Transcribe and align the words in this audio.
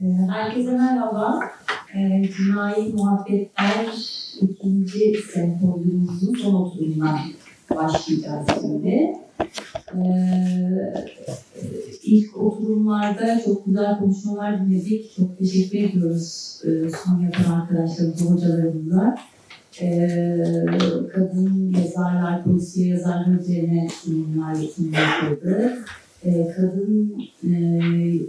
Herkese 0.00 0.70
merhaba. 0.70 1.40
Ee, 1.94 2.22
Cinayi 2.36 2.92
Muhabbetler 2.92 3.86
ikinci 4.40 5.14
sempozyumumuzun 5.34 6.34
son 6.34 6.54
oturumundan 6.54 7.18
başlayacağız 7.76 8.46
şimdi. 8.60 9.12
Ee, 9.94 10.94
ilk 12.02 12.36
oturumlarda 12.36 13.40
çok 13.44 13.66
güzel 13.66 13.98
konuşmalar 13.98 14.60
dinledik. 14.60 15.16
Çok 15.16 15.38
teşekkür 15.38 15.78
ediyoruz 15.78 16.58
e, 16.64 16.68
son 17.04 17.20
yapan 17.20 17.60
arkadaşlarımıza, 17.60 18.24
hocalarımıza. 18.24 19.18
Ee, 19.80 20.66
kadın 21.14 21.74
yazarlar, 21.78 22.44
polisiye 22.44 22.88
yazarlar 22.88 23.40
üzerine 23.40 23.88
sunumlar 23.88 24.54
sunum 24.54 24.92
yapıldı. 24.92 25.78
Ee, 26.24 26.52
kadın 26.56 27.22
e, 27.44 27.50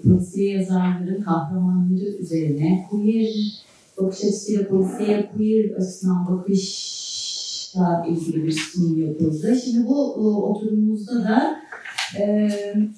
polisiye 0.03 0.57
yazarların 0.57 1.21
kahramanları 1.21 2.05
üzerine 2.05 2.87
queer 2.89 3.63
bakış 3.97 4.23
açısıyla 4.23 4.67
polisiye 4.67 5.29
queer 5.37 5.75
açısından 5.75 6.27
bakışla 6.27 8.05
ilgili 8.09 8.43
bir 8.43 8.51
sunum 8.51 9.07
yapıldı. 9.07 9.55
Şimdi 9.65 9.87
bu 9.87 10.15
e, 10.15 10.19
oturumumuzda 10.19 11.23
da 11.23 11.61
e, 12.19 12.49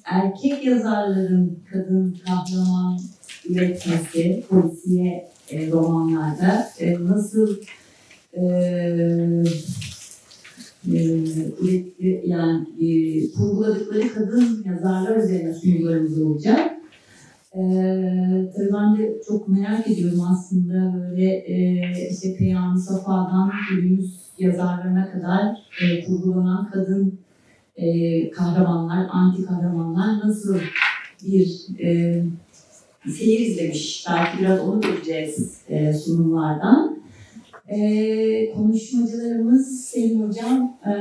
erkek 0.04 0.64
yazarların 0.64 1.58
kadın 1.72 2.18
kahraman 2.26 2.98
üretmesi 3.48 4.44
polisiye 4.48 5.28
e, 5.50 5.70
romanlarda 5.70 6.68
e, 6.80 7.04
nasıl 7.04 7.56
e, 8.32 8.42
e, 8.42 9.44
üretti, 10.86 12.22
yani 12.26 12.66
e, 12.80 13.30
kurguladıkları 13.32 14.14
kadın 14.14 14.64
yazarlar 14.64 15.16
üzerine 15.16 15.54
sunularımız 15.54 16.22
olacak. 16.22 16.70
E, 17.54 17.60
tabii 18.56 18.72
ben 18.72 18.98
de 18.98 19.14
çok 19.28 19.48
merak 19.48 19.88
ediyorum 19.88 20.20
aslında 20.20 20.94
böyle 20.98 21.30
e, 21.36 21.82
işte 22.10 22.36
Peyami 22.36 22.80
Safa'dan 22.80 23.50
günümüz 23.70 24.20
yazarlarına 24.38 25.12
kadar 25.12 25.56
e, 25.82 26.04
kurgulanan 26.04 26.70
kadın 26.70 27.18
e, 27.76 28.30
kahramanlar, 28.30 29.06
anti 29.10 29.44
kahramanlar 29.44 30.28
nasıl 30.28 30.58
bir 31.26 31.66
e, 31.80 32.22
seyir 33.10 33.40
izlemiş. 33.40 34.06
Belki 34.08 34.38
biraz 34.40 34.60
onu 34.60 34.80
göreceğiz 34.80 35.60
e, 35.68 35.92
sunumlardan. 35.92 37.03
Ee, 37.68 38.52
konuşmacılarımız 38.54 39.80
Selin 39.80 40.28
Hocam, 40.28 40.78
e, 40.86 40.92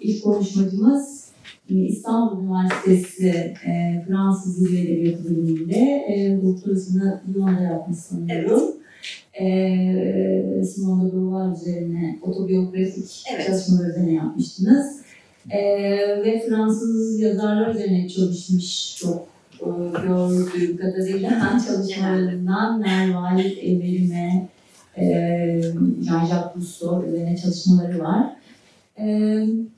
ilk 0.00 0.24
konuşmacımız 0.24 1.28
e, 1.70 1.74
İstanbul 1.74 2.42
Üniversitesi 2.42 3.28
e, 3.66 4.04
Fransız 4.08 4.60
Dil 4.60 4.86
Edebiyatı 4.86 5.24
bölümünde 5.24 6.04
e, 6.08 6.38
doktorasını 6.42 7.20
Lyon'da 7.34 7.60
yapmış 7.60 7.98
sanıyorum. 7.98 8.62
E, 9.40 9.44
Simone 10.64 11.08
de 11.08 11.12
Beauvoir 11.12 11.56
üzerine 11.56 12.18
otobiyografik 12.22 13.24
Evet. 13.34 13.46
çalışmalar 13.46 13.88
üzerine 13.88 14.12
yapmıştınız. 14.12 15.00
E, 15.50 15.60
ve 16.24 16.44
Fransız 16.48 17.20
yazarlar 17.20 17.74
üzerine 17.74 18.08
çalışmış 18.08 18.96
çok 18.96 19.26
e, 19.60 19.66
gördüğüm 20.06 20.76
kadarıyla 20.76 21.60
çalışmalarından 21.66 22.82
Nerval, 22.82 23.40
Everime, 23.40 24.48
e, 24.96 25.04
Jean-Jacques 26.02 26.56
Rousseau 26.56 27.04
üzerine 27.04 27.36
çalışmaları 27.36 27.98
var. 27.98 28.36
E, 28.98 29.06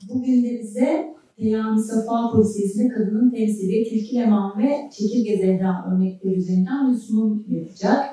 bugün 0.09 0.43
de 0.43 0.59
bize 0.59 1.13
Peyami 1.37 1.81
Safa 1.83 2.31
Polisiyesi'nde 2.31 2.87
kadının 2.87 3.29
temsili 3.29 3.89
Tilki 3.89 4.15
Leman 4.15 4.59
ve 4.59 4.89
Çekirge 4.97 5.37
Zehra 5.37 5.85
örnekleri 5.91 6.35
üzerinden 6.35 6.93
bir 6.93 6.97
sunum 6.97 7.45
yapacak. 7.49 8.05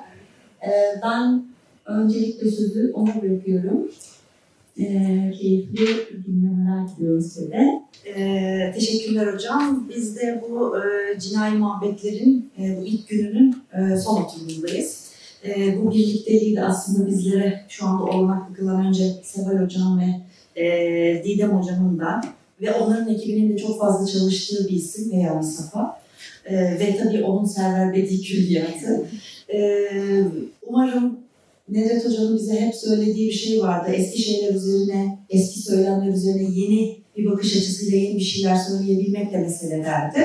E, 0.63 0.71
ben 1.03 1.45
öncelikle 1.87 2.51
sözü 2.51 2.93
ona 2.93 3.23
bırakıyorum. 3.23 3.91
Keyifli 5.33 5.87
dinlemeler 6.27 6.89
diliyorum 6.89 7.21
size. 7.21 7.85
Ee, 8.07 8.73
teşekkürler 8.75 9.35
hocam. 9.35 9.89
Biz 9.97 10.17
de 10.17 10.43
bu 10.49 10.79
e, 10.79 11.19
cinayi 11.21 11.59
muhabbetlerin 11.59 12.51
e, 12.59 12.77
bu 12.81 12.85
ilk 12.87 13.09
gününün 13.09 13.57
e, 13.73 13.97
son 13.97 14.23
oturumundayız. 14.23 15.04
E, 15.47 15.79
bu 15.79 15.91
birlikteliği 15.91 16.57
de 16.57 16.65
aslında 16.65 17.07
bizlere 17.07 17.65
şu 17.69 17.87
anda 17.87 18.05
olmaklı 18.05 18.55
kılan 18.55 18.87
önce 18.87 19.05
Seval 19.23 19.65
hocam 19.65 20.01
ve 20.01 20.21
e, 20.63 21.25
Didem 21.25 21.51
hocamın 21.51 21.99
da 21.99 22.21
ve 22.61 22.75
onların 22.75 23.15
ekibinin 23.15 23.53
de 23.53 23.59
çok 23.59 23.81
fazla 23.81 24.07
çalıştığı 24.07 24.69
bir 24.69 24.77
isim 24.77 25.11
Peyami 25.11 25.45
Safa. 25.45 26.01
E, 26.45 26.57
ve 26.57 26.97
tabii 27.03 27.25
onun 27.25 27.45
Server 27.45 27.95
Bedi 27.95 28.23
Külliyatı. 28.23 29.07
E, 29.55 29.81
umarım 30.67 31.19
Nedret 31.69 32.07
Hoca'nın 32.07 32.37
bize 32.37 32.61
hep 32.61 32.75
söylediği 32.75 33.29
bir 33.29 33.35
şey 33.35 33.61
vardı. 33.61 33.91
Eski 33.95 34.23
şeyler 34.23 34.55
üzerine, 34.55 35.19
eski 35.31 35.59
söylemler 35.59 36.13
üzerine 36.13 36.43
yeni 36.43 36.97
bir 37.17 37.27
bakış 37.27 37.57
açısıyla 37.57 37.99
yeni 37.99 38.17
bir 38.17 38.25
şeyler 38.25 38.57
söyleyebilmek 38.57 39.33
de 39.33 39.39
mesele 39.39 39.85
derdi. 39.85 40.21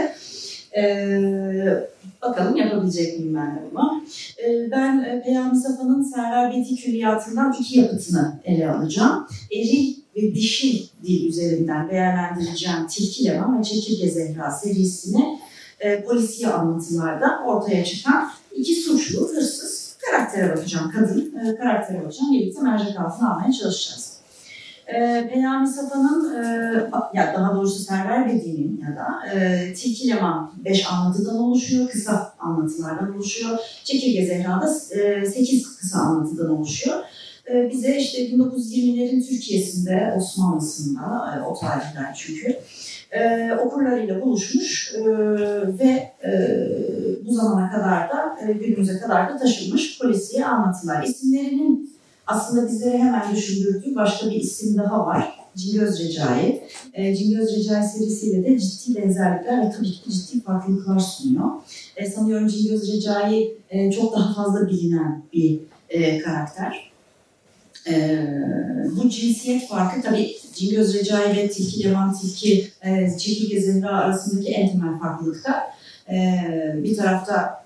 Ee, 0.78 1.90
bakalım 2.22 2.56
yapabilecek 2.56 3.20
miyim 3.20 3.36
ben 3.36 3.56
de 3.56 3.60
bunu. 3.72 4.04
Ee, 4.44 4.72
ben 4.72 5.00
e, 5.00 5.24
Peyami 5.24 5.58
Safa'nın 5.58 6.04
Server 6.04 6.54
Beti 6.54 6.76
Külliyatı'ndan 6.76 7.56
iki 7.60 7.80
yapıtını 7.80 8.40
ele 8.44 8.72
alacağım. 8.72 9.28
Eril 9.52 9.96
ve 10.16 10.36
dişil 10.36 10.88
dil 11.04 11.30
üzerinden 11.30 11.90
değerlendireceğim 11.90 12.88
Tilki 12.88 13.26
Levan 13.26 13.60
ve 13.60 13.64
Çekirge 13.64 14.10
Zehra 14.10 14.52
serisini 14.52 15.40
e, 15.80 16.04
polisiye 16.04 16.50
anlatılarda 16.50 17.44
ortaya 17.46 17.86
çıkan 17.86 18.30
iki 18.56 18.76
suçlu, 18.76 19.30
hırsız 19.30 19.98
karaktere 20.12 20.50
bakacağım. 20.58 20.92
Kadın 20.92 21.36
e, 21.36 21.56
karaktere 21.56 22.04
bakacağım. 22.04 22.32
Birlikte 22.34 22.62
mercek 22.62 23.00
altına 23.00 23.34
almaya 23.34 23.52
çalışacağız. 23.52 24.19
E, 24.96 25.30
Peyami 25.34 25.68
Safa'nın, 25.68 26.36
e, 26.36 26.46
ya 27.14 27.34
daha 27.38 27.56
doğrusu 27.56 27.80
Server 27.80 28.30
Bedi'nin 28.30 28.82
ya 28.88 28.96
da 28.96 29.36
e, 29.36 29.74
Tilki 29.74 30.08
Leman 30.08 30.52
5 30.66 30.92
anlatıdan 30.92 31.38
oluşuyor, 31.38 31.90
kısa 31.90 32.34
anlatılardan 32.40 33.16
oluşuyor. 33.16 33.58
Çekirge 33.84 34.26
Zehra'da 34.26 34.68
8 34.68 35.78
kısa 35.78 36.00
anlatıdan 36.00 36.50
oluşuyor. 36.50 36.98
E, 37.50 37.70
bize 37.72 37.98
işte 37.98 38.30
1920'lerin 38.30 39.28
Türkiye'sinde, 39.28 40.14
Osmanlısında, 40.18 41.36
e, 41.38 41.42
o 41.46 41.60
tarihler 41.60 42.14
çünkü, 42.16 42.60
e, 43.12 43.52
okurlarıyla 43.66 44.22
buluşmuş 44.22 44.96
e, 44.96 45.02
ve 45.80 46.14
e, 46.26 46.32
bu 47.26 47.34
zamana 47.34 47.72
kadar 47.72 48.10
da, 48.10 48.38
e, 48.48 48.54
günümüze 48.54 49.00
kadar 49.00 49.30
da 49.30 49.38
taşınmış 49.38 50.00
polisiye 50.00 50.46
anlatılar. 50.46 51.04
İsimlerinin 51.04 51.99
aslında 52.30 52.68
bizlere 52.68 52.98
hemen 52.98 53.36
düşündürdüğü 53.36 53.96
başka 53.96 54.30
bir 54.30 54.36
isim 54.36 54.78
daha 54.78 55.06
var. 55.06 55.40
Cingöz 55.56 56.00
Recai. 56.00 56.64
E, 56.94 57.16
Cingöz 57.16 57.58
Recai 57.58 57.84
serisiyle 57.88 58.44
de 58.44 58.60
ciddi 58.60 58.96
benzerlikler 58.96 59.66
ve 59.66 59.72
tabii 59.72 59.92
ki 59.92 60.12
ciddi 60.12 60.44
farklılıklar 60.44 61.00
sunuyor. 61.00 61.50
E, 61.96 62.10
sanıyorum 62.10 62.48
Cingöz 62.48 62.94
Recai 62.94 63.54
e, 63.70 63.92
çok 63.92 64.16
daha 64.16 64.34
fazla 64.34 64.68
bilinen 64.68 65.24
bir 65.34 65.60
e, 65.90 66.20
karakter. 66.20 66.92
E, 67.88 68.28
bu 68.96 69.10
cinsiyet 69.10 69.68
farkı 69.68 70.02
tabii 70.02 70.36
Cingöz 70.56 70.94
Recai 70.94 71.38
ve 71.38 71.50
Tilki 71.50 71.84
Levan 71.84 72.14
Tilki 72.14 72.68
e, 72.82 73.18
Çekirge 73.18 73.62
Zehra 73.62 73.90
arasındaki 73.90 74.50
en 74.50 74.72
temel 74.72 75.00
farklılık 75.00 75.46
da 75.48 75.64
e, 76.14 76.42
bir 76.84 76.98
tarafta 76.98 77.64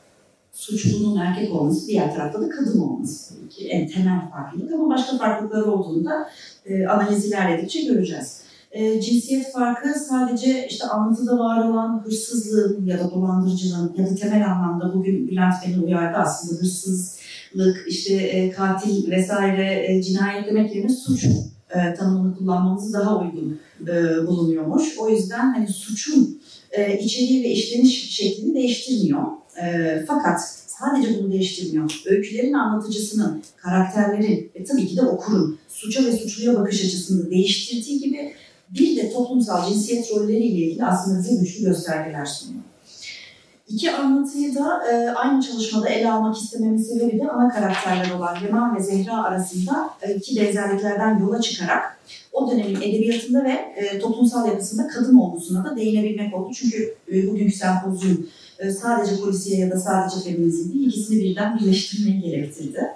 suçlunun 0.54 1.18
erkek 1.18 1.56
olması, 1.56 1.88
diğer 1.88 2.16
tarafta 2.16 2.42
da 2.42 2.50
kadın 2.50 2.80
olması 2.80 3.36
tabii 3.36 3.50
ki 3.50 3.68
en 3.68 3.88
temel 3.88 4.30
farklılık 4.32 4.74
ama 4.74 4.90
başka 4.90 5.18
farklılıkları 5.18 5.72
olduğunu 5.72 6.06
da 6.06 6.30
e, 6.66 6.86
analiz 6.88 7.26
ilerledikçe 7.26 7.82
göreceğiz. 7.82 8.44
E, 8.72 9.02
cinsiyet 9.02 9.52
farkı 9.52 10.00
sadece 10.00 10.68
işte 10.68 10.88
anlatıda 10.88 11.40
var 11.40 11.70
olan 11.70 12.04
hırsızlığın 12.06 12.86
ya 12.86 13.00
da 13.00 13.12
dolandırıcılığın 13.12 13.96
ya 13.98 14.10
da 14.10 14.16
temel 14.16 14.52
anlamda 14.52 14.94
bugün 14.94 15.28
Bülent 15.28 15.54
beni 15.68 15.80
uyardı 15.80 16.18
aslında 16.18 16.62
hırsızlık, 16.62 17.86
işte 17.88 18.14
e, 18.14 18.52
katil 18.52 19.12
vesaire 19.12 19.86
e, 19.88 20.04
cinayet 20.04 20.48
demek 20.48 20.76
yerine 20.76 20.90
suç 20.90 21.26
e, 21.70 21.94
tanımını 21.94 22.38
kullanmamız 22.38 22.94
daha 22.94 23.20
uygun 23.20 23.60
e, 23.88 24.28
bulunuyormuş. 24.28 24.98
O 24.98 25.10
yüzden 25.10 25.54
hani 25.54 25.68
suçun 25.68 26.42
e, 26.74 27.00
içeriği 27.00 27.44
ve 27.44 27.50
işleniş 27.50 28.16
şeklini 28.16 28.56
değiştirmiyor. 28.56 29.24
E, 29.64 30.06
fakat 30.08 30.42
sadece 30.68 31.20
bunu 31.20 31.32
değiştirmiyor. 31.32 32.02
Öykülerin 32.06 32.54
anlatıcısının, 32.54 33.44
karakterlerin 33.58 34.52
ve 34.56 34.64
tabii 34.64 34.88
ki 34.88 34.98
de 34.98 35.02
okurun 35.02 35.60
suça 35.68 36.06
ve 36.06 36.12
suçluya 36.12 36.60
bakış 36.60 36.86
açısını 36.86 37.32
değiştirdiği 37.32 38.00
gibi 38.00 38.34
bir 38.70 38.98
de 38.98 39.12
toplumsal 39.14 39.70
cinsiyet 39.70 40.12
rolleriyle 40.12 40.66
ilgili 40.66 40.86
aslında 40.86 41.20
bize 41.20 41.36
güçlü 41.36 41.66
göstergeler 41.66 42.26
sunuyor. 42.26 42.64
İki 43.68 43.92
anlatıyı 43.92 44.56
da 44.56 44.92
e, 44.92 45.10
aynı 45.10 45.42
çalışmada 45.42 45.90
ele 45.90 46.12
almak 46.12 46.38
istememin 46.38 46.78
sebebi 46.78 47.20
de 47.20 47.30
ana 47.30 47.50
karakterler 47.50 48.12
olan 48.18 48.38
Leman 48.44 48.76
ve 48.76 48.84
Zehra 48.84 49.24
arasında 49.24 49.90
e, 50.02 50.14
iki 50.14 50.42
benzerliklerden 50.42 51.20
yola 51.20 51.42
çıkarak 51.42 51.98
o 52.32 52.52
dönemin 52.52 52.82
edebiyatında 52.82 53.44
ve 53.44 53.52
e, 53.52 54.00
toplumsal 54.00 54.48
yapısında 54.48 54.88
kadın 54.88 55.18
olgusuna 55.18 55.66
da 55.66 55.76
değinebilmek 55.76 56.34
oldu. 56.34 56.54
Çünkü 56.54 56.96
e, 57.12 57.32
bugünkü 57.32 57.56
sempozyum 57.56 58.28
e, 58.60 58.72
sadece 58.72 59.22
polisiye 59.22 59.60
ya 59.60 59.72
da 59.72 59.80
sadece 59.80 60.32
feminizm 60.32 60.74
değil, 60.74 60.88
ikisini 60.88 61.24
birden 61.24 61.60
birleştirmeyi 61.60 62.22
gerektirdi. 62.22 62.88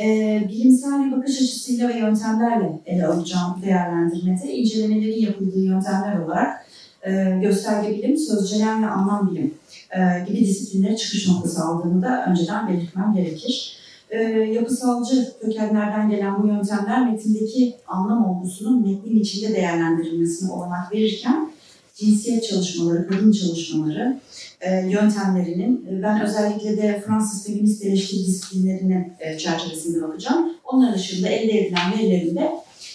E, 0.00 0.40
bilimsel 0.48 1.04
bir 1.04 1.16
bakış 1.16 1.36
açısıyla 1.36 1.88
ve 1.88 1.98
yöntemlerle 1.98 2.78
ele 2.86 3.06
alacağım 3.06 3.62
değerlendirmede 3.64 4.52
incelemelerin 4.52 5.20
yapıldığı 5.20 5.60
yöntemler 5.60 6.18
olarak 6.18 6.66
e, 7.02 7.38
gösterge 7.42 7.90
bilim, 7.90 8.16
sözcüler 8.16 8.82
ve 8.82 8.86
anlam 8.86 9.30
bilim 9.30 9.54
e, 9.90 10.24
gibi 10.28 10.40
disiplinlere 10.40 10.96
çıkış 10.96 11.28
noktası 11.28 11.64
aldığını 11.64 12.02
da 12.02 12.26
önceden 12.30 12.68
belirtmem 12.68 13.14
gerekir. 13.14 13.76
E, 14.10 14.18
yapısalcı 14.28 15.32
kökenlerden 15.40 16.10
gelen 16.10 16.42
bu 16.42 16.46
yöntemler 16.46 17.10
metindeki 17.10 17.74
anlam 17.86 18.30
olgusunun 18.30 18.82
metnin 18.82 19.20
içinde 19.20 19.54
değerlendirilmesine 19.54 20.52
olanak 20.52 20.92
verirken 20.94 21.50
cinsiyet 21.94 22.48
çalışmaları, 22.48 23.08
kadın 23.08 23.32
çalışmaları 23.32 24.20
e, 24.60 24.86
yöntemlerinin 24.90 25.86
e, 25.90 26.02
ben 26.02 26.20
özellikle 26.20 26.76
de 26.76 27.02
Fransız 27.06 27.46
feminist 27.46 27.84
eleştiri 27.84 28.26
disiplinlerinin 28.26 29.12
e, 29.20 29.38
çerçevesinde 29.38 30.02
bakacağım. 30.02 30.52
Onlar 30.64 30.94
dışında 30.94 31.28
elde 31.28 31.60
edilen 31.60 31.92
verilerin 31.98 32.36
de 32.36 32.50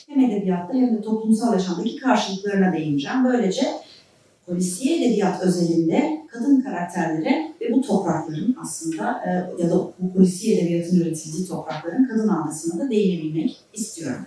hem 0.08 0.20
edebiyatta 0.20 0.74
hem 0.74 0.98
de 0.98 1.02
toplumsal 1.02 1.54
yaşamdaki 1.54 1.96
karşılıklarına 1.96 2.74
değineceğim. 2.74 3.26
Böylece 3.26 3.68
polisiye 4.52 4.98
edebiyat 4.98 5.42
özelinde 5.42 6.22
kadın 6.28 6.62
karakterlere 6.62 7.52
ve 7.62 7.74
bu 7.74 7.82
toprakların 7.82 8.56
aslında 8.62 9.22
e, 9.26 9.62
ya 9.64 9.70
da 9.70 9.76
bu 10.00 10.14
polisiye 10.14 10.62
edebiyatın 10.62 11.00
üretildiği 11.00 11.48
toprakların 11.48 12.08
kadın 12.08 12.28
algısına 12.28 12.86
da 12.86 12.90
değinebilmek 12.90 13.58
istiyorum. 13.74 14.26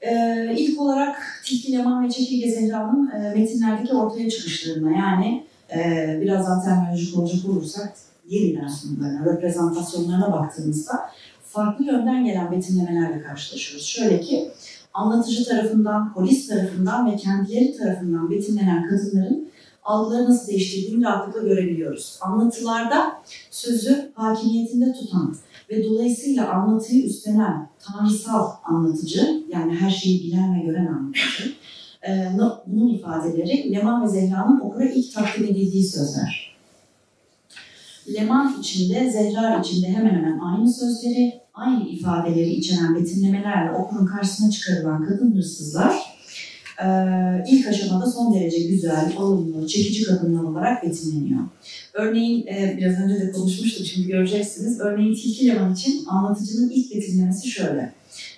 E, 0.00 0.54
ilk 0.56 0.80
olarak 0.80 1.42
Tilki 1.44 1.72
Leman 1.72 2.04
ve 2.04 2.10
Çekirge 2.10 2.50
Zehra'nın 2.50 3.10
e, 3.10 3.34
metinlerdeki 3.34 3.94
ortaya 3.94 4.30
çıkışlarına 4.30 4.90
yani 4.90 5.44
e, 5.72 6.18
birazdan 6.22 6.64
terminolojik 6.64 7.18
olacak 7.18 7.44
olursak 7.50 7.92
yeniden 8.28 8.68
sunumlarına, 8.68 9.32
reprezentasyonlarına 9.32 10.32
baktığımızda 10.32 11.10
farklı 11.44 11.84
yönden 11.84 12.24
gelen 12.24 12.52
betimlemelerle 12.52 13.22
karşılaşıyoruz. 13.22 13.86
Şöyle 13.86 14.20
ki 14.20 14.50
anlatıcı 14.94 15.48
tarafından, 15.48 16.14
polis 16.14 16.48
tarafından 16.48 17.12
ve 17.12 17.16
kendileri 17.16 17.76
tarafından 17.76 18.30
betimlenen 18.30 18.88
kadınların 18.88 19.50
algıları 19.84 20.30
nasıl 20.30 20.48
değiştirdiğini 20.48 21.04
rahatlıkla 21.04 21.48
görebiliyoruz. 21.48 22.18
Anlatılarda 22.20 23.12
sözü 23.50 24.10
hakimiyetinde 24.14 24.92
tutan 24.92 25.36
ve 25.70 25.84
dolayısıyla 25.84 26.52
anlatıyı 26.52 27.04
üstlenen 27.04 27.68
tanrısal 27.78 28.50
anlatıcı, 28.64 29.44
yani 29.48 29.74
her 29.74 29.90
şeyi 29.90 30.22
bilen 30.22 30.60
ve 30.60 30.64
gören 30.66 30.86
anlatıcı, 30.86 31.52
e, 32.08 32.30
bunun 32.66 32.94
ifadeleri 32.94 33.72
Leman 33.72 34.04
ve 34.04 34.08
Zehra'nın 34.08 34.60
okura 34.60 34.84
ilk 34.84 35.14
takdim 35.14 35.44
edildiği 35.44 35.84
sözler. 35.84 36.56
Leman 38.14 38.60
içinde, 38.60 39.10
Zehra 39.10 39.60
içinde 39.60 39.88
hemen 39.88 40.10
hemen 40.10 40.38
aynı 40.38 40.72
sözleri, 40.72 41.39
aynı 41.54 41.88
ifadeleri 41.88 42.50
içeren 42.50 42.94
betimlemelerle 42.94 43.72
okurun 43.72 44.06
karşısına 44.06 44.50
çıkarılan 44.50 45.08
kadın 45.08 45.36
hırsızlar 45.36 45.94
e, 46.82 46.86
ilk 47.48 47.66
aşamada 47.66 48.06
son 48.06 48.34
derece 48.34 48.58
güzel, 48.58 49.12
olumlu, 49.18 49.68
çekici 49.68 50.04
kadınlar 50.04 50.42
olarak 50.42 50.82
betimleniyor. 50.82 51.40
Örneğin 51.94 52.46
e, 52.46 52.76
biraz 52.78 53.00
önce 53.00 53.20
de 53.20 53.32
konuşmuştuk 53.32 53.86
şimdi 53.86 54.08
göreceksiniz. 54.08 54.80
Örneğin 54.80 55.14
Tilki 55.14 55.48
Leman 55.48 55.74
için 55.74 56.04
anlatıcının 56.06 56.70
ilk 56.70 56.94
betimlemesi 56.94 57.48
şöyle. 57.48 57.92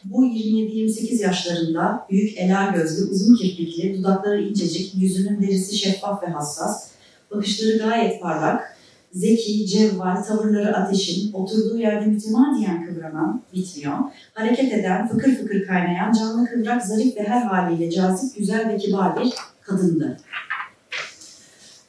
Bu 0.04 0.26
27-28 0.26 1.22
yaşlarında 1.22 2.06
büyük 2.10 2.38
ela 2.38 2.70
gözlü, 2.70 3.04
uzun 3.04 3.36
kirpikli, 3.36 3.98
dudakları 3.98 4.42
incecik, 4.42 4.94
yüzünün 4.94 5.42
derisi 5.42 5.78
şeffaf 5.78 6.22
ve 6.22 6.26
hassas, 6.26 6.88
bakışları 7.30 7.78
gayet 7.78 8.22
parlak, 8.22 8.71
zeki, 9.12 9.66
cevval, 9.66 10.22
tavırları 10.22 10.76
ateşin, 10.76 11.32
oturduğu 11.32 11.78
yerde 11.78 12.06
mütemadiyen 12.06 12.86
kıvranan, 12.86 13.42
bitmiyor, 13.54 13.98
hareket 14.34 14.72
eden, 14.72 15.08
fıkır 15.08 15.36
fıkır 15.36 15.66
kaynayan, 15.66 16.12
canlı 16.12 16.46
kıvrak, 16.46 16.86
zarif 16.86 17.16
ve 17.16 17.22
her 17.28 17.42
haliyle 17.42 17.90
cazip, 17.90 18.36
güzel 18.36 18.68
ve 18.68 18.76
kibar 18.76 19.20
bir 19.20 19.32
kadındı. 19.60 20.16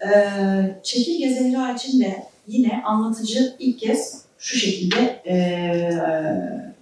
Ee, 0.05 0.75
Çekirge 0.83 1.33
Zehra 1.33 1.73
için 1.73 1.99
de 1.99 2.23
yine 2.47 2.81
anlatıcı 2.85 3.55
ilk 3.59 3.79
kez 3.79 4.23
şu 4.37 4.57
şekilde 4.57 5.21
e, 5.27 5.35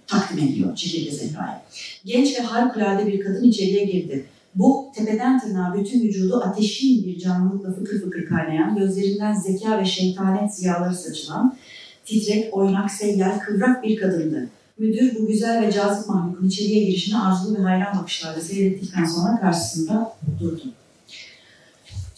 takdim 0.06 0.38
ediyor 0.38 0.76
Çekirge 0.76 1.10
Zehra'yı. 1.10 1.56
Genç 2.04 2.38
ve 2.38 2.42
harikulade 2.42 3.06
bir 3.06 3.20
kadın 3.20 3.44
içeriye 3.44 3.84
girdi. 3.84 4.24
Bu 4.54 4.92
tepeden 4.94 5.40
tırnağa 5.40 5.74
bütün 5.78 6.00
vücudu 6.02 6.42
ateşin 6.44 7.06
bir 7.06 7.18
canlılıkla 7.18 7.72
fıkır 7.72 8.00
fıkır 8.00 8.26
kaynayan, 8.26 8.76
gözlerinden 8.76 9.34
zeka 9.34 9.78
ve 9.80 9.84
şeytanet 9.84 10.54
ziyaları 10.54 10.94
saçılan, 10.94 11.56
titrek, 12.04 12.56
oynak, 12.56 12.90
seyyal, 12.90 13.38
kıvrak 13.38 13.82
bir 13.82 13.96
kadındı. 13.96 14.48
Müdür 14.78 15.18
bu 15.18 15.26
güzel 15.26 15.62
ve 15.62 15.72
cazip 15.72 16.08
mahlukun 16.08 16.48
içeriye 16.48 16.84
girişini 16.84 17.18
arzulu 17.18 17.58
ve 17.58 17.62
hayran 17.62 17.98
bakışlarla 17.98 18.40
seyrettikten 18.40 19.04
sonra 19.04 19.40
karşısında 19.40 20.12
durdu. 20.40 20.62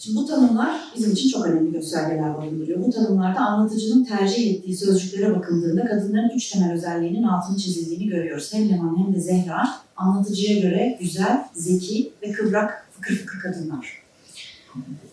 Şimdi 0.05 0.17
bu 0.17 0.25
tanımlar 0.25 0.81
bizim 0.95 1.11
için 1.11 1.29
çok 1.29 1.45
önemli 1.45 1.71
göstergeler 1.71 2.37
barındırıyor. 2.37 2.83
Bu 2.83 2.89
tanımlarda 2.91 3.39
anlatıcının 3.39 4.03
tercih 4.03 4.55
ettiği 4.55 4.77
sözcüklere 4.77 5.35
bakıldığında 5.35 5.85
kadınların 5.85 6.29
üç 6.29 6.49
temel 6.49 6.73
özelliğinin 6.73 7.23
altını 7.23 7.57
çizildiğini 7.57 8.07
görüyoruz. 8.07 8.53
Hem 8.53 8.69
Leman 8.69 9.05
hem 9.05 9.15
de 9.15 9.19
Zehra 9.19 9.69
anlatıcıya 9.95 10.59
göre 10.59 10.97
güzel, 11.01 11.45
zeki 11.53 12.11
ve 12.23 12.31
kıvrak, 12.31 12.87
fıkır 12.91 13.15
fıkır 13.15 13.39
kadınlar. 13.39 14.03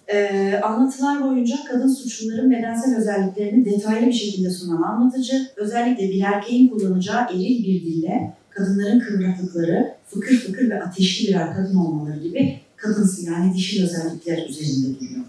Ee, 0.09 0.61
anlatılar 0.63 1.23
boyunca 1.25 1.57
kadın 1.69 1.89
suçluların 1.89 2.51
bedensel 2.51 2.97
özelliklerini 2.97 3.65
detaylı 3.65 4.07
bir 4.07 4.13
şekilde 4.13 4.51
sunan 4.51 4.83
anlatıcı, 4.83 5.49
özellikle 5.57 6.09
bir 6.09 6.23
erkeğin 6.23 6.69
kullanacağı 6.69 7.25
eril 7.25 7.65
bir 7.65 7.83
dille 7.83 8.35
kadınların 8.51 9.01
kıvraklıkları, 9.01 9.95
fıkır 10.07 10.37
fıkır 10.37 10.71
ve 10.71 10.83
ateşli 10.83 11.29
birer 11.29 11.55
kadın 11.55 11.77
olmaları 11.77 12.19
gibi 12.19 12.62
kadınsı 12.83 13.25
yani 13.25 13.55
dişil 13.55 13.85
özellikler 13.85 14.49
üzerinde 14.49 15.01
duruyor. 15.01 15.25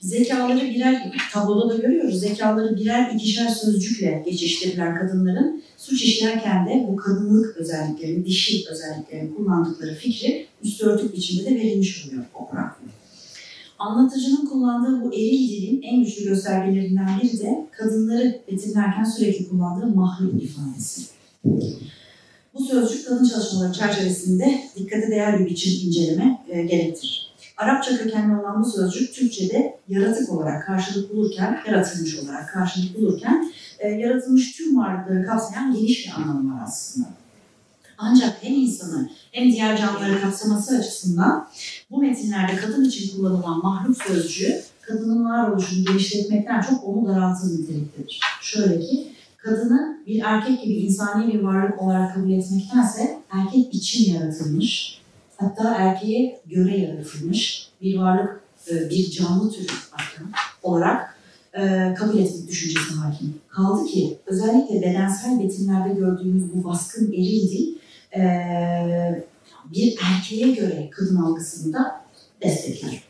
Zekaları 0.00 0.60
birer, 0.60 1.12
tabloda 1.32 1.74
da 1.74 1.76
görüyoruz, 1.82 2.20
zekaları 2.20 2.76
birer 2.76 3.14
ikişer 3.14 3.48
sözcükle 3.48 4.22
geçiştirilen 4.26 4.98
kadınların 4.98 5.62
suç 5.76 6.02
işlerken 6.02 6.66
de 6.66 6.86
bu 6.88 6.96
kadınlık 6.96 7.56
özelliklerini, 7.56 8.26
dişil 8.26 8.66
özelliklerini 8.66 9.34
kullandıkları 9.34 9.94
fikri 9.94 10.46
üstü 10.64 10.86
örtük 10.86 11.16
biçimde 11.16 11.50
de 11.50 11.54
verilmiş 11.54 12.06
oluyor 12.06 12.24
okura. 12.34 12.76
Anlatıcının 13.78 14.46
kullandığı 14.46 15.04
bu 15.04 15.14
eril 15.14 15.48
dilin 15.48 15.82
en 15.82 16.04
güçlü 16.04 16.24
göstergelerinden 16.24 17.20
biri 17.22 17.40
de 17.40 17.66
kadınları 17.72 18.40
betimlerken 18.52 19.04
sürekli 19.04 19.48
kullandığı 19.48 19.86
mahluk 19.86 20.42
ifadesi. 20.42 21.02
Bu 22.58 22.64
sözcük 22.64 23.08
kadın 23.08 23.24
çalışmaları 23.24 23.72
çerçevesinde 23.72 24.62
dikkate 24.76 25.10
değer 25.10 25.40
bir 25.40 25.46
biçim 25.46 25.88
inceleme 25.88 26.44
e, 26.48 26.62
gerektirir. 26.62 27.32
Arapça 27.56 27.98
kökenli 27.98 28.36
olan 28.36 28.64
bu 28.64 28.70
sözcük 28.70 29.14
Türkçe'de 29.14 29.78
yaratık 29.88 30.32
olarak 30.32 30.66
karşılık 30.66 31.14
bulurken, 31.14 31.58
yaratılmış 31.66 32.18
olarak 32.18 32.48
karşılık 32.48 32.98
bulurken 32.98 33.52
e, 33.78 33.88
yaratılmış 33.88 34.52
tüm 34.52 34.76
varlıkları 34.76 35.26
kapsayan 35.26 35.74
geniş 35.74 36.06
bir 36.06 36.12
anlamı 36.12 36.54
var 36.54 36.62
aslında. 36.66 37.06
Ancak 37.98 38.36
hem 38.40 38.54
insanı 38.54 39.10
hem 39.32 39.52
diğer 39.52 39.78
canlıları 39.78 40.20
kapsaması 40.20 40.76
açısından 40.76 41.48
bu 41.90 41.98
metinlerde 41.98 42.56
kadın 42.56 42.84
için 42.84 43.16
kullanılan 43.16 43.58
mahluk 43.62 44.02
sözcüğü 44.02 44.62
kadının 44.82 45.24
varoluşunu 45.24 45.84
genişletmekten 45.84 46.60
çok 46.60 46.84
onu 46.84 47.08
daraltır 47.08 47.46
niteliktedir. 47.46 48.20
Şöyle 48.42 48.80
ki 48.80 49.15
kadını 49.46 49.98
bir 50.06 50.22
erkek 50.24 50.62
gibi 50.62 50.74
insani 50.74 51.32
bir 51.32 51.40
varlık 51.40 51.82
olarak 51.82 52.14
kabul 52.14 52.30
etmektense 52.30 53.18
erkek 53.30 53.74
için 53.74 54.14
yaratılmış, 54.14 55.00
hatta 55.36 55.74
erkeğe 55.74 56.40
göre 56.46 56.78
yaratılmış 56.78 57.68
bir 57.82 57.98
varlık, 57.98 58.40
e, 58.70 58.90
bir 58.90 59.10
canlı 59.10 59.50
türü 59.50 59.66
olarak 60.62 61.16
e, 61.54 61.94
kabul 61.94 62.18
etmek 62.18 62.48
düşüncesi 62.48 62.94
hakim. 62.94 63.34
Kaldı 63.48 63.86
ki 63.86 64.18
özellikle 64.26 64.82
bedensel 64.82 65.40
betimlerde 65.40 65.94
gördüğümüz 65.94 66.44
bu 66.54 66.64
baskın 66.64 67.12
eril 67.12 67.50
dil 67.50 67.74
e, 68.16 69.24
bir 69.72 69.98
erkeğe 70.04 70.50
göre 70.52 70.90
kadın 70.90 71.16
algısını 71.16 71.72
da 71.72 72.00
destekler. 72.42 73.02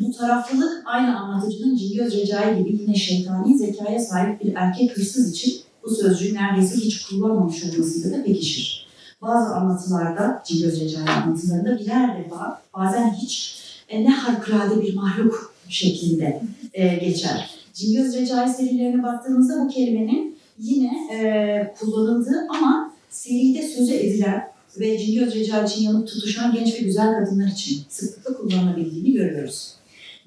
Bu 0.00 0.12
taraflılık 0.12 0.82
aynı 0.86 1.18
anlatıcının 1.18 1.76
Cingöz 1.76 2.16
Recai 2.16 2.58
gibi 2.58 2.82
yine 2.82 2.94
şeytani 2.94 3.58
zekaya 3.58 3.98
sahip 3.98 4.44
bir 4.44 4.54
erkek 4.54 4.96
hırsız 4.96 5.32
için 5.32 5.67
bu 5.84 5.94
sözcüğü 5.94 6.34
neredeyse 6.34 6.76
hiç 6.76 7.02
kullanmamış 7.02 7.64
olmasıyla 7.64 8.18
da 8.18 8.24
pekişir. 8.24 8.88
Bazı 9.22 9.54
anlatılarda, 9.54 10.42
Cingöz 10.46 10.80
Recai 10.80 11.08
anlatılarında 11.08 11.78
birer 11.78 12.24
defa 12.24 12.62
bazen 12.74 13.14
hiç 13.14 13.58
e, 13.88 14.04
ne 14.04 14.10
harikulade 14.10 14.82
bir 14.82 14.94
mahluk 14.94 15.54
şeklinde 15.68 16.42
e, 16.74 16.96
geçer. 16.96 17.50
Cingöz 17.74 18.14
Recai 18.14 18.48
serilerine 18.48 19.02
baktığımızda 19.02 19.64
bu 19.64 19.68
kelimenin 19.68 20.38
yine 20.58 21.08
e, 21.12 21.74
kullanıldığı 21.80 22.46
ama 22.48 22.92
seride 23.10 23.68
söze 23.68 23.96
edilen 23.96 24.48
ve 24.80 24.98
Cingöz 24.98 25.34
Recai 25.34 25.66
için 25.66 25.82
yanıp 25.82 26.08
tutuşan 26.08 26.54
genç 26.54 26.74
ve 26.74 26.78
güzel 26.78 27.18
kadınlar 27.18 27.48
için 27.48 27.82
sıklıkla 27.88 28.36
kullanılabildiğini 28.36 29.12
görüyoruz. 29.12 29.74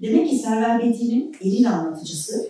Demek 0.01 0.29
ki 0.29 0.37
Server 0.37 0.79
Bedi'nin 0.79 1.35
eril 1.41 1.71
anlatıcısı 1.71 2.49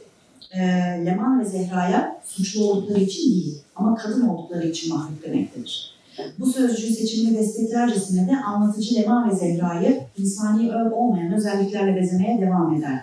e, 0.54 0.60
Leman 1.06 1.40
ve 1.40 1.46
Zehra'ya 1.46 2.22
suçlu 2.26 2.66
oldukları 2.66 3.00
için 3.00 3.32
değil 3.32 3.58
ama 3.76 3.96
kadın 3.96 4.28
oldukları 4.28 4.68
için 4.68 4.96
mahluk 4.96 5.24
demektedir. 5.24 5.92
Bu 6.40 6.46
sözcüğü 6.46 6.94
seçimini 6.94 7.38
desteklercesine 7.38 8.28
de 8.28 8.38
anlatıcı 8.38 8.96
Leman 8.96 9.30
ve 9.30 9.36
Zehra'yı 9.36 10.02
insani 10.18 10.72
öv 10.72 10.92
olmayan 10.92 11.34
özelliklerle 11.34 11.96
bezemeye 11.96 12.42
devam 12.42 12.76
eder. 12.76 13.00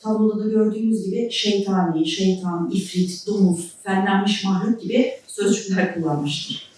Tabloda 0.00 0.44
da 0.44 0.48
gördüğümüz 0.48 1.04
gibi 1.04 1.30
şeytani, 1.30 2.06
şeytan, 2.06 2.70
ifrit, 2.72 3.26
domuz, 3.26 3.72
fenlenmiş 3.82 4.44
mahluk 4.44 4.82
gibi 4.82 5.12
sözcükler 5.26 5.94
kullanmıştır. 5.94 6.68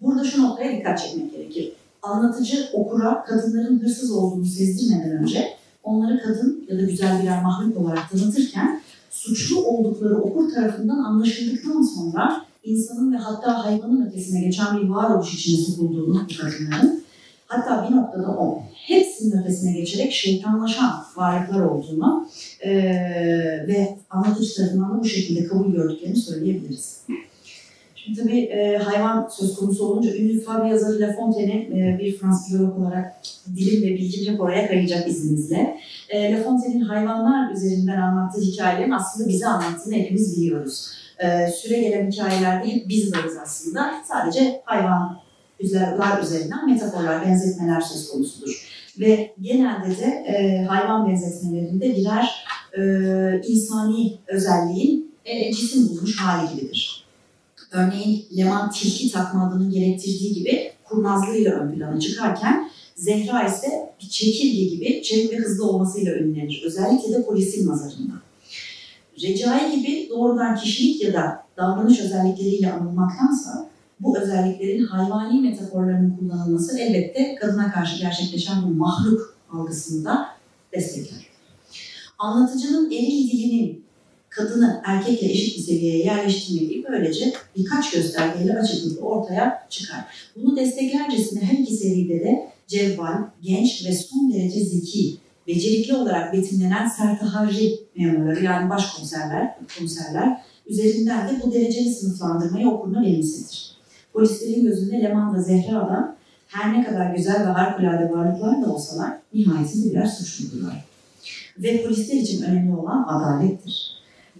Burada 0.00 0.24
şu 0.24 0.42
noktaya 0.42 0.78
dikkat 0.78 1.02
çekmek 1.02 1.32
gerekir. 1.32 1.72
Anlatıcı 2.02 2.68
okura 2.72 3.24
kadınların 3.24 3.82
hırsız 3.82 4.12
olduğunu 4.12 4.46
sezdirmeden 4.46 5.10
önce 5.10 5.48
onları 5.82 6.22
kadın 6.22 6.64
ya 6.68 6.78
da 6.78 6.82
güzel 6.82 7.22
birer 7.22 7.42
mahluk 7.42 7.76
olarak 7.76 8.10
tanıtırken 8.10 8.80
suçlu 9.20 9.64
oldukları 9.64 10.18
okur 10.18 10.54
tarafından 10.54 10.98
anlaşıldıktan 10.98 11.82
sonra 11.82 12.44
insanın 12.64 13.12
ve 13.12 13.16
hatta 13.16 13.64
hayvanın 13.64 14.06
ötesine 14.06 14.40
geçen 14.44 14.78
bir 14.78 14.88
varoluş 14.88 15.34
içine 15.34 15.56
sokulduğunu 15.56 16.26
kadınların 16.40 17.02
hatta 17.46 17.88
bir 17.90 17.96
noktada 17.96 18.28
o 18.28 18.62
hepsinin 18.74 19.42
ötesine 19.42 19.72
geçerek 19.72 20.12
şeytanlaşan 20.12 20.90
varlıklar 21.16 21.60
olduğunu 21.60 22.28
eee, 22.64 23.64
ve 23.68 23.98
anlatıcı 24.10 24.56
tarafından 24.56 24.98
da 24.98 25.02
bu 25.02 25.08
şekilde 25.08 25.44
kabul 25.44 25.72
gördüklerini 25.72 26.16
söyleyebiliriz. 26.16 27.00
Şimdi 28.04 28.22
tabii 28.22 28.40
e, 28.40 28.76
hayvan 28.76 29.28
söz 29.28 29.54
konusu 29.54 29.84
olunca 29.84 30.16
ünlü 30.16 30.40
Fabri 30.40 30.70
yazarı 30.70 31.00
La 31.00 31.12
Fontaine'i 31.12 31.70
e, 31.78 31.98
bir 31.98 32.18
Fransız 32.18 32.48
filolog 32.48 32.78
olarak 32.78 33.22
dilim 33.56 33.82
ve 33.82 33.94
bilgim 33.94 34.32
hep 34.32 34.40
oraya 34.40 34.68
kayacak 34.68 35.08
izninizle. 35.08 35.76
E, 36.08 36.32
La 36.32 36.42
Fontaine'in 36.42 36.80
hayvanlar 36.80 37.52
üzerinden 37.52 38.00
anlattığı 38.00 38.40
hikayelerin 38.40 38.90
aslında 38.90 39.28
bize 39.28 39.46
anlattığını 39.46 39.94
hepimiz 39.94 40.36
biliyoruz. 40.36 40.90
E, 41.18 41.46
süre 41.50 41.80
gelen 41.80 42.10
hikayelerde 42.10 42.68
hep 42.68 42.88
biz 42.88 43.16
varız 43.16 43.36
aslında. 43.42 43.90
Sadece 44.08 44.62
hayvanlar 44.64 46.22
üzerinden 46.22 46.70
metaforlar, 46.70 47.26
benzetmeler 47.26 47.80
söz 47.80 48.08
konusudur. 48.08 48.66
Ve 49.00 49.34
genelde 49.40 49.98
de 49.98 50.04
e, 50.04 50.64
hayvan 50.64 51.08
benzetmelerinde 51.08 51.96
birer 51.96 52.44
e, 52.78 52.82
insani 53.48 54.18
özelliğin 54.26 55.14
e, 55.24 55.52
cisim 55.52 55.88
bulmuş 55.88 56.20
hali 56.20 56.54
gibidir. 56.54 56.99
Örneğin 57.72 58.26
Leman 58.36 58.70
tilki 58.70 59.12
takma 59.12 59.48
adının 59.48 59.70
gerektirdiği 59.70 60.34
gibi 60.34 60.72
kurnazlığıyla 60.84 61.52
ön 61.52 61.74
plana 61.74 62.00
çıkarken 62.00 62.70
Zehra 62.94 63.46
ise 63.46 63.94
bir 64.02 64.08
çekirge 64.08 64.64
gibi 64.64 65.02
çevik 65.02 65.32
ve 65.32 65.36
hızlı 65.36 65.64
olmasıyla 65.64 66.14
ünlenir. 66.14 66.62
Özellikle 66.66 67.12
de 67.12 67.24
polisin 67.24 67.68
nazarında. 67.68 68.12
Recai 69.22 69.76
gibi 69.76 70.08
doğrudan 70.10 70.56
kişilik 70.56 71.02
ya 71.02 71.12
da 71.12 71.44
davranış 71.56 72.00
özellikleriyle 72.00 72.72
anılmaktansa 72.72 73.70
bu 74.00 74.18
özelliklerin 74.18 74.84
hayvani 74.84 75.40
metaforlarının 75.40 76.16
kullanılması 76.16 76.78
elbette 76.78 77.34
kadına 77.34 77.72
karşı 77.72 77.98
gerçekleşen 77.98 78.62
bu 78.62 78.74
mahluk 78.74 79.36
algısını 79.52 80.04
da 80.04 80.28
destekler. 80.72 81.26
Anlatıcının 82.18 82.90
eril 82.90 83.30
dilinin 83.30 83.84
kadını 84.30 84.82
erkekle 84.84 85.30
eşit 85.30 85.58
bir 85.58 85.62
seviyeye 85.62 86.04
yerleştirmediği 86.04 86.84
böylece 86.90 87.32
birkaç 87.56 87.90
göstergeyle 87.90 88.58
açıklıkla 88.58 89.06
ortaya 89.06 89.66
çıkar. 89.70 90.04
Bunu 90.36 90.56
desteklercesine 90.56 91.44
her 91.44 91.58
iki 91.58 91.74
seride 91.74 92.20
de 92.20 92.48
cevval, 92.66 93.18
genç 93.42 93.86
ve 93.86 93.92
son 93.92 94.32
derece 94.32 94.64
zeki, 94.64 95.16
becerikli 95.46 95.94
olarak 95.94 96.32
betimlenen 96.32 96.88
sertaharri 96.88 97.80
memurları 97.96 98.44
yani 98.44 98.70
başkomiserler, 98.70 99.56
komiserler 99.78 100.42
üzerinden 100.66 101.28
de 101.28 101.42
bu 101.42 101.52
dereceli 101.52 101.90
sınıflandırmayı 101.90 102.68
okuruna 102.68 103.02
benimsetir. 103.02 103.76
Polislerin 104.12 104.64
gözünde 104.64 105.00
Leman 105.00 105.34
ve 105.34 105.42
Zehra 105.42 105.74
da 105.74 106.16
her 106.46 106.72
ne 106.72 106.84
kadar 106.84 107.14
güzel 107.14 107.40
ve 107.40 107.50
harikulade 107.50 108.10
varlıklar 108.10 108.62
da 108.62 108.72
olsalar 108.72 109.18
nihayetinde 109.34 109.90
birer 109.90 110.06
suçludurlar. 110.06 110.84
Ve 111.58 111.82
polisler 111.82 112.16
için 112.16 112.42
önemli 112.42 112.76
olan 112.76 113.04
adalettir 113.08 113.89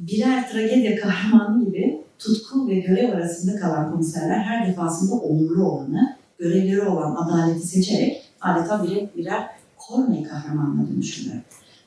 birer 0.00 0.50
tragedya 0.50 1.00
kahramanı 1.00 1.64
gibi 1.64 2.04
tutku 2.18 2.68
ve 2.68 2.74
görev 2.74 3.12
arasında 3.12 3.60
kalan 3.60 3.92
komiserler 3.92 4.38
her 4.38 4.68
defasında 4.68 5.14
onurlu 5.14 5.64
olanı, 5.64 6.16
görevleri 6.38 6.82
olan 6.82 7.16
adaleti 7.16 7.66
seçerek 7.66 8.22
adeta 8.40 8.84
birer, 8.84 9.08
birer 9.16 9.46
Corney 9.88 10.22
kahramanına 10.22 10.88
dönüşürler. 10.90 11.40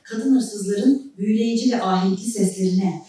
Kadın 0.04 0.36
hırsızların 0.36 1.12
büyüleyici 1.18 1.72
ve 1.72 1.82
ahenkli 1.82 2.24
seslerine 2.24 3.02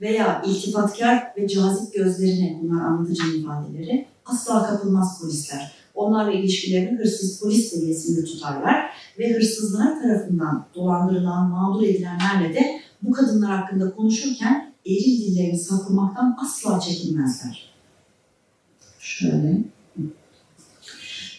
veya 0.00 0.42
iltifatkar 0.46 1.32
ve 1.36 1.48
cazip 1.48 1.94
gözlerine 1.94 2.58
bunlar 2.62 2.84
anlatıcı 2.84 3.22
ifadeleri 3.36 4.06
asla 4.26 4.66
kapılmaz 4.66 5.20
polisler. 5.20 5.72
Onlarla 5.94 6.32
ilişkilerini 6.32 6.98
hırsız 6.98 7.40
polis 7.40 7.70
seviyesinde 7.70 8.24
tutarlar 8.24 8.90
ve 9.18 9.34
hırsızlar 9.34 10.02
tarafından 10.02 10.66
dolandırılan, 10.74 11.50
mağdur 11.50 11.82
edilenlerle 11.82 12.54
de 12.54 12.80
bu 13.02 13.12
kadınlar 13.12 13.50
hakkında 13.50 13.94
konuşurken 13.94 14.72
eril 14.86 15.18
dillerini 15.20 15.58
saklamaktan 15.58 16.36
asla 16.44 16.80
çekinmezler. 16.80 17.72
Şöyle. 18.98 19.58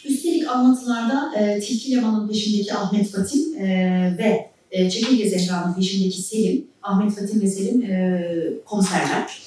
Üstelik 0.05 0.47
anlatılarda 0.47 1.35
e, 1.35 1.59
Tilki 1.59 1.91
Leman'ın 1.91 2.27
peşindeki 2.27 2.73
Ahmet 2.73 3.11
Fatim 3.11 3.57
e, 3.57 3.67
ve 4.17 4.49
e, 4.71 4.89
Çekirge 4.89 5.29
Zehra'nın 5.29 5.73
peşindeki 5.73 6.21
Selim, 6.21 6.67
Ahmet 6.83 7.15
Fatim 7.15 7.41
ve 7.41 7.47
Selim 7.47 7.81
e, 7.81 8.23
komiserler. 8.65 9.43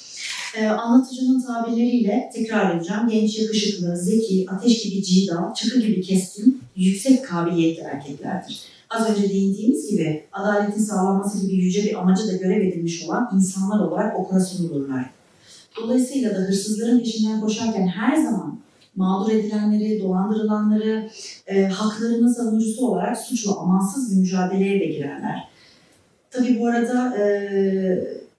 E, 0.56 0.66
anlatıcının 0.66 1.40
tabirleriyle 1.40 2.30
tekrar 2.34 2.76
edeceğim. 2.76 3.08
Genç, 3.10 3.38
yakışıklı, 3.38 3.96
zeki, 3.96 4.46
ateş 4.50 4.82
gibi 4.82 5.02
cida, 5.02 5.54
çakı 5.56 5.80
gibi 5.80 6.02
keskin, 6.02 6.62
yüksek 6.76 7.24
kabiliyetli 7.24 7.82
erkeklerdir 7.82 8.75
az 8.96 9.10
önce 9.10 9.28
değindiğimiz 9.28 9.90
gibi 9.90 10.24
adaletin 10.32 10.82
sağlanması 10.82 11.46
gibi 11.46 11.56
yüce 11.56 11.82
bir 11.82 11.94
amacı 11.94 12.28
da 12.28 12.32
görev 12.32 12.60
edilmiş 12.60 13.04
olan 13.04 13.30
insanlar 13.34 13.80
olarak 13.80 14.18
okula 14.18 14.40
sunulurlar. 14.40 15.10
Dolayısıyla 15.80 16.30
da 16.30 16.38
hırsızların 16.38 16.98
peşinden 16.98 17.40
koşarken 17.40 17.86
her 17.86 18.16
zaman 18.16 18.60
mağdur 18.96 19.32
edilenleri, 19.32 20.02
dolandırılanları, 20.02 21.10
e, 21.46 21.64
haklarının 21.64 22.32
savunucusu 22.32 22.86
olarak 22.86 23.16
suçla 23.18 23.60
amansız 23.60 24.12
bir 24.12 24.20
mücadeleye 24.20 24.80
de 24.80 24.84
girerler. 24.84 25.48
Tabii 26.30 26.60
bu 26.60 26.66
arada 26.66 27.16
e, 27.16 27.24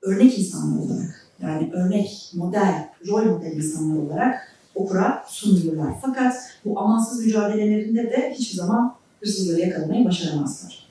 örnek 0.02 0.40
insanlar 0.40 0.86
olarak, 0.86 1.28
yani 1.42 1.70
örnek, 1.74 2.32
model, 2.34 2.90
rol 3.08 3.26
model 3.26 3.52
insanlar 3.52 3.98
olarak 3.98 4.58
okura 4.76 5.24
sunulurlar. 5.28 5.94
Fakat 6.02 6.36
bu 6.66 6.80
amansız 6.80 7.26
mücadelelerinde 7.26 8.04
de 8.04 8.36
hiçbir 8.38 8.58
zaman 8.58 8.97
hırsızları 9.22 9.62
yakalamayı 9.62 10.06
başaramazlar. 10.06 10.88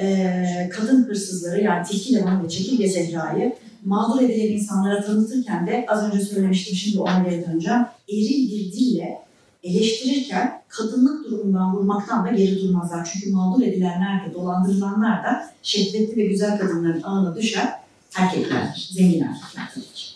Ee, 0.00 0.70
kadın 0.72 1.04
hırsızları 1.04 1.60
yani 1.60 1.86
Tilki 1.86 2.14
Levan 2.14 2.44
ve 2.44 2.48
Çekirge 2.48 2.88
Zehra'yı 2.88 3.52
mağdur 3.84 4.22
edilen 4.22 4.52
insanlara 4.52 5.04
tanıtırken 5.04 5.66
de 5.66 5.86
az 5.88 6.04
önce 6.04 6.24
söylemiştim 6.24 6.76
şimdi 6.76 7.00
ona 7.00 7.18
geri 7.18 7.46
döneceğim. 7.46 7.82
Eril 8.08 8.50
bir 8.50 8.72
dille 8.72 9.18
eleştirirken 9.62 10.62
kadınlık 10.68 11.24
durumundan 11.24 11.76
vurmaktan 11.76 12.26
da 12.26 12.30
geri 12.30 12.62
durmazlar. 12.62 13.10
Çünkü 13.12 13.30
mağdur 13.30 13.62
edilenler 13.62 14.26
de 14.26 14.34
dolandırılanlar 14.34 15.24
da 15.24 15.50
şehvetli 15.62 16.16
ve 16.16 16.26
güzel 16.26 16.58
kadınların 16.58 17.02
ağına 17.02 17.36
düşen 17.36 17.70
erkeklerdir. 18.16 18.88
Zengin 18.92 19.20
erkekler 19.20 19.70
tabii 19.74 19.84
ki. 19.94 20.12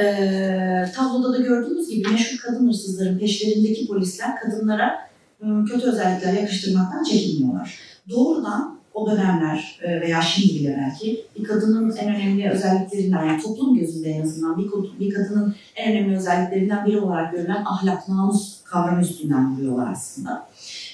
Ee, 0.00 0.92
tabloda 0.96 1.32
da 1.32 1.38
gördüğünüz 1.38 1.88
gibi 1.88 2.08
meşhur 2.08 2.38
kadın 2.38 2.68
hırsızların 2.68 3.18
peşlerindeki 3.18 3.86
polisler 3.86 4.40
kadınlara 4.40 5.09
kötü 5.40 5.86
özellikler 5.86 6.32
yakıştırmaktan 6.32 7.04
çekinmiyorlar. 7.04 7.78
Doğrudan 8.10 8.80
o 8.94 9.10
dönemler 9.10 9.80
e, 9.82 10.00
veya 10.00 10.22
şimdi 10.22 10.54
bile 10.54 10.78
belki 10.78 11.26
bir 11.38 11.44
kadının 11.44 11.96
en 11.96 12.14
önemli 12.14 12.50
özelliklerinden 12.50 13.24
yani 13.24 13.42
toplum 13.42 13.78
gözünde 13.78 14.10
en 14.10 14.22
azından 14.22 14.58
bir, 14.58 14.70
bir 15.00 15.14
kadının 15.14 15.54
en 15.76 15.92
önemli 15.92 16.16
özelliklerinden 16.16 16.86
biri 16.86 17.00
olarak 17.00 17.32
görülen 17.32 17.64
ahlak, 17.64 18.08
namus 18.08 18.62
kavramı 18.64 19.02
üstünden 19.02 19.56
vuruyorlar 19.56 19.92
aslında. 19.92 20.48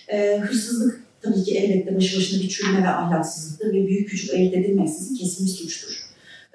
E, 0.09 0.39
hırsızlık 0.39 1.01
tabii 1.23 1.45
ki 1.45 1.59
elbette 1.59 1.97
başı 1.97 2.19
başına 2.19 2.43
bir 2.43 2.49
çürüme 2.49 2.83
ve 2.83 2.89
ahlaksızlıktır 2.89 3.67
ve 3.67 3.87
büyük 3.87 4.09
küçük 4.09 4.35
ayırt 4.35 4.55
edilmeksizin 4.55 5.17
kesin 5.17 5.47
bir 5.47 5.51
suçtur. 5.51 6.07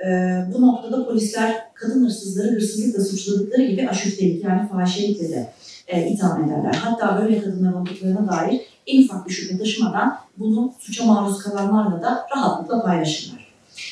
E, 0.05 0.07
bu 0.53 0.61
noktada 0.61 1.05
polisler 1.05 1.55
kadın 1.73 2.05
hırsızları 2.05 2.51
hırsızlıkla 2.51 3.03
suçladıkları 3.03 3.63
gibi 3.63 3.89
aşüftelik 3.89 4.43
yani 4.43 4.69
fahişelikle 4.69 5.29
de 5.29 5.53
e, 5.87 6.09
itham 6.09 6.43
ederler. 6.43 6.73
Hatta 6.73 7.21
böyle 7.21 7.41
kadınlar 7.41 7.73
olduklarına 7.73 8.27
dair 8.27 8.61
en 8.87 9.03
ufak 9.03 9.27
bir 9.27 9.33
şüphe 9.33 9.57
taşımadan 9.57 10.17
bunu 10.37 10.73
suça 10.79 11.05
maruz 11.05 11.39
kalanlarla 11.43 12.01
da 12.01 12.27
rahatlıkla 12.35 12.83
paylaşırlar. 12.83 13.51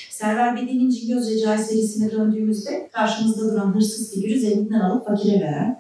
Server 0.10 0.56
Bedi'nin 0.56 0.90
Cingöz 0.90 1.32
Recai 1.32 1.58
serisine 1.58 2.12
döndüğümüzde 2.12 2.90
karşımızda 2.92 3.52
duran 3.52 3.76
hırsız 3.76 4.14
figürü 4.14 4.40
zenginden 4.40 4.80
alıp 4.80 5.08
fakire 5.08 5.40
veren, 5.40 5.80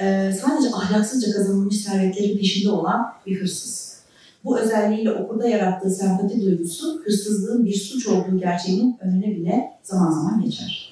e, 0.00 0.32
sadece 0.32 0.74
ahlaksızca 0.74 1.32
kazanılmış 1.32 1.76
servetlerin 1.76 2.38
peşinde 2.38 2.72
olan 2.72 3.12
bir 3.26 3.40
hırsız. 3.40 3.98
Bu 4.44 4.58
özelliğiyle 4.58 5.12
okurda 5.12 5.48
yarattığı 5.48 5.90
sempati 5.90 6.40
duygusu 6.40 7.02
hırsızlığın 7.04 7.66
bir 7.66 7.74
suç 7.74 8.06
olduğu 8.06 8.38
gerçeğinin 8.38 8.96
önüne 9.00 9.26
bile 9.26 9.70
zaman 9.82 10.10
zaman 10.10 10.40
geçer. 10.40 10.87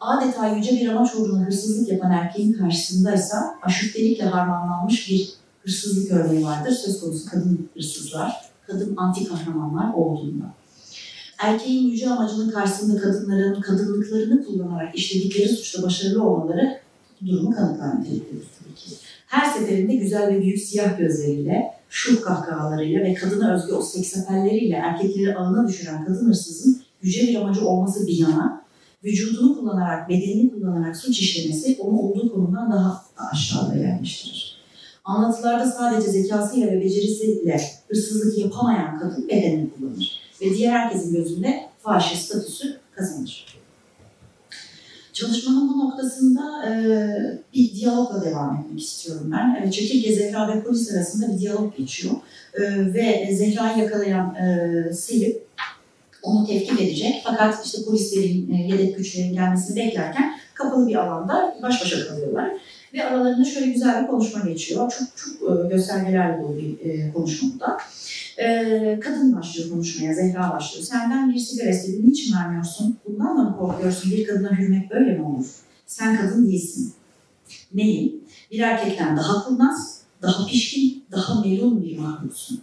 Adeta 0.00 0.48
yüce 0.48 0.72
bir 0.72 0.88
amaç 0.88 1.14
uğruna 1.14 1.46
hırsızlık 1.46 1.88
yapan 1.88 2.10
erkeğin 2.10 2.52
karşısındaysa 2.52 3.58
aşüftelikle 3.62 4.24
harmanlanmış 4.24 5.10
bir 5.10 5.32
hırsızlık 5.62 6.12
örneği 6.12 6.44
vardır. 6.44 6.72
Söz 6.72 7.00
konusu 7.00 7.30
kadın 7.30 7.68
hırsızlar, 7.74 8.50
kadın 8.66 8.96
anti 8.96 9.24
kahramanlar 9.24 9.94
olduğunda. 9.94 10.44
Erkeğin 11.38 11.90
yüce 11.90 12.10
amacının 12.10 12.50
karşısında 12.50 13.00
kadınların 13.00 13.60
kadınlıklarını 13.60 14.44
kullanarak 14.44 14.94
işledikleri 14.94 15.48
suçta 15.48 15.82
başarılı 15.82 16.22
olmaları 16.22 16.80
durumu 17.26 17.50
kanıtlar 17.50 18.00
niteliktedir 18.00 18.46
tabii 18.58 18.74
ki. 18.74 18.90
Her 19.26 19.50
seferinde 19.50 19.94
güzel 19.94 20.28
ve 20.28 20.42
büyük 20.42 20.62
siyah 20.62 20.98
gözleriyle, 20.98 21.74
şuh 21.88 22.22
kahkahalarıyla 22.22 23.00
ve 23.00 23.14
kadına 23.14 23.54
özgü 23.54 23.72
o 23.72 23.82
seksapelleriyle 23.82 24.74
erkekleri 24.74 25.36
ağına 25.36 25.68
düşüren 25.68 26.04
kadın 26.04 26.28
hırsızın 26.28 26.82
yüce 27.02 27.22
bir 27.22 27.34
amacı 27.34 27.68
olması 27.68 28.06
bir 28.06 28.18
yana, 28.18 28.64
vücudunu 29.04 29.58
kullanarak, 29.58 30.08
bedenini 30.08 30.50
kullanarak 30.50 30.96
suç 30.96 31.20
işlemesi 31.20 31.76
onu 31.80 31.98
olduğu 31.98 32.32
konumdan 32.32 32.72
daha 32.72 33.04
aşağıda 33.32 33.74
yerleştirir. 33.76 34.60
Anlatılarda 35.04 35.70
sadece 35.70 36.10
zekasıyla 36.10 36.66
ve 36.66 36.80
becerisiyle 36.80 37.60
hırsızlık 37.88 38.38
yapamayan 38.38 38.98
kadın 38.98 39.28
bedenini 39.28 39.70
kullanır 39.70 40.20
ve 40.40 40.54
diğer 40.54 40.72
herkesin 40.72 41.14
gözünde 41.14 41.60
fahişe 41.78 42.16
statüsü 42.16 42.80
kazanır. 42.92 43.46
Çalışmanın 45.12 45.68
bu 45.68 45.78
noktasında 45.78 46.66
e, 46.66 46.72
bir 47.54 47.74
diyalogla 47.74 48.24
devam 48.24 48.56
etmek 48.56 48.80
istiyorum 48.80 49.32
ben. 49.32 49.62
E, 49.62 49.70
Çekirge, 49.70 50.14
Zehra 50.14 50.48
ve 50.48 50.62
polis 50.62 50.92
arasında 50.92 51.32
bir 51.32 51.38
diyalog 51.38 51.76
geçiyor. 51.76 52.14
E, 52.54 52.94
ve 52.94 53.28
Zehra'yı 53.32 53.78
yakalayan 53.78 54.34
e, 54.34 54.92
Selim 54.92 55.38
onu 56.22 56.46
tevkif 56.46 56.80
edecek. 56.80 57.14
Fakat 57.24 57.66
işte 57.66 57.78
polislerin, 57.84 58.52
e, 58.54 58.62
yedek 58.62 58.96
güçlerin 58.96 59.34
gelmesini 59.34 59.76
beklerken 59.76 60.38
kapalı 60.54 60.88
bir 60.88 60.94
alanda 60.94 61.56
baş 61.62 61.82
başa 61.82 62.08
kalıyorlar. 62.08 62.50
Ve 62.94 63.04
aralarında 63.04 63.44
şöyle 63.44 63.66
güzel 63.66 64.02
bir 64.02 64.08
konuşma 64.08 64.40
geçiyor. 64.40 64.92
Çok 64.98 65.08
çok 65.16 65.50
e, 65.50 65.68
göstergelerle 65.68 66.42
dolu 66.42 66.56
bir 66.56 66.90
e, 66.90 67.12
konuşma 67.12 67.48
bu 67.54 67.60
da. 67.60 67.78
E, 68.38 69.00
kadın 69.00 69.36
başlıyor 69.36 69.70
konuşmaya, 69.70 70.14
Zehra 70.14 70.50
başlıyor. 70.50 70.86
Senden 70.86 71.34
bir 71.34 71.38
sigara 71.38 71.70
istedim, 71.70 72.02
niçin 72.06 72.36
vermiyorsun? 72.36 72.96
Bundan 73.08 73.38
da 73.38 73.42
mı 73.42 73.56
korkuyorsun? 73.58 74.10
Bir 74.10 74.26
kadına 74.26 74.58
hürmet 74.58 74.90
böyle 74.90 75.14
mi 75.14 75.24
olur? 75.24 75.46
Sen 75.86 76.16
kadın 76.16 76.46
değilsin. 76.46 76.92
Neyim? 77.74 78.12
Bir 78.50 78.58
erkekten 78.58 79.16
daha 79.16 79.44
kurnaz, 79.44 80.00
daha 80.22 80.46
pişkin, 80.46 81.04
daha 81.12 81.40
melun 81.40 81.82
bir 81.84 81.98
mahluksun. 81.98 82.60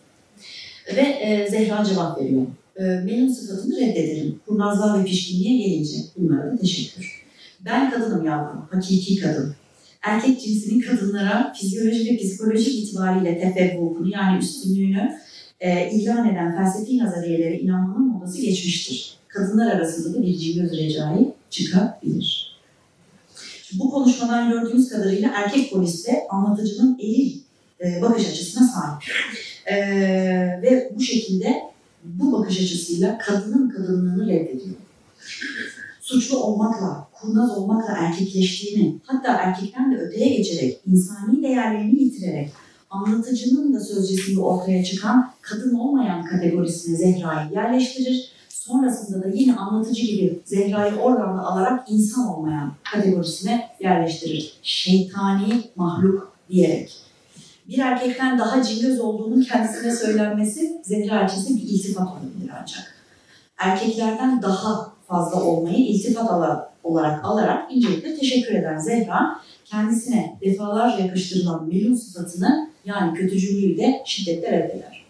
Ve 0.95 1.47
Zehra 1.51 1.85
cevap 1.85 2.21
veriyor. 2.21 2.45
E, 2.79 2.83
melun 2.83 3.27
sıfatını 3.27 3.77
reddederim. 3.77 4.39
Kurnazlığa 4.47 4.99
ve 4.99 5.05
pişkinliğe 5.05 5.67
gelince 5.67 5.97
bunlara 6.17 6.57
teşekkür. 6.57 7.23
Ben 7.65 7.91
kadınım 7.91 8.25
yavrum, 8.25 8.67
hakiki 8.71 9.19
kadın. 9.19 9.55
Erkek 10.01 10.41
cinsinin 10.41 10.79
kadınlara 10.79 11.53
fizyoloji 11.57 12.11
ve 12.11 12.17
psikolojik 12.17 12.75
itibariyle 12.75 13.39
tefevvukunu 13.39 14.09
yani 14.09 14.39
üstünlüğünü 14.39 15.17
e, 15.59 15.91
ilan 15.91 16.29
eden 16.29 16.55
felsefi 16.57 16.97
nazariyelere 16.97 17.59
inanmanın 17.59 18.07
modası 18.07 18.41
geçmiştir. 18.41 19.17
Kadınlar 19.27 19.71
arasında 19.71 20.17
da 20.17 20.21
bir 20.21 20.37
cingöz 20.37 20.71
recai 20.71 21.33
çıkabilir. 21.49 22.57
Bu 23.73 23.91
konuşmadan 23.91 24.51
gördüğümüz 24.51 24.89
kadarıyla 24.89 25.31
erkek 25.35 25.71
polis 25.71 26.07
de 26.07 26.27
anlatıcının 26.29 26.99
eril 26.99 27.37
e, 27.81 28.01
bakış 28.01 28.27
açısına 28.27 28.67
sahip. 28.67 29.03
E, 29.65 29.75
ve 30.61 30.91
bu 30.95 31.01
şekilde 31.01 31.61
bu 32.03 32.31
bakış 32.31 32.61
açısıyla 32.61 33.17
kadının 33.17 33.69
kadınlığını 33.69 34.27
reddediyor. 34.27 34.75
Suçlu 36.01 36.37
olmakla, 36.37 37.07
kurnaz 37.13 37.57
olmakla 37.57 37.93
erkekleştiğini, 37.97 38.95
hatta 39.03 39.33
erkekten 39.33 39.91
de 39.91 39.97
öteye 39.97 40.37
geçerek, 40.37 40.81
insani 40.85 41.43
değerlerini 41.43 42.03
yitirerek, 42.03 42.51
anlatıcının 42.89 43.73
da 43.73 43.79
sözcüsünde 43.79 44.39
ortaya 44.39 44.83
çıkan 44.83 45.31
kadın 45.41 45.75
olmayan 45.75 46.25
kategorisine 46.25 46.97
Zehra'yı 46.97 47.51
yerleştirir. 47.53 48.31
Sonrasında 48.49 49.23
da 49.23 49.27
yine 49.27 49.55
anlatıcı 49.55 50.05
gibi 50.05 50.39
Zehra'yı 50.45 50.95
oradan 50.95 51.37
da 51.37 51.41
alarak 51.41 51.91
insan 51.91 52.27
olmayan 52.27 52.73
kategorisine 52.93 53.69
yerleştirir. 53.79 54.59
Şeytani 54.61 55.63
mahluk 55.75 56.31
diyerek. 56.49 57.06
Bir 57.67 57.79
erkekten 57.79 58.39
daha 58.39 58.63
cingöz 58.63 58.99
olduğunu 58.99 59.43
kendisine 59.43 59.95
söylenmesi 59.95 60.81
Zehra 60.83 61.25
için 61.25 61.57
bir 61.57 61.61
iltifat 61.61 62.07
olabilir 62.07 62.51
ancak. 62.61 62.95
Erkeklerden 63.57 64.41
daha 64.41 64.93
fazla 65.07 65.43
olmayı 65.43 65.77
iltifat 65.77 66.31
olarak 66.83 67.25
alarak 67.25 67.71
incelikle 67.71 68.15
teşekkür 68.15 68.55
eden 68.55 68.77
Zehra 68.77 69.41
kendisine 69.65 70.37
defalarca 70.41 71.05
yakıştırılan 71.05 71.67
melun 71.67 71.95
sıfatını 71.95 72.69
yani 72.85 73.17
kötücülüğü 73.17 73.77
de 73.77 74.03
şiddetle 74.05 74.51
reddeder. 74.51 75.05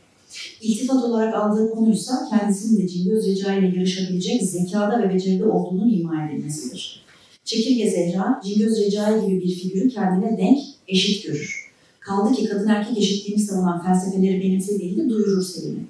İltifat 0.61 1.03
olarak 1.03 1.35
aldığı 1.35 1.71
konuysa 1.71 2.29
kendisinin 2.29 2.81
de 2.81 2.87
cingöz 2.87 3.27
rica 3.27 3.53
ile 3.53 3.67
yarışabilecek 3.67 4.43
zekada 4.43 5.03
ve 5.03 5.13
beceride 5.13 5.45
olduğunun 5.45 5.89
ima 5.89 6.29
edilmesidir. 6.29 7.05
Çekirge 7.45 7.89
Zehra, 7.89 8.41
cingöz 8.45 8.85
recai 8.85 9.25
gibi 9.25 9.41
bir 9.41 9.55
figürü 9.55 9.89
kendine 9.89 10.37
denk, 10.37 10.59
eşit 10.87 11.25
görür. 11.25 11.66
Kaldı 12.07 12.33
ki 12.33 12.49
kadın 12.49 12.67
erkek 12.67 12.97
eşitliğini 12.97 13.41
savunan 13.41 13.83
felsefeleri 13.83 14.41
benimsediğinde 14.41 15.09
duyurur 15.09 15.43
Selim'i. 15.43 15.87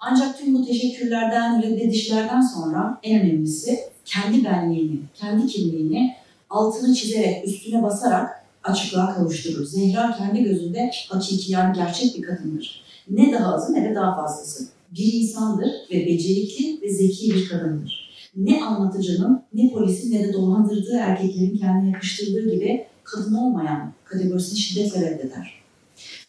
Ancak 0.00 0.38
tüm 0.38 0.54
bu 0.54 0.66
teşekkürlerden, 0.66 1.62
reddedişlerden 1.62 2.40
sonra 2.40 3.00
en 3.02 3.20
önemlisi 3.20 3.78
kendi 4.04 4.44
benliğini, 4.44 5.00
kendi 5.14 5.46
kimliğini 5.46 6.14
altını 6.50 6.94
çizerek, 6.94 7.48
üstüne 7.48 7.82
basarak 7.82 8.44
açıklığa 8.64 9.14
kavuşturur. 9.14 9.64
Zehra 9.64 10.16
kendi 10.18 10.44
gözünde 10.44 10.90
hakiki 11.08 11.52
yani 11.52 11.76
gerçek 11.76 12.18
bir 12.18 12.22
kadındır. 12.22 12.84
Ne 13.10 13.32
daha 13.32 13.54
azı 13.54 13.74
ne 13.74 13.90
de 13.90 13.94
daha 13.94 14.16
fazlası. 14.16 14.68
Bir 14.90 15.12
insandır 15.12 15.70
ve 15.90 16.06
becerikli 16.06 16.82
ve 16.82 16.90
zeki 16.90 17.34
bir 17.34 17.48
kadındır. 17.48 18.10
Ne 18.36 18.64
anlatıcının, 18.64 19.42
ne 19.54 19.70
polisin 19.70 20.12
ne 20.12 20.28
de 20.28 20.32
dolandırdığı 20.32 20.96
erkeklerin 20.96 21.56
kendine 21.56 21.90
yakıştırdığı 21.90 22.50
gibi 22.50 22.86
kadın 23.04 23.34
olmayan 23.34 23.93
kategorisini 24.04 24.58
şiddetle 24.58 25.00
reddeder. 25.00 25.64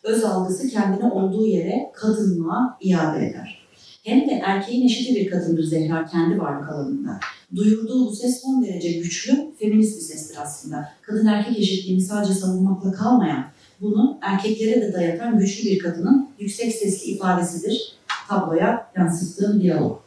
Öz 0.04 0.24
algısı 0.24 0.70
kendine 0.70 1.06
olduğu 1.06 1.48
yere 1.48 1.92
kadınlığa 1.96 2.78
iade 2.82 3.28
eder. 3.28 3.66
Hem 4.04 4.30
de 4.30 4.42
erkeğin 4.46 4.86
eşiti 4.86 5.16
bir 5.16 5.30
kadındır 5.30 5.64
Zehra 5.64 6.06
kendi 6.06 6.40
varlık 6.40 6.70
alanında. 6.70 7.20
Duyurduğu 7.56 8.06
bu 8.06 8.16
ses 8.16 8.42
son 8.42 8.66
derece 8.66 8.92
güçlü, 8.92 9.52
feminist 9.60 9.98
bir 9.98 10.02
sestir 10.02 10.38
aslında. 10.42 10.90
Kadın 11.02 11.26
erkek 11.26 11.60
eşitliğini 11.60 12.02
sadece 12.02 12.34
savunmakla 12.34 12.92
kalmayan, 12.92 13.46
bunu 13.82 14.18
erkeklere 14.22 14.82
de 14.82 14.94
dayatan 14.94 15.40
güçlü 15.40 15.70
bir 15.70 15.80
kadının 15.80 16.30
yüksek 16.40 16.76
sesli 16.76 17.12
ifadesidir 17.12 17.96
tabloya 18.30 18.92
yansıttığım 18.98 19.62
diyalog. 19.62 20.00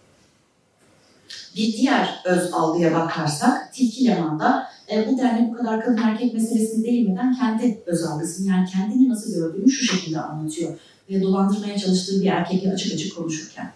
Bir 1.56 1.72
diğer 1.72 2.20
öz 2.24 2.52
algıya 2.52 2.94
bakarsak 2.94 3.74
Tilki 3.74 4.04
Leman'da 4.04 4.68
e, 4.90 5.08
bu 5.08 5.18
dernek 5.18 5.52
bu 5.52 5.56
kadar 5.56 5.84
kadın 5.84 6.02
erkek 6.02 6.34
meselesini 6.34 6.84
değinmeden 6.84 7.34
kendi 7.34 7.82
öz 7.86 8.04
algısını 8.04 8.48
yani 8.48 8.68
kendini 8.68 9.08
nasıl 9.08 9.34
gördüğünü 9.34 9.70
şu 9.70 9.96
şekilde 9.96 10.20
anlatıyor. 10.20 10.78
Ve 11.10 11.22
dolandırmaya 11.22 11.78
çalıştığı 11.78 12.20
bir 12.20 12.26
erkekle 12.26 12.72
açık 12.72 12.94
açık 12.94 13.16
konuşurken. 13.16 13.72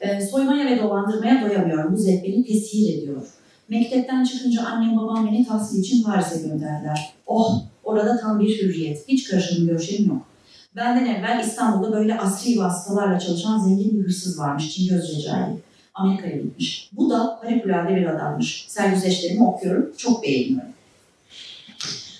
E, 0.00 0.20
soymaya 0.20 0.66
ve 0.66 0.82
dolandırmaya 0.82 1.48
doyamıyorum. 1.48 1.92
Bu 1.92 1.96
zevk 1.96 2.24
beni 2.24 2.44
tesir 2.44 2.98
ediyor. 2.98 3.22
Mektepten 3.68 4.24
çıkınca 4.24 4.62
annem 4.62 4.96
babam 4.96 5.26
beni 5.26 5.46
tahsil 5.46 5.80
için 5.80 6.02
Paris'e 6.02 6.48
gönderdiler. 6.48 7.14
Oh 7.26 7.62
orada 7.84 8.20
tam 8.20 8.40
bir 8.40 8.62
hürriyet. 8.62 9.08
Hiç 9.08 9.28
karışım 9.28 9.66
görüşelim 9.66 10.08
yok. 10.08 10.22
Benden 10.76 11.06
evvel 11.06 11.44
İstanbul'da 11.44 11.92
böyle 11.92 12.18
asri 12.18 12.58
vasıtalarla 12.58 13.18
çalışan 13.18 13.58
zengin 13.58 13.98
bir 13.98 14.04
hırsız 14.04 14.38
varmış 14.38 14.76
Cingöz 14.76 15.16
Recai. 15.16 15.56
Amerika'ya 15.96 16.36
gitmiş. 16.36 16.90
Bu 16.92 17.10
da 17.10 17.38
harikulade 17.42 17.96
bir 17.96 18.06
adammış. 18.06 18.66
Sergüzeşlerimi 18.68 19.44
okuyorum, 19.44 19.92
çok 19.96 20.22
beğeniyorum. 20.22 20.68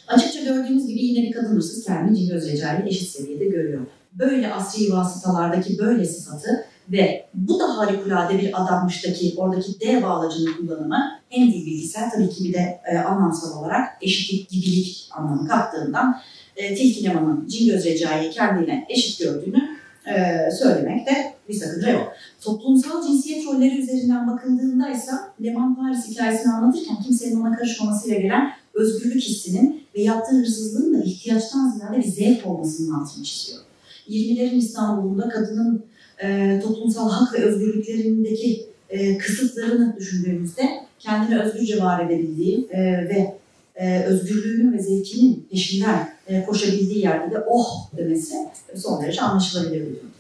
Açıkça 0.06 0.40
gördüğümüz 0.40 0.86
gibi 0.86 1.04
yine 1.04 1.28
bir 1.28 1.32
kadın 1.32 1.56
hırsız 1.56 1.84
kendini 1.84 2.18
Cingöz 2.18 2.52
Recai'yi 2.52 2.88
eşit 2.88 3.08
seviyede 3.08 3.44
görüyor. 3.44 3.80
Böyle 4.12 4.52
asri 4.52 4.92
vasıtalardaki 4.92 5.78
böyle 5.78 6.04
sıfatı 6.04 6.66
ve 6.92 7.26
bu 7.34 7.60
da 7.60 7.78
harikulade 7.78 8.38
bir 8.38 8.62
adammıştaki 8.62 9.34
oradaki 9.36 9.80
D 9.80 10.02
bağlacının 10.02 10.52
kullanımı 10.56 11.20
hem 11.28 11.52
dil 11.52 11.66
bilgisel 11.66 12.10
tabii 12.10 12.30
ki 12.30 12.44
bir 12.44 12.52
de 12.52 12.80
e, 12.84 12.98
anlamsal 12.98 13.58
olarak 13.58 13.88
eşitlik, 14.02 14.50
gibilik 14.50 15.08
anlamı 15.10 15.48
kattığından 15.48 16.20
e, 16.56 16.74
Tilki 16.74 17.04
Leman'ın 17.04 17.48
Cingöz 17.48 17.84
Recai'yi 17.84 18.30
kendine 18.30 18.86
eşit 18.88 19.18
gördüğünü 19.18 19.78
e, 20.06 20.50
söylemekte 20.50 21.34
bir 21.48 21.54
sakınca 21.54 21.90
yok. 21.90 22.12
Toplumsal 22.46 23.06
cinsiyet 23.06 23.46
rolleri 23.46 23.78
üzerinden 23.78 24.26
bakıldığında 24.26 24.90
ise 24.90 25.10
Leman 25.42 25.76
Paris 25.76 26.08
hikayesini 26.08 26.52
anlatırken 26.52 26.96
kimsenin 27.02 27.40
ona 27.40 27.56
karışmamasıyla 27.56 28.18
gelen 28.20 28.50
özgürlük 28.74 29.22
hissinin 29.22 29.82
ve 29.94 30.02
yaptığı 30.02 30.36
hırsızlığın 30.36 30.94
da 30.94 31.04
ihtiyaçtan 31.04 31.70
ziyade 31.70 31.96
bir 31.96 32.04
zevk 32.04 32.46
olmasının 32.46 32.94
altını 32.94 33.24
çiziyor. 33.24 33.60
20'lerin 34.08 34.56
İstanbul'unda 34.56 35.28
kadının 35.28 35.84
e, 36.22 36.60
toplumsal 36.64 37.10
hak 37.10 37.34
ve 37.34 37.44
özgürlüklerindeki 37.44 38.66
e, 38.90 39.18
kısıtlarını 39.18 39.96
düşündüğümüzde 39.98 40.70
kendini 40.98 41.40
özgürce 41.40 41.82
var 41.82 42.06
edebildiği 42.06 42.68
e, 42.70 42.82
ve 42.82 43.34
e, 43.74 44.02
özgürlüğünün 44.04 44.72
ve 44.72 44.82
zevkinin 44.82 45.46
peşinden 45.50 46.08
e, 46.26 46.44
koşabildiği 46.44 46.98
yerde 46.98 47.34
de 47.34 47.38
oh 47.50 47.90
demesi 47.96 48.34
son 48.74 49.02
derece 49.02 49.20
anlaşılabilir 49.20 49.80
bir 49.80 49.86
durum. 49.86 50.10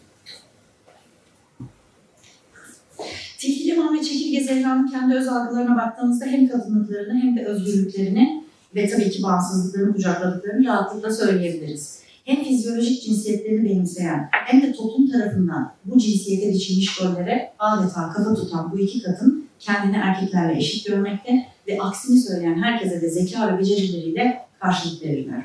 Tilki 3.66 3.80
Liman 3.80 3.98
ve 3.98 4.02
Çekirge 4.02 4.44
Zehra'nın 4.44 4.86
kendi 4.86 5.14
öz 5.14 5.28
algılarına 5.28 5.76
baktığımızda 5.76 6.26
hem 6.26 6.48
kadınlıklarını 6.48 7.14
hem 7.14 7.36
de 7.36 7.44
özgürlüklerini 7.44 8.44
ve 8.74 8.88
tabii 8.88 9.10
ki 9.10 9.22
bağımsızlıklarını 9.22 9.92
kucakladıklarını 9.92 10.66
rahatlıkla 10.66 11.10
söyleyebiliriz. 11.10 12.00
Hem 12.24 12.44
fizyolojik 12.44 13.02
cinsiyetlerini 13.02 13.64
benimseyen 13.64 14.28
hem 14.32 14.62
de 14.62 14.72
toplum 14.72 15.10
tarafından 15.10 15.72
bu 15.84 15.98
cinsiyete 15.98 16.52
biçilmiş 16.52 17.00
rollere 17.00 17.52
adeta 17.58 18.12
kafa 18.12 18.34
tutan 18.34 18.72
bu 18.72 18.78
iki 18.78 19.02
kadın 19.02 19.48
kendini 19.58 19.96
erkeklerle 19.96 20.58
eşit 20.58 20.86
görmekte 20.86 21.46
ve 21.68 21.80
aksini 21.80 22.20
söyleyen 22.20 22.62
herkese 22.62 23.02
de 23.02 23.10
zeka 23.10 23.54
ve 23.54 23.58
becerileriyle 23.58 24.40
karşılık 24.60 25.02
verirler. 25.02 25.42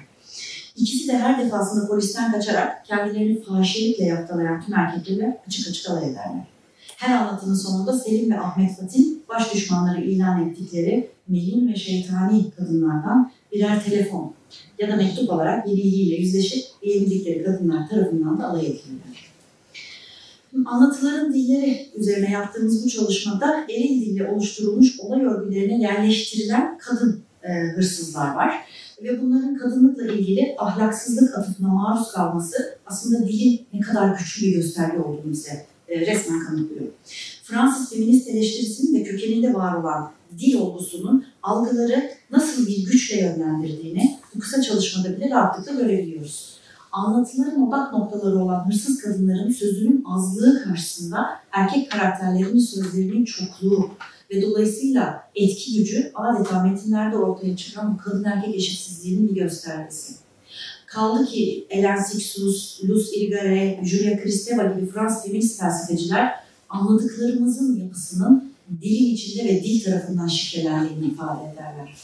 İkisi 0.75 1.07
de 1.07 1.17
her 1.17 1.45
defasında 1.45 1.87
polisten 1.87 2.31
kaçarak 2.31 2.85
kendilerini 2.85 3.43
fahişelikle 3.43 4.05
yaftalayan 4.05 4.61
tüm 4.61 4.75
erkeklerle 4.75 5.41
açık 5.47 5.67
açık 5.67 5.89
alay 5.89 6.03
ederler. 6.03 6.51
Her 7.01 7.17
anlatının 7.17 7.55
sonunda 7.55 7.99
Selim 7.99 8.31
ve 8.31 8.39
Ahmet 8.39 8.77
Fatin 8.77 9.23
baş 9.29 9.53
düşmanları 9.53 10.01
ilan 10.01 10.49
ettikleri 10.49 11.09
melun 11.27 11.67
ve 11.67 11.75
şeytani 11.75 12.51
kadınlardan 12.57 13.31
birer 13.51 13.83
telefon 13.83 14.33
ya 14.79 14.91
da 14.91 14.95
mektup 14.95 15.29
olarak 15.29 15.67
yeniliğiyle 15.67 16.15
yüzleşip 16.15 16.65
beğenildikleri 16.83 17.43
kadınlar 17.43 17.89
tarafından 17.89 18.39
da 18.39 18.47
alay 18.47 18.65
edilirler. 18.65 19.31
Anlatıların 20.65 21.33
dilleri 21.33 21.87
üzerine 21.95 22.31
yaptığımız 22.31 22.85
bu 22.85 22.89
çalışmada 22.89 23.65
eril 23.69 24.01
dille 24.01 24.27
oluşturulmuş 24.27 24.99
olay 24.99 25.25
örgülerine 25.25 25.81
yerleştirilen 25.81 26.77
kadın 26.77 27.21
e, 27.43 27.53
hırsızlar 27.75 28.35
var. 28.35 28.55
Ve 29.03 29.21
bunların 29.21 29.57
kadınlıkla 29.57 30.13
ilgili 30.13 30.55
ahlaksızlık 30.57 31.37
atıfına 31.37 31.67
maruz 31.67 32.11
kalması 32.11 32.77
aslında 32.85 33.27
dilin 33.27 33.65
ne 33.73 33.79
kadar 33.79 34.17
güçlü 34.17 34.47
bir 34.47 34.53
gösterge 34.53 34.99
olduğunu 34.99 35.31
bize 35.31 35.70
resmen 35.99 36.45
kanıtlıyor. 36.45 36.91
Fransız 37.43 37.89
feminist 37.89 38.27
eleştirisinin 38.27 38.99
de 38.99 39.03
kökeninde 39.03 39.53
var 39.53 39.75
olan 39.75 40.11
dil 40.39 40.55
olgusunun 40.55 41.25
algıları 41.43 42.11
nasıl 42.31 42.67
bir 42.67 42.85
güçle 42.85 43.21
yönlendirdiğini 43.21 44.19
bu 44.35 44.39
kısa 44.39 44.61
çalışmada 44.61 45.17
bile 45.17 45.29
rahatlıkla 45.29 45.71
görebiliyoruz. 45.81 46.51
Anlatıların 46.91 47.67
odak 47.67 47.93
noktaları 47.93 48.39
olan 48.39 48.67
hırsız 48.67 49.01
kadınların 49.01 49.51
sözünün 49.51 50.03
azlığı 50.07 50.63
karşısında 50.63 51.29
erkek 51.51 51.91
karakterlerinin 51.91 52.59
sözlerinin 52.59 53.25
çokluğu 53.25 53.89
ve 54.31 54.41
dolayısıyla 54.41 55.23
etki 55.35 55.77
gücü 55.77 56.11
adeta 56.15 56.63
metinlerde 56.63 57.17
ortaya 57.17 57.57
çıkan 57.57 57.93
bu 57.93 57.97
kadın 57.97 58.23
erkek 58.23 58.55
eşitsizliğinin 58.55 59.29
bir 59.29 59.41
göstergesi. 59.41 60.13
Kaldı 60.91 61.25
ki 61.25 61.65
Ellen 61.69 62.03
Sixus, 62.03 62.83
Luz 62.83 63.13
Irigaray, 63.13 63.85
Julia 63.85 64.23
Kristeva 64.23 64.63
gibi 64.63 64.91
Fransız 64.91 65.23
feminist 65.23 65.59
felsefeciler 65.59 66.33
anladıklarımızın 66.69 67.79
yapısının 67.79 68.53
dilin 68.81 69.13
içinde 69.13 69.45
ve 69.45 69.63
dil 69.63 69.83
tarafından 69.83 70.27
şifrelendiğini 70.27 71.05
ifade 71.05 71.53
ederler. 71.53 71.97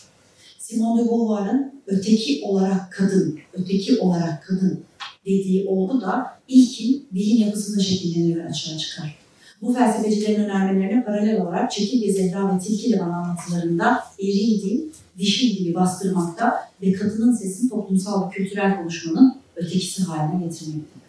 Simone 0.59 1.01
de 1.01 1.05
Beauvoir'ın 1.05 1.81
öteki 1.87 2.41
olarak 2.43 2.91
kadın, 2.91 3.39
öteki 3.53 3.99
olarak 3.99 4.47
kadın 4.47 4.79
dediği 5.25 5.67
olgu 5.67 6.01
da 6.01 6.25
ilkin 6.47 7.07
dilin 7.13 7.37
yapısında 7.37 7.83
şekillenir 7.83 8.35
ve 8.35 8.45
açığa 8.45 8.77
çıkar. 8.77 9.15
Bu 9.61 9.73
felsefecilerin 9.73 10.43
önermelerine 10.43 11.03
paralel 11.03 11.41
olarak 11.41 11.71
Çekirge 11.71 12.13
Zehra 12.13 12.55
ve 12.55 12.59
Tilki 12.59 12.91
Liman 12.91 13.09
anlatılarında 13.09 14.03
eril 14.19 14.61
dil, 14.61 14.81
dişil 15.17 15.57
dili 15.57 15.75
bastırmakta 15.75 16.69
ve 16.81 16.91
kadının 16.91 17.33
sesini 17.33 17.69
toplumsal 17.69 18.27
ve 18.27 18.31
kültürel 18.31 18.77
konuşmanın 18.77 19.35
ötekisi 19.55 20.03
haline 20.03 20.45
getirmektedir. 20.45 21.07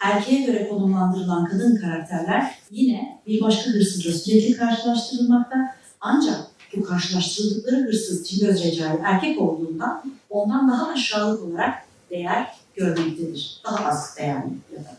Erkeğe 0.00 0.46
göre 0.46 0.68
konumlandırılan 0.68 1.44
kadın 1.44 1.76
karakterler 1.76 2.54
yine 2.70 3.20
bir 3.26 3.40
başka 3.40 3.70
hırsızla 3.70 4.12
sürekli 4.12 4.56
karşılaştırılmakta 4.56 5.56
ancak 6.00 6.46
bu 6.76 6.84
karşılaştırıldıkları 6.84 7.76
hırsız 7.76 8.28
Cingöz 8.28 8.64
Recai 8.64 8.98
erkek 9.04 9.40
olduğundan 9.40 10.02
ondan 10.30 10.70
daha 10.70 10.88
aşağılık 10.88 11.44
olarak 11.44 11.74
değer 12.10 12.46
görmektedir. 12.74 13.60
Daha 13.64 13.88
az 13.88 14.16
değerli 14.18 14.52
ya 14.76 14.84
da. 14.84 14.96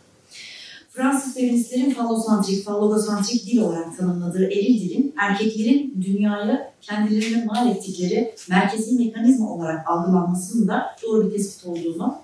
Fransız 0.92 1.34
feministlerin 1.34 1.90
falosantrik, 1.90 2.66
fallogosantrik 2.66 3.46
dil 3.46 3.62
olarak 3.62 3.98
tanımladığı 3.98 4.46
eril 4.46 4.82
dilin 4.82 5.16
erkeklerin 5.18 6.04
dünyayı 6.06 6.60
kendilerine 6.82 7.46
mal 7.46 7.72
ettikleri 7.72 8.36
merkezi 8.50 8.96
mekanizma 8.96 9.54
olarak 9.54 9.90
algılanmasının 9.90 10.68
da 10.68 10.86
doğru 11.04 11.28
bir 11.28 11.38
tespit 11.38 11.66
olduğunu 11.66 12.16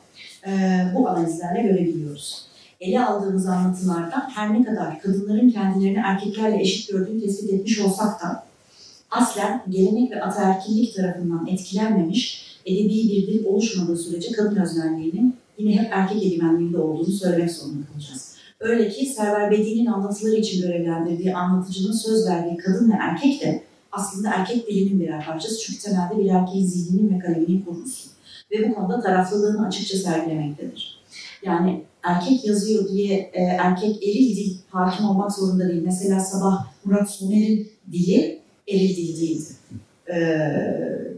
e, 0.48 0.52
bu 0.96 1.10
analizlerle 1.10 1.62
görebiliyoruz. 1.62 2.48
Ele 2.82 3.06
aldığımız 3.06 3.48
anlatılarda 3.48 4.30
her 4.36 4.54
ne 4.54 4.64
kadar 4.64 5.02
kadınların 5.02 5.50
kendilerini 5.50 5.98
erkeklerle 5.98 6.62
eşit 6.62 6.92
gördüğünü 6.92 7.22
tespit 7.22 7.50
etmiş 7.50 7.80
olsak 7.80 8.24
da 8.24 8.44
aslen 9.12 9.64
gelenek 9.70 10.12
ve 10.12 10.24
ataerkillik 10.24 10.96
tarafından 10.96 11.48
etkilenmemiş 11.48 12.58
edebi 12.66 12.90
bir 12.90 13.28
dil 13.28 13.46
oluşmadığı 13.46 13.98
sürece 13.98 14.32
kadın 14.32 14.56
öznelliğinin 14.56 15.36
yine 15.58 15.82
hep 15.82 15.90
erkek 15.92 16.24
egemenliğinde 16.24 16.78
olduğunu 16.78 17.12
söylemek 17.12 17.52
zorunda 17.52 17.86
kalacağız. 17.94 18.27
Öyle 18.60 18.90
ki 18.90 19.06
Server 19.06 19.52
Bedi'nin 19.52 19.86
anlatıları 19.86 20.36
için 20.36 20.62
görevlendirdiği 20.62 21.36
anlatıcının 21.36 21.94
söz 21.94 22.28
verdiği 22.28 22.58
kadın 22.58 22.92
ve 22.92 22.96
erkek 23.02 23.42
de 23.42 23.64
aslında 23.92 24.30
erkek 24.34 24.68
dilinin 24.68 25.00
birer 25.00 25.26
parçası 25.26 25.60
çünkü 25.60 25.80
temelde 25.80 26.18
bir 26.18 26.30
erkeğin 26.30 26.66
zihninin 26.66 27.16
ve 27.16 27.20
kaleminin 27.20 27.62
kurgusu. 27.62 28.10
Ve 28.52 28.70
bu 28.70 28.76
konuda 28.76 29.02
taraflılığını 29.02 29.68
açıkça 29.68 29.98
sergilemektedir. 29.98 30.98
Yani 31.46 31.82
erkek 32.04 32.46
yazıyor 32.46 32.90
diye 32.90 33.32
e, 33.34 33.42
erkek 33.44 34.04
eril 34.04 34.36
dil 34.36 34.58
hakim 34.70 35.06
olmak 35.06 35.32
zorunda 35.32 35.70
değil. 35.70 35.82
Mesela 35.86 36.20
sabah 36.20 36.66
Murat 36.86 37.12
Soner'in 37.12 37.70
dili 37.92 38.40
eril 38.68 38.96
dil 38.96 39.22
değildi. 39.22 39.50
E, 40.14 40.18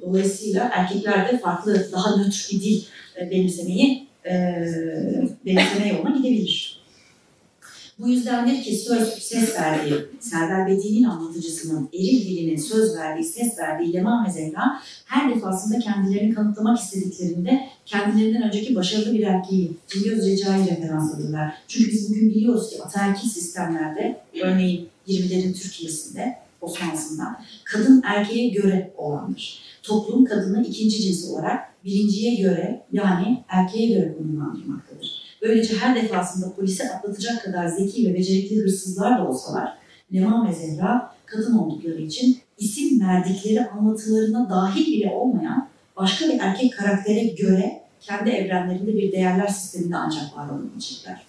dolayısıyla 0.01 0.69
erkekler 0.73 1.31
de 1.31 1.37
farklı, 1.37 1.87
daha 1.91 2.17
nötr 2.17 2.49
bir 2.51 2.61
dil 2.61 2.83
e, 3.21 3.31
benimsemeyi 3.31 4.07
e, 4.25 4.33
benimseme 5.45 5.87
yoluna 5.87 6.17
gidebilir. 6.17 6.78
Bu 7.99 8.09
yüzdendir 8.09 8.63
ki 8.63 8.75
söz, 8.75 9.07
ses 9.07 9.55
verdiği, 9.55 9.93
Serdar 10.19 10.67
Bedi'nin 10.67 11.03
anlatıcısının 11.03 11.89
eril 11.93 12.21
dilinin 12.21 12.57
söz 12.57 12.95
verdiği, 12.97 13.23
ses 13.23 13.59
verdiği 13.59 13.93
Leman 13.93 14.25
ve 14.25 14.31
Zehra 14.31 14.81
her 15.05 15.35
defasında 15.35 15.79
kendilerini 15.79 16.33
kanıtlamak 16.33 16.79
istediklerinde 16.79 17.67
kendilerinden 17.85 18.43
önceki 18.43 18.75
başarılı 18.75 19.13
bir 19.13 19.23
erkeği, 19.23 19.71
Cingöz 19.87 20.25
Recai 20.25 20.69
referans 20.69 21.15
alırlar. 21.15 21.53
Çünkü 21.67 21.91
biz 21.91 22.09
bugün 22.09 22.29
biliyoruz 22.29 22.69
ki 22.69 22.83
ataerkil 22.83 23.29
sistemlerde, 23.29 24.21
örneğin 24.43 24.89
20'lerin 25.07 25.53
Türkiye'sinde, 25.53 26.35
Osmanlısında 26.61 27.41
kadın 27.63 28.01
erkeğe 28.05 28.49
göre 28.49 28.91
olandır. 28.97 29.59
Toplum 29.83 30.25
kadını 30.25 30.67
ikinci 30.67 31.01
cins 31.01 31.29
olarak 31.29 31.69
birinciye 31.85 32.35
göre 32.35 32.81
yani 32.91 33.43
erkeğe 33.47 33.87
göre 33.87 34.15
konumlandırmaktadır. 34.17 34.88
Böylece 35.41 35.77
her 35.77 35.95
defasında 35.95 36.53
polise 36.55 36.93
atlatacak 36.93 37.43
kadar 37.43 37.67
zeki 37.67 38.09
ve 38.09 38.13
becerikli 38.13 38.63
hırsızlar 38.63 39.19
da 39.19 39.27
olsalar 39.27 39.73
Leman 40.13 40.47
ve 40.49 40.53
Zehra 40.53 41.11
kadın 41.25 41.57
oldukları 41.57 42.01
için 42.01 42.37
isim 42.57 43.01
verdikleri 43.01 43.65
anlatılarına 43.65 44.49
dahil 44.49 44.87
bile 44.87 45.09
olmayan 45.09 45.67
başka 45.97 46.27
bir 46.27 46.39
erkek 46.39 46.73
karaktere 46.73 47.23
göre 47.23 47.81
kendi 48.01 48.29
evrenlerinde 48.29 48.93
bir 48.95 49.11
değerler 49.11 49.47
sisteminde 49.47 49.97
ancak 49.97 50.37
var 50.37 50.49
olabilecekler. 50.49 51.21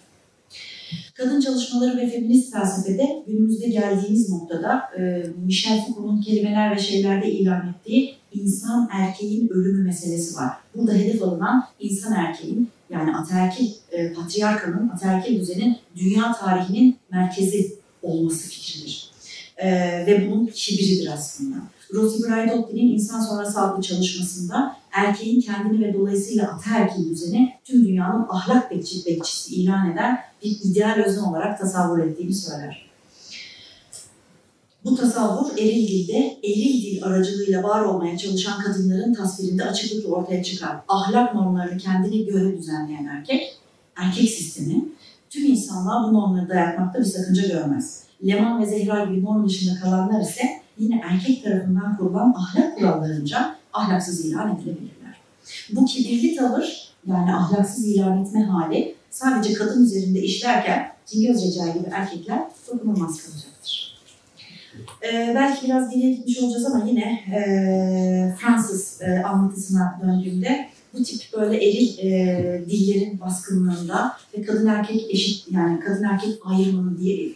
Kadın 1.15 1.41
çalışmaları 1.41 1.97
ve 1.97 2.09
feminist 2.09 2.53
felsefede 2.53 3.23
günümüzde 3.27 3.69
geldiğimiz 3.69 4.31
noktada 4.31 4.91
e, 4.99 5.23
Michel 5.47 5.87
Foucault'un 5.87 6.21
kelimeler 6.21 6.77
ve 6.77 6.79
şeylerde 6.79 7.33
ilan 7.33 7.69
ettiği 7.69 8.20
insan 8.33 8.89
erkeğin 8.93 9.49
ölümü 9.49 9.85
meselesi 9.85 10.37
var. 10.37 10.53
Burada 10.75 10.93
hedef 10.93 11.23
alınan 11.23 11.67
insan 11.81 12.13
erkeğin 12.13 12.69
yani 12.91 13.17
ataerkil 13.17 13.71
e, 13.93 14.13
patriarkanın, 14.13 14.89
ataerkil 14.89 15.41
düzenin 15.41 15.77
dünya 15.97 16.33
tarihinin 16.33 16.97
merkezi 17.11 17.75
olması 18.03 18.49
fikridir. 18.49 19.11
E, 19.57 19.71
ve 20.07 20.31
bunun 20.31 20.47
kibiridir 20.47 21.11
aslında. 21.15 21.57
Rosi 21.95 22.29
Braidotti'nin 22.29 22.93
insan 22.93 23.21
sonrası 23.21 23.61
adlı 23.61 23.83
çalışmasında 23.83 24.77
erkeğin 24.93 25.41
kendini 25.41 25.87
ve 25.87 25.95
dolayısıyla 25.95 26.53
ataerkil 26.53 27.11
düzeni 27.11 27.55
tüm 27.65 27.85
dünyanın 27.85 28.27
ahlak 28.29 28.71
bekçi, 28.71 29.07
bekçisi 29.07 29.55
ilan 29.55 29.93
eden 29.93 30.19
bir 30.45 30.59
ideal 30.65 31.03
özne 31.07 31.23
olarak 31.23 31.61
tasavvur 31.61 31.99
ettiğini 31.99 32.35
söyler. 32.35 32.90
Bu 34.85 34.97
tasavvur 34.97 35.59
eril 35.59 35.89
dilde, 35.89 36.39
eril 36.45 36.83
dil 36.83 37.05
aracılığıyla 37.05 37.63
var 37.63 37.81
olmaya 37.81 38.19
çalışan 38.19 38.63
kadınların 38.63 39.15
tasvirinde 39.15 39.65
açıklıkla 39.65 40.09
ortaya 40.09 40.43
çıkar. 40.43 40.77
Ahlak 40.89 41.35
normlarını 41.35 41.79
kendine 41.79 42.23
göre 42.23 42.59
düzenleyen 42.59 43.05
erkek, 43.05 43.59
erkek 43.97 44.31
sistemi 44.31 44.85
tüm 45.31 45.47
insanlığa 45.47 46.09
bu 46.09 46.15
normları 46.15 46.49
dayatmakta 46.49 47.01
bir 47.01 47.05
sakınca 47.05 47.49
görmez. 47.49 48.03
Leman 48.27 48.63
ve 48.63 48.67
Zehra 48.67 49.05
gibi 49.05 49.25
norm 49.25 49.49
dışında 49.49 49.81
kalanlar 49.81 50.21
ise 50.21 50.43
yine 50.79 51.03
erkek 51.05 51.45
tarafından 51.45 51.97
kurulan 51.97 52.35
ahlak 52.37 52.79
kurallarınca 52.79 53.55
ahlaksız 53.73 54.25
ilan 54.25 54.57
edilebilirler. 54.57 55.21
Bu 55.73 55.85
kibirli 55.85 56.37
tavır 56.37 56.95
yani 57.07 57.35
ahlaksız 57.35 57.87
ilan 57.87 58.25
etme 58.25 58.43
hali 58.43 58.95
sadece 59.11 59.55
kadın 59.55 59.85
üzerinde 59.85 60.23
işlerken 60.23 60.93
Cingöz 61.07 61.47
Recai 61.47 61.73
gibi 61.73 61.89
erkekler 61.93 62.43
dokunulmaz 62.69 63.23
kalacaktır. 63.23 63.50
Ee, 65.03 65.33
belki 65.35 65.67
biraz 65.67 65.91
geriye 65.91 66.13
gitmiş 66.13 66.39
olacağız 66.39 66.67
ama 66.67 66.85
yine 66.89 67.21
e, 67.35 68.35
Fransız 68.39 69.03
e, 69.03 69.23
anlatısına 69.23 70.01
döndüğümde 70.03 70.69
bu 70.95 71.03
tip 71.03 71.21
böyle 71.33 71.69
eril 71.69 71.99
e, 71.99 72.63
dillerin 72.71 73.21
baskınlığında 73.21 74.17
ve 74.39 74.43
kadın 74.43 74.67
erkek 74.67 75.11
eşit 75.11 75.47
yani 75.51 75.81
kadın 75.81 76.05
erkek 76.05 76.39
ayrımının 76.45 76.99
diye 76.99 77.33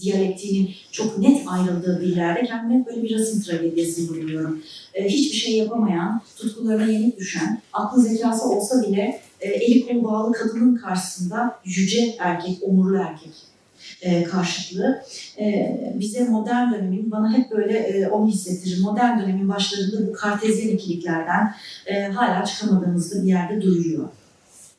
diyalektiğinin 0.00 0.70
çok 0.92 1.18
net 1.18 1.42
ayrıldığı 1.48 2.00
dillerde 2.00 2.44
kendime 2.46 2.86
böyle 2.86 3.02
bir 3.02 3.18
rasım 3.18 3.42
tragediyası 3.42 4.08
buluyorum. 4.08 4.62
E, 4.94 5.08
hiçbir 5.08 5.36
şey 5.36 5.56
yapamayan, 5.56 6.22
tutkularına 6.36 6.86
yenik 6.86 7.18
düşen, 7.18 7.62
aklı 7.72 8.02
zekası 8.02 8.48
olsa 8.48 8.82
bile 8.82 9.20
e, 9.40 9.48
eli 9.48 9.86
kolu 9.86 10.04
bağlı 10.04 10.32
kadının 10.32 10.76
karşısında 10.76 11.58
yüce 11.64 12.16
erkek, 12.18 12.58
onurlu 12.62 12.96
erkek 12.98 13.53
e, 14.02 14.24
karşıtlığı 14.24 15.02
e, 15.38 15.78
bize 15.94 16.24
modern 16.24 16.72
dönemin, 16.72 17.10
bana 17.10 17.32
hep 17.32 17.50
böyle 17.50 17.78
e, 17.78 18.08
onu 18.08 18.28
hissettirir. 18.28 18.80
Modern 18.80 19.20
dönemin 19.20 19.48
başlarında 19.48 20.08
bu 20.08 20.12
kartezyen 20.12 20.68
ikiliklerden 20.68 21.54
e, 21.86 22.02
hala 22.02 22.44
çıkamadığımızda 22.44 23.22
bir 23.22 23.28
yerde 23.28 23.62
duruyor. 23.62 24.08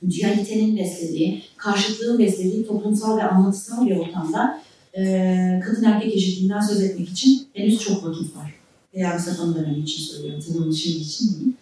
Dualitenin 0.01 0.78
beslediği, 0.78 1.43
karşıtlığın 1.58 2.19
beslediği 2.19 2.67
toplumsal 2.67 3.17
ve 3.17 3.23
anlatısal 3.23 3.86
bir 3.86 3.95
ortamda 3.95 4.62
e, 4.97 5.62
kadın 5.65 5.84
erkek 5.84 6.15
eşitliğinden 6.15 6.62
söz 6.62 6.82
etmek 6.82 7.10
için 7.10 7.47
henüz 7.54 7.80
çok 7.80 8.06
vakit 8.06 8.36
var. 8.36 8.54
Veya 8.93 9.13
Mustafa'nın 9.13 9.56
dönemi 9.56 9.80
için 9.80 10.04
söylüyorum, 10.04 10.43
tabii 10.47 10.58
onun 10.58 10.71
şimdi 10.71 10.97
için 10.97 11.28
değil. 11.39 11.54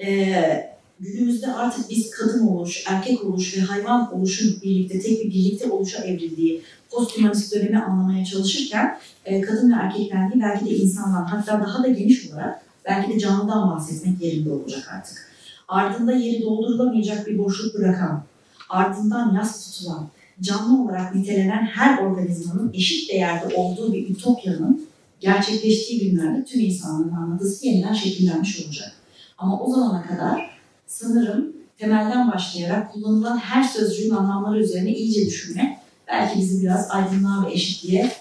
E, 0.00 0.74
günümüzde 1.00 1.52
artık 1.52 1.90
biz 1.90 2.10
kadın 2.10 2.46
oluş, 2.46 2.84
erkek 2.86 3.24
oluş 3.24 3.56
ve 3.56 3.60
hayvan 3.60 4.14
oluşun 4.14 4.62
birlikte, 4.62 5.00
tek 5.00 5.24
bir 5.24 5.30
birlikte 5.30 5.70
oluşa 5.70 6.04
evrildiği 6.04 6.62
posthumanist 6.90 7.54
dönemi 7.54 7.78
anlamaya 7.78 8.24
çalışırken 8.24 8.98
e, 9.24 9.40
kadın 9.40 9.70
ve 9.70 9.74
erkekten 9.74 10.32
değil 10.32 10.42
belki 10.44 10.66
de 10.66 10.70
insandan 10.70 11.24
hatta 11.24 11.60
daha 11.60 11.82
da 11.82 11.88
geniş 11.88 12.30
olarak 12.30 12.62
belki 12.84 13.12
de 13.12 13.18
canlıdan 13.18 13.70
bahsetmek 13.70 14.22
yerinde 14.22 14.52
olacak 14.52 14.88
artık. 14.92 15.34
Ardında 15.68 16.12
yeri 16.12 16.42
doldurulamayacak 16.42 17.26
bir 17.26 17.38
boşluk 17.38 17.74
bırakan, 17.74 18.22
ardından 18.70 19.34
yas 19.34 19.70
tutulan, 19.70 20.08
canlı 20.40 20.82
olarak 20.82 21.14
nitelenen 21.14 21.66
her 21.66 21.98
organizmanın 21.98 22.72
eşit 22.74 23.12
değerde 23.12 23.54
olduğu 23.56 23.92
bir 23.92 24.10
ütopyanın 24.10 24.86
gerçekleştiği 25.20 26.10
günlerde 26.10 26.44
tüm 26.44 26.60
insanlığın 26.60 27.12
anlatısı 27.12 27.66
yeniden 27.66 27.94
şekillenmiş 27.94 28.64
olacak. 28.66 28.92
Ama 29.38 29.60
o 29.60 29.70
zamana 29.70 30.06
kadar 30.06 30.53
sanırım 30.86 31.52
temelden 31.78 32.32
başlayarak 32.32 32.92
kullanılan 32.92 33.38
her 33.38 33.62
sözcüğün 33.64 34.10
anlamları 34.10 34.60
üzerine 34.60 34.90
iyice 34.90 35.26
düşünmek 35.26 35.78
belki 36.08 36.38
bizi 36.38 36.62
biraz 36.62 36.90
aydınlığa 36.90 37.46
ve 37.46 37.52
eşitliğe 37.52 38.12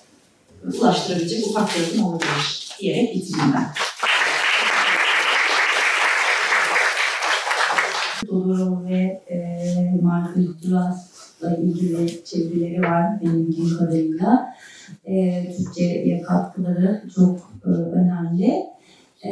ulaştırabilecek 0.80 1.47
ufak 1.47 1.69
bir 1.76 1.93
adım 1.93 2.06
olabilir 2.06 2.76
diyerek 2.80 3.15
bitireyim 3.15 3.54
ben. 3.54 3.67
Dolu 8.28 8.86
ve 8.86 9.21
e, 9.30 10.02
Marka 10.02 10.39
Duraz'la 10.63 11.56
ilgili 11.56 12.23
çevirileri 12.23 12.82
var 12.82 13.21
benim 13.21 13.47
bildiğim 13.47 13.78
kadarıyla. 13.78 14.56
E, 15.06 15.45
Türkçe'ye 15.58 16.21
katkıları 16.21 17.04
çok 17.15 17.52
e, 17.65 17.69
önemli. 17.69 18.72
E, 19.25 19.31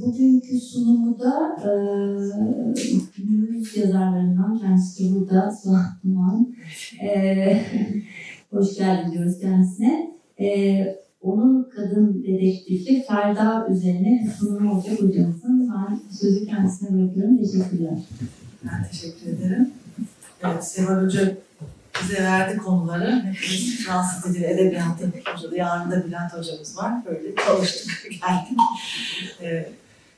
bugünkü 0.00 0.60
sunumu 0.60 1.18
da 1.18 1.56
e, 1.60 1.70
günümüz 3.16 3.76
yazarlarından 3.76 4.58
kendisi 4.58 5.04
de 5.04 5.14
burada 5.14 5.50
Suat 5.50 6.04
Duman. 6.04 6.54
E, 7.02 7.60
hoş 8.50 8.76
geldin 8.76 9.12
diyoruz 9.12 9.38
kendisine. 9.40 10.14
E, 10.40 10.86
onun 11.20 11.70
kadın 11.76 12.24
dedektifi 12.24 13.02
Ferda 13.02 13.68
üzerine 13.70 14.22
bir 14.24 14.30
sunumu 14.30 14.74
olacak 14.74 15.02
hocamızın. 15.02 15.70
Ben 15.74 16.00
sözü 16.10 16.46
kendisine 16.46 16.98
bırakıyorum. 16.98 17.38
Teşekkürler. 17.38 17.98
Ben 18.64 18.88
teşekkür 18.90 19.26
ederim. 19.26 19.70
Evet, 20.44 20.64
Seval 20.64 21.04
Hoca 21.04 21.36
bize 22.02 22.22
verdi 22.22 22.56
konuları. 22.56 23.22
Hepimiz 23.22 23.84
Fransız 23.84 24.34
dili, 24.34 24.44
edebiyatı 24.46 25.12
hocada. 25.26 25.56
Yarın 25.56 25.90
da 25.90 26.06
Bülent 26.06 26.32
hocamız 26.32 26.76
var. 26.76 26.92
Böyle 27.06 27.34
çalıştık, 27.36 28.10
geldik. 28.10 28.58
Ee, 29.42 29.72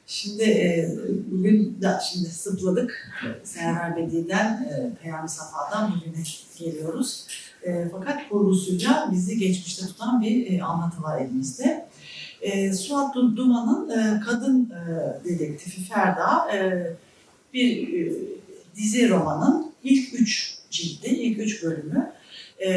şimdi 0.06 0.42
e, 0.42 0.90
bugün 1.30 1.78
de 1.82 1.98
şimdi 2.12 2.28
sıpladık. 2.28 3.12
Server 3.44 3.96
Bedi'den, 3.96 4.46
e, 4.46 5.02
Peyami 5.02 5.28
Safa'dan 5.28 5.92
bugüne 5.94 6.24
geliyoruz. 6.58 7.26
E, 7.62 7.88
fakat 7.92 8.28
kurgusuyla 8.28 9.08
bizi 9.12 9.38
geçmişte 9.38 9.86
tutan 9.86 10.20
bir 10.20 10.52
e, 10.52 10.62
anlatı 10.62 11.02
var 11.02 11.20
elimizde. 11.20 11.86
E, 12.40 12.72
Suat 12.72 13.14
Duman'ın 13.14 13.90
e, 13.90 14.20
kadın 14.20 14.70
e, 14.70 15.24
dedektifi 15.24 15.84
Ferda 15.84 16.56
e, 16.56 16.86
bir 17.54 17.88
e, 17.88 18.12
dizi 18.76 19.08
romanın 19.08 19.72
ilk 19.84 20.20
üç 20.20 20.55
cildi, 20.76 21.06
ilk 21.06 21.38
üç 21.38 21.62
bölümü. 21.62 22.12
E, 22.66 22.70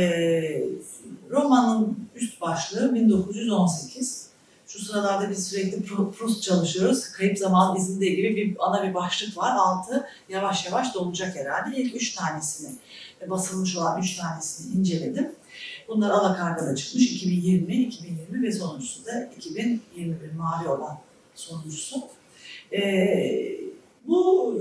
romanın 1.30 1.98
üst 2.16 2.42
başlığı 2.42 2.96
1918. 2.96 4.30
Şu 4.68 4.86
sıralarda 4.86 5.30
biz 5.30 5.48
sürekli 5.48 5.84
Proust 5.84 6.44
çalışıyoruz. 6.44 7.12
Kayıp 7.12 7.38
zaman 7.38 7.78
izinde 7.78 8.10
gibi 8.10 8.36
bir 8.36 8.56
ana 8.60 8.90
bir 8.90 8.94
başlık 8.94 9.38
var. 9.38 9.56
Altı 9.56 10.08
yavaş 10.30 10.66
yavaş 10.66 10.96
dolacak 10.96 11.36
herhalde. 11.36 11.78
İlk 11.78 11.96
üç 11.96 12.16
tanesini, 12.16 12.76
basılmış 13.28 13.78
olan 13.78 14.02
üç 14.02 14.18
tanesini 14.18 14.80
inceledim. 14.80 15.32
Bunlar 15.88 16.10
alakargada 16.10 16.76
çıkmış 16.76 17.12
2020, 17.12 17.76
2020 17.76 18.48
ve 18.48 18.52
sonuncusu 18.52 19.06
da 19.06 19.30
2021 19.38 20.32
mavi 20.32 20.68
olan 20.68 20.98
sonuncusu. 21.36 22.02
Ee, 22.74 23.60
bu 24.08 24.56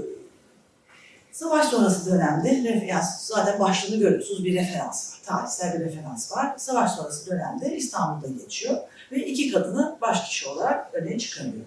savaş 1.38 1.66
sonrası 1.66 2.12
dönemde 2.12 2.50
referans, 2.50 3.26
zaten 3.26 3.60
başlığını 3.60 3.96
görüyorsunuz 3.96 4.44
bir 4.44 4.54
referans 4.54 5.12
var, 5.12 5.20
tarihsel 5.26 5.80
bir 5.80 5.84
referans 5.84 6.32
var. 6.32 6.54
Savaş 6.56 6.92
sonrası 6.92 7.30
dönemde 7.30 7.76
İstanbul'da 7.76 8.32
geçiyor 8.42 8.76
ve 9.12 9.26
iki 9.26 9.52
kadını 9.52 9.96
baş 10.00 10.28
kişi 10.28 10.48
olarak 10.48 10.94
öne 10.94 11.18
çıkarıyor. 11.18 11.64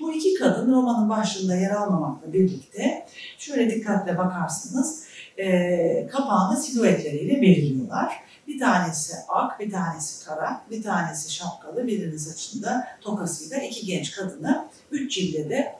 Bu 0.00 0.12
iki 0.12 0.34
kadın 0.34 0.72
romanın 0.72 1.08
başlığında 1.08 1.56
yer 1.56 1.70
almamakla 1.70 2.32
birlikte 2.32 3.06
şöyle 3.38 3.74
dikkatle 3.74 4.18
bakarsınız 4.18 5.04
e, 5.38 6.06
kapağını 6.06 6.56
silüetleriyle 6.56 7.42
belirliyorlar. 7.42 8.12
Bir 8.48 8.58
tanesi 8.58 9.14
ak, 9.28 9.60
bir 9.60 9.70
tanesi 9.70 10.26
kara, 10.26 10.60
bir 10.70 10.82
tanesi 10.82 11.34
şapkalı, 11.34 11.86
birinin 11.86 12.16
saçında 12.16 12.86
tokasıyla 13.00 13.58
iki 13.58 13.86
genç 13.86 14.12
kadını 14.12 14.68
üç 14.90 15.14
cilde 15.14 15.50
de 15.50 15.78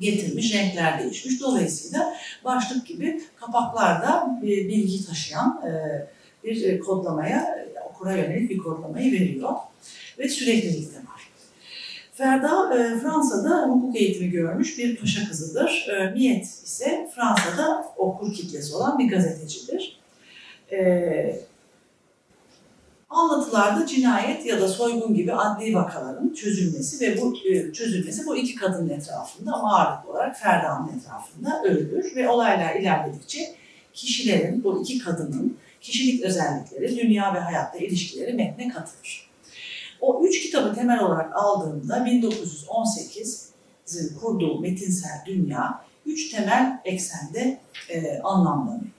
getirmiş, 0.00 0.54
renkler 0.54 1.02
değişmiş. 1.02 1.40
Dolayısıyla 1.40 2.14
başlık 2.44 2.86
gibi 2.86 3.20
kapaklarda 3.36 4.38
bir 4.42 4.68
bilgi 4.68 5.06
taşıyan 5.06 5.62
e, 5.66 5.70
bir 6.44 6.80
kodlamaya, 6.80 7.68
okura 7.90 8.12
yönelik 8.12 8.50
bir 8.50 8.58
kodlamayı 8.58 9.12
veriyor. 9.12 9.52
Ve 10.18 10.28
süreklilik 10.28 10.92
de 10.94 10.98
var. 10.98 11.28
Ferda 12.12 12.78
e, 12.78 12.98
Fransa'da 12.98 13.68
hukuk 13.68 13.96
eğitimi 13.96 14.30
görmüş 14.30 14.78
bir 14.78 14.96
paşa 14.96 15.28
kızıdır. 15.28 15.88
E, 15.88 16.10
Miyet 16.10 16.44
ise 16.44 17.10
Fransa'da 17.14 17.92
okur 17.96 18.34
kitlesi 18.34 18.74
olan 18.74 18.98
bir 18.98 19.08
gazetecidir. 19.08 20.00
Anlatılarda 23.14 23.86
cinayet 23.86 24.46
ya 24.46 24.60
da 24.60 24.68
soygun 24.68 25.14
gibi 25.14 25.32
adli 25.32 25.74
vakaların 25.74 26.34
çözülmesi 26.34 27.00
ve 27.00 27.20
bu 27.20 27.36
e, 27.48 27.72
çözülmesi 27.72 28.26
bu 28.26 28.36
iki 28.36 28.54
kadının 28.54 28.88
etrafında 28.88 29.52
ama 29.52 29.78
ağırlıklı 29.78 30.12
olarak 30.12 30.36
Ferda'nın 30.36 30.98
etrafında 30.98 31.62
örülür 31.64 32.16
ve 32.16 32.28
olaylar 32.28 32.74
ilerledikçe 32.74 33.38
kişilerin, 33.92 34.64
bu 34.64 34.82
iki 34.82 34.98
kadının 34.98 35.56
kişilik 35.80 36.24
özellikleri, 36.24 36.96
dünya 36.96 37.34
ve 37.34 37.38
hayatta 37.38 37.78
ilişkileri 37.78 38.32
metne 38.32 38.68
katılır. 38.68 39.30
O 40.00 40.24
üç 40.24 40.42
kitabı 40.42 40.74
temel 40.74 41.00
olarak 41.00 41.36
aldığımda 41.36 41.96
1918'in 41.96 44.18
kurduğu 44.20 44.60
metinsel 44.60 45.22
dünya 45.26 45.84
üç 46.06 46.30
temel 46.30 46.80
eksende 46.84 47.60
e, 47.88 48.18
anlamlanıyor. 48.18 48.90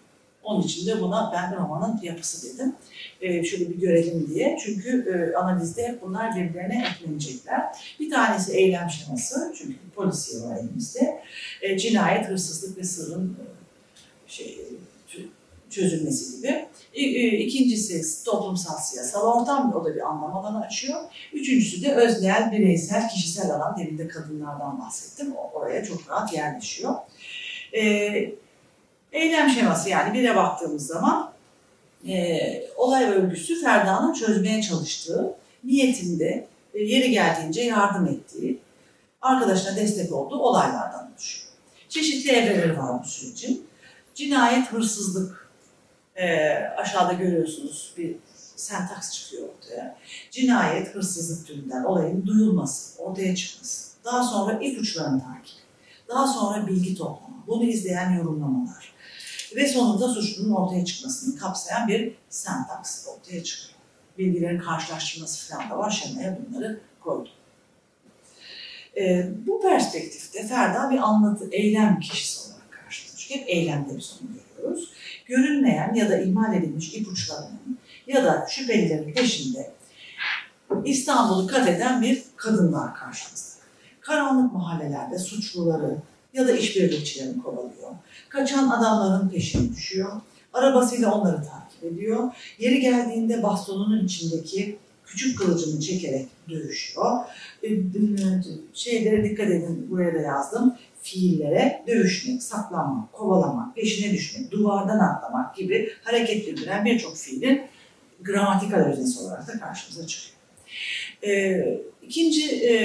Onun 0.43 0.61
için 0.61 0.87
de 0.87 1.01
buna 1.01 1.31
ben 1.33 1.55
romanın 1.55 1.99
yapısı 2.01 2.53
dedim. 2.53 2.75
E, 3.21 3.43
şöyle 3.43 3.69
bir 3.69 3.75
görelim 3.75 4.27
diye. 4.33 4.57
Çünkü 4.65 5.05
e, 5.13 5.37
analizde 5.37 5.87
hep 5.87 6.01
bunlar 6.01 6.35
birbirlerine 6.35 6.87
eklenecekler. 6.87 7.63
Bir 7.99 8.09
tanesi 8.09 8.53
eylem 8.53 8.89
şeması. 8.89 9.53
Çünkü 9.57 9.75
polisiye 9.95 10.43
var 10.43 10.57
elimizde. 10.57 11.23
E, 11.61 11.77
cinayet, 11.77 12.29
hırsızlık 12.29 12.77
ve 12.77 12.83
sırrın 12.83 13.37
şey, 14.27 14.59
çözülmesi 15.69 16.37
gibi. 16.37 16.65
İkincisi 17.37 18.23
toplumsal 18.25 18.77
siyasal 18.77 19.21
ortam, 19.21 19.73
o 19.75 19.85
da 19.85 19.95
bir 19.95 20.01
anlam 20.01 20.35
alanı 20.35 20.65
açıyor. 20.65 20.99
Üçüncüsü 21.33 21.83
de 21.83 21.95
öznel, 21.95 22.51
bireysel, 22.51 23.09
kişisel 23.09 23.51
alan, 23.51 23.77
demin 23.77 23.97
de 23.97 24.07
kadınlardan 24.07 24.79
bahsettim, 24.81 25.33
oraya 25.53 25.85
çok 25.85 26.09
rahat 26.09 26.33
yerleşiyor. 26.33 26.93
Eylem 29.11 29.49
şeması 29.49 29.89
yani 29.89 30.13
bire 30.13 30.35
baktığımız 30.35 30.87
zaman 30.87 31.34
e, 32.07 32.67
olay 32.77 33.03
örgüsü 33.03 33.61
Ferda'nın 33.61 34.13
çözmeye 34.13 34.61
çalıştığı, 34.61 35.33
niyetinde 35.63 36.47
e, 36.73 36.83
yeri 36.83 37.11
geldiğince 37.11 37.61
yardım 37.61 38.07
ettiği, 38.07 38.59
arkadaşına 39.21 39.75
destek 39.75 40.13
olduğu 40.13 40.39
olaylardan 40.39 41.11
oluşuyor. 41.11 41.45
Çeşitli 41.89 42.31
evreleri 42.31 42.77
var 42.77 43.03
bu 43.03 43.07
sürecin. 43.07 43.67
Cinayet, 44.15 44.71
hırsızlık, 44.71 45.49
e, 46.15 46.49
aşağıda 46.77 47.13
görüyorsunuz 47.13 47.93
bir 47.97 48.15
sentaks 48.55 49.13
çıkıyor 49.13 49.49
ortaya. 49.49 49.97
Cinayet, 50.31 50.95
hırsızlık 50.95 51.47
türünden 51.47 51.83
olayın 51.83 52.27
duyulması, 52.27 53.03
ortaya 53.03 53.35
çıkması. 53.35 53.95
Daha 54.05 54.23
sonra 54.23 54.59
ipuçlarını 54.61 55.21
takip. 55.21 55.55
Daha 56.09 56.27
sonra 56.27 56.67
bilgi 56.67 56.95
toplama. 56.95 57.43
Bunu 57.47 57.63
izleyen 57.63 58.11
yorumlamalar. 58.11 58.94
Ve 59.55 59.67
sonunda 59.67 60.09
suçlunun 60.09 60.55
ortaya 60.55 60.85
çıkmasını 60.85 61.39
kapsayan 61.39 61.87
bir 61.87 62.13
sentaks 62.29 63.07
ortaya 63.07 63.43
çıkıyor. 63.43 63.75
Bilgilerin 64.17 64.59
karşılaştırması 64.59 65.49
falan 65.49 65.69
da 65.69 65.77
var. 65.77 65.91
Şemaya 65.91 66.37
bunları 66.49 66.79
koydum. 67.01 67.31
Ee, 68.97 69.29
bu 69.47 69.61
perspektifte 69.61 70.47
Ferda 70.47 70.91
bir 70.91 70.97
anlatı, 70.97 71.49
eylem 71.51 71.99
kişisi 71.99 72.47
olarak 72.47 72.71
karşılanıyor. 72.71 73.17
Çünkü 73.17 73.41
hep 73.41 73.49
eylemde 73.49 73.97
biz 73.97 74.19
onu 74.21 74.29
görüyoruz. 74.57 74.91
Görünmeyen 75.25 75.93
ya 75.93 76.09
da 76.09 76.17
ihmal 76.17 76.53
edilmiş 76.53 76.93
ipuçlarının 76.93 77.79
ya 78.07 78.23
da 78.23 78.47
şüphelilerin 78.49 79.13
peşinde 79.13 79.71
İstanbul'u 80.85 81.47
kat 81.47 81.67
eden 81.67 82.01
bir 82.01 82.23
kadın 82.35 82.71
karşımızda. 82.71 83.55
Karanlık 84.01 84.53
mahallelerde 84.53 85.19
suçluları 85.19 85.97
ya 86.35 86.47
da 86.47 86.51
işbirlikçilerini 86.51 87.43
kovalıyor. 87.43 87.91
Kaçan 88.29 88.69
adamların 88.69 89.29
peşine 89.29 89.75
düşüyor. 89.75 90.11
Arabasıyla 90.53 91.13
onları 91.13 91.35
takip 91.35 91.83
ediyor. 91.83 92.31
Yeri 92.59 92.79
geldiğinde 92.79 93.43
bastonunun 93.43 94.05
içindeki 94.05 94.77
küçük 95.05 95.37
kılıcını 95.37 95.81
çekerek 95.81 96.27
dövüşüyor. 96.49 97.25
E, 97.63 97.69
Şeylere 98.73 99.23
dikkat 99.23 99.47
edin, 99.47 99.87
buraya 99.91 100.13
da 100.13 100.17
yazdım. 100.17 100.75
Fiillere 101.01 101.83
dövüşmek, 101.87 102.43
saklanmak, 102.43 103.13
kovalamak, 103.13 103.75
peşine 103.75 104.13
düşmek, 104.13 104.51
duvardan 104.51 104.99
atlamak 104.99 105.55
gibi 105.55 105.91
hareket 106.03 106.47
bildiren 106.47 106.85
birçok 106.85 107.17
fiilin 107.17 107.61
gramatikal 108.21 108.77
öznesi 108.77 109.19
olarak 109.19 109.47
da 109.47 109.59
karşımıza 109.59 110.07
çıkıyor. 110.07 110.35
E, 111.23 111.61
ikinci 112.01 112.67
e, 112.67 112.75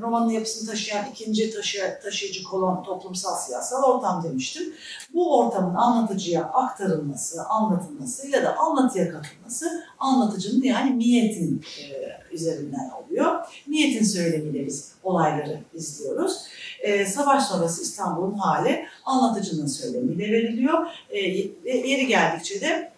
romanın 0.00 0.30
yapısını 0.30 0.70
taşıyan 0.70 1.10
ikinci 1.10 1.54
taşı, 1.54 1.98
taşıyıcı 2.02 2.44
kolon 2.44 2.82
toplumsal 2.82 3.36
siyasal 3.36 3.82
ortam 3.82 4.24
demiştim. 4.24 4.74
Bu 5.14 5.38
ortamın 5.38 5.74
anlatıcıya 5.74 6.44
aktarılması, 6.44 7.44
anlatılması 7.44 8.28
ya 8.28 8.42
da 8.42 8.56
anlatıya 8.56 9.12
katılması 9.12 9.84
anlatıcının 9.98 10.62
yani 10.62 10.98
niyetin 10.98 11.62
e, 11.80 12.14
üzerinden 12.34 12.90
oluyor. 12.90 13.46
Niyetin 13.68 14.04
söylemiyle 14.04 14.66
biz 14.66 14.92
olayları 15.02 15.60
izliyoruz. 15.74 16.42
E, 16.80 17.06
savaş 17.06 17.44
sonrası 17.44 17.82
İstanbul'un 17.82 18.34
hali 18.34 18.86
anlatıcının 19.04 19.66
söylemiyle 19.66 20.32
veriliyor. 20.32 20.86
E, 21.10 21.18
yeri 21.64 22.06
geldikçe 22.06 22.60
de 22.60 22.94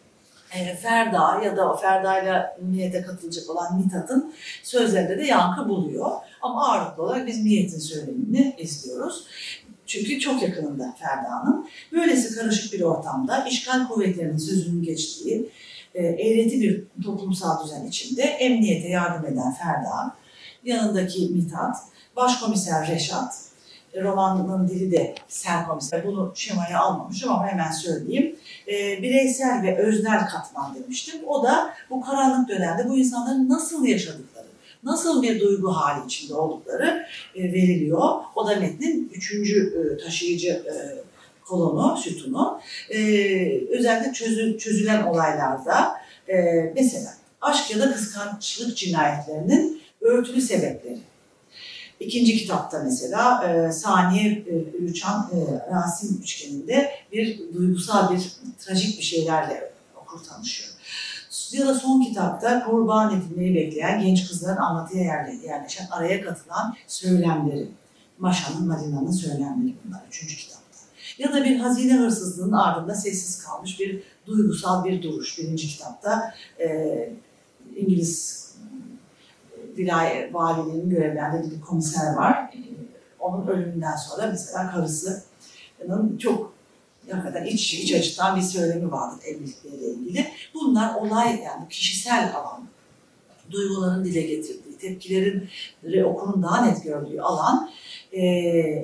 e, 0.54 0.76
Ferda 0.76 1.40
ya 1.44 1.56
da 1.56 1.72
o 1.72 1.76
Ferda'yla 1.76 2.56
niyete 2.70 3.02
katılacak 3.02 3.50
olan 3.50 3.76
Mithat'ın 3.78 4.34
sözlerinde 4.62 5.18
de 5.18 5.24
yankı 5.24 5.68
buluyor. 5.68 6.10
Ama 6.42 6.68
ağırlıklı 6.68 7.02
olarak 7.02 7.26
biz 7.26 7.44
niyetin 7.44 7.78
söylemini 7.78 8.56
izliyoruz. 8.58 9.26
Çünkü 9.86 10.20
çok 10.20 10.42
yakınında 10.42 10.94
Ferda'nın. 10.98 11.68
Böylesi 11.92 12.34
karışık 12.34 12.72
bir 12.72 12.80
ortamda 12.80 13.48
işgal 13.48 13.88
kuvvetlerinin 13.88 14.38
sözünün 14.38 14.82
geçtiği 14.82 15.50
e, 15.94 16.06
eğreti 16.06 16.60
bir 16.60 16.84
toplumsal 17.04 17.64
düzen 17.64 17.86
içinde 17.86 18.22
emniyete 18.22 18.88
yardım 18.88 19.26
eden 19.26 19.52
Ferda, 19.52 20.16
yanındaki 20.64 21.28
Mithat, 21.28 21.76
başkomiser 22.16 22.88
Reşat, 22.88 23.34
e, 23.94 24.02
romanın 24.02 24.68
dili 24.68 24.92
de 24.92 25.14
serkomiser. 25.28 26.06
Bunu 26.06 26.32
şemaya 26.34 26.80
almamışım 26.80 27.32
ama 27.32 27.46
hemen 27.46 27.70
söyleyeyim. 27.70 28.36
E, 28.68 29.02
bireysel 29.02 29.62
ve 29.62 29.78
öznel 29.78 30.28
katman 30.28 30.74
demiştim. 30.74 31.20
O 31.26 31.44
da 31.44 31.74
bu 31.90 32.00
karanlık 32.00 32.48
dönemde 32.48 32.88
bu 32.88 32.96
insanların 32.96 33.48
nasıl 33.48 33.86
yaşadıkları, 33.86 34.35
nasıl 34.86 35.22
bir 35.22 35.40
duygu 35.40 35.76
hali 35.76 36.06
içinde 36.06 36.34
oldukları 36.34 37.06
e, 37.34 37.42
veriliyor. 37.42 38.14
O 38.36 38.48
da 38.48 38.56
metnin 38.56 39.10
üçüncü 39.14 39.62
e, 39.62 40.04
taşıyıcı 40.04 40.48
e, 40.48 40.74
kolonu, 41.44 41.96
sütunu. 41.96 42.60
Özellikle 43.70 44.12
çözü, 44.12 44.58
çözülen 44.58 45.02
olaylarda 45.02 46.00
mesela 46.74 47.14
aşk 47.40 47.70
ya 47.70 47.80
da 47.80 47.92
kıskançlık 47.92 48.76
cinayetlerinin 48.76 49.82
örtülü 50.00 50.40
sebepleri. 50.40 50.98
İkinci 52.00 52.36
kitapta 52.36 52.82
mesela 52.84 53.44
e, 53.44 53.72
Saniye 53.72 54.32
e, 54.32 54.82
Rüçhan 54.82 55.30
e, 55.32 55.38
Rasim 55.74 56.18
üçgeninde 56.22 56.90
bir 57.12 57.40
duygusal 57.54 58.14
bir 58.14 58.32
trajik 58.58 58.98
bir 58.98 59.04
şeylerle 59.04 59.72
okur 59.96 60.24
tanışıyor. 60.24 60.75
Ya 61.52 61.66
da 61.66 61.74
son 61.74 62.00
kitapta 62.00 62.64
kurban 62.64 63.16
edilmeyi 63.20 63.54
bekleyen 63.54 64.00
genç 64.00 64.28
kızların 64.28 64.56
anlatıya 64.56 65.04
yerle- 65.04 65.46
yerleşen 65.46 65.86
araya 65.90 66.24
katılan 66.24 66.74
söylemleri. 66.86 67.68
Maşa'nın, 68.18 68.66
Madina'nın 68.68 69.10
söylemleri 69.10 69.74
bunlar 69.86 70.00
üçüncü 70.08 70.36
kitapta. 70.36 70.66
Ya 71.18 71.32
da 71.32 71.44
bir 71.44 71.56
hazine 71.58 71.92
hırsızlığının 71.98 72.52
ardında 72.52 72.94
sessiz 72.94 73.44
kalmış 73.44 73.80
bir 73.80 74.02
duygusal 74.26 74.84
bir 74.84 75.02
duruş 75.02 75.38
birinci 75.38 75.68
kitapta. 75.68 76.34
E, 76.60 76.68
İngiliz 77.76 78.46
vilayet 79.78 80.34
valiliğinin 80.34 80.90
görevlendirdiği 80.90 81.52
bir 81.52 81.60
komiser 81.60 82.12
var. 82.14 82.32
E, 82.54 82.58
Onun 83.20 83.46
ölümünden 83.46 83.96
sonra 83.96 84.26
mesela 84.26 84.70
karısının 84.70 86.18
çok 86.18 86.55
hakikaten 87.10 87.44
iç, 87.44 87.74
iç 87.74 87.92
acıtan 87.92 88.36
bir 88.36 88.42
söylemi 88.42 88.92
vardır 88.92 89.24
evlilikleriyle 89.24 89.86
ilgili. 89.86 90.26
Bunlar 90.54 90.94
olay 90.94 91.40
yani 91.44 91.68
kişisel 91.68 92.34
alan, 92.36 92.64
duyguların 93.50 94.04
dile 94.04 94.20
getirdiği, 94.20 94.78
tepkilerin 94.78 95.48
okurun 96.04 96.42
daha 96.42 96.66
net 96.66 96.84
gördüğü 96.84 97.20
alan 97.20 97.70
e, 98.12 98.22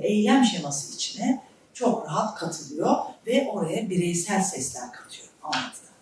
eylem 0.02 0.44
şeması 0.44 0.94
içine 0.94 1.42
çok 1.74 2.06
rahat 2.06 2.38
katılıyor 2.38 2.96
ve 3.26 3.48
oraya 3.52 3.90
bireysel 3.90 4.42
sesler 4.42 4.92
katıyor 4.92 5.26
anlatıda. 5.42 5.92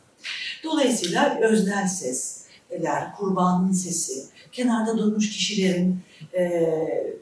Dolayısıyla 0.64 1.38
öznel 1.40 1.88
sesler, 1.88 3.14
kurbanın 3.16 3.72
sesi, 3.72 4.24
kenarda 4.52 4.98
durmuş 4.98 5.30
kişilerin 5.30 6.00
e, 6.34 6.62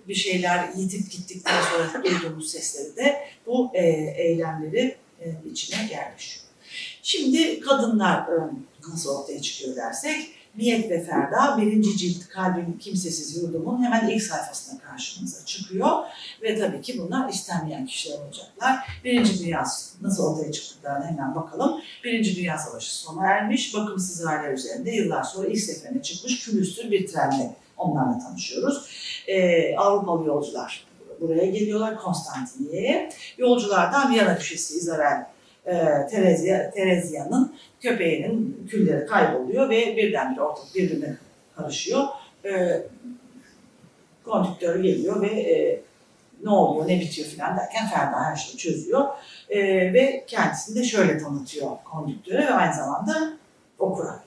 bir 0.08 0.14
şeyler 0.14 0.68
yitip 0.76 1.11
gittikten 1.11 1.61
sonra 1.62 2.04
duyduğumuz 2.04 2.50
sesleri 2.50 2.96
de 2.96 3.16
bu 3.46 3.70
e, 3.74 3.87
eylemleri 4.16 4.96
e, 5.20 5.26
içine 5.52 5.80
yerleşiyor. 5.90 6.44
Şimdi 7.02 7.61
kadınlar 7.61 8.18
e, 8.18 8.37
nasıl 8.92 9.16
ortaya 9.16 9.42
çıkıyor 9.42 9.76
dersek, 9.76 10.38
Niyet 10.58 10.90
ve 10.90 11.04
Ferda 11.04 11.58
birinci 11.61 11.96
cilt 11.96 12.28
Kalbim 12.28 12.78
Kimsesiz 12.78 13.37
Yurdumun 13.37 13.84
hemen 13.84 14.08
ilk 14.08 14.22
sayfasına 14.22 14.80
karşımıza 14.80 15.46
çıkıyor. 15.46 15.90
Ve 16.42 16.59
tabii 16.59 16.80
ki 16.80 16.99
bunlar 16.99 17.28
istenmeyen 17.28 17.86
kişiler 17.86 18.18
olacaklar. 18.18 19.01
Birinci 19.05 19.38
Dünya 19.44 19.64
nasıl 20.01 20.24
ortaya 20.24 20.53
çıktıklarına 20.53 21.07
hemen 21.07 21.34
bakalım. 21.34 21.80
Birinci 22.05 22.36
Dünya 22.36 22.59
Savaşı 22.59 22.96
sona 22.96 23.26
ermiş, 23.26 23.74
bakımsız 23.74 24.26
aileler 24.26 24.53
üzerinde 24.53 24.90
yıllar 24.90 25.22
sonra 25.22 25.49
ilk 25.49 25.61
seferine 25.61 26.03
çıkmış 26.03 26.44
külüstür 26.44 26.90
bir 26.90 27.07
trenle 27.07 27.55
onlarla 27.79 28.18
tanışıyoruz. 28.18 28.89
Ee, 29.29 29.76
Avrupalı 29.76 30.26
yolcular 30.26 30.87
buraya 31.20 31.47
geliyorlar 31.47 31.97
Konstantiniyye'ye. 31.97 33.09
Yolculardan 33.39 34.12
Viyana 34.12 34.39
köşesi 34.39 34.76
Isabel 34.76 35.26
e, 35.66 36.07
Terezia, 36.11 36.70
Terezia'nın 36.70 37.55
köpeğinin 37.81 38.66
külleri 38.70 39.07
kayboluyor 39.07 39.70
ve 39.70 39.97
birdenbire 39.97 40.43
ortalık 40.43 40.74
birbirine 40.74 41.16
karışıyor. 41.57 42.05
E, 42.45 42.83
kondüktör 44.24 44.81
geliyor 44.81 45.22
ve 45.22 45.29
e, 45.29 45.81
ne 46.45 46.51
oluyor, 46.51 46.89
ne 46.89 47.01
bitiyor 47.01 47.29
falan 47.29 47.57
derken 47.57 47.89
Ferda 47.89 48.24
her 48.24 48.37
şeyi 48.37 48.57
çözüyor. 48.57 49.09
E, 49.49 49.59
ve 49.93 50.24
kendisini 50.26 50.79
de 50.79 50.85
şöyle 50.85 51.18
tanıtıyor 51.18 51.70
kondüktöre 51.85 52.47
ve 52.47 52.51
aynı 52.51 52.74
zamanda 52.74 53.33
okura. 53.79 54.20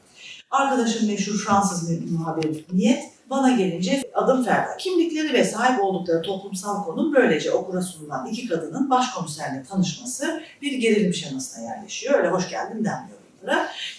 Arkadaşım 0.52 1.08
meşhur 1.08 1.34
Fransız 1.34 2.12
muhabir 2.12 2.66
Niyet. 2.74 3.04
Bana 3.32 3.52
gelince 3.52 4.04
adım 4.14 4.44
Ferda. 4.44 4.78
Kimlikleri 4.78 5.34
ve 5.34 5.44
sahip 5.44 5.84
oldukları 5.84 6.22
toplumsal 6.22 6.84
konum 6.84 7.16
böylece 7.16 7.52
okura 7.52 7.82
sunulan 7.82 8.28
iki 8.28 8.48
kadının 8.48 8.90
başkomiserle 8.90 9.64
tanışması 9.70 10.44
bir 10.62 10.74
gerilim 10.74 11.14
şemasına 11.14 11.64
yerleşiyor. 11.64 12.20
Öyle 12.20 12.28
hoş 12.28 12.50
geldin 12.50 12.86
denmiyor. 12.86 13.18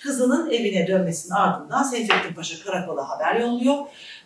Kızının 0.02 0.50
evine 0.50 0.86
dönmesinin 0.86 1.34
ardından 1.34 1.82
Seyfettin 1.82 2.34
Paşa 2.34 2.64
karakola 2.64 3.10
haber 3.10 3.34
yolluyor. 3.40 3.76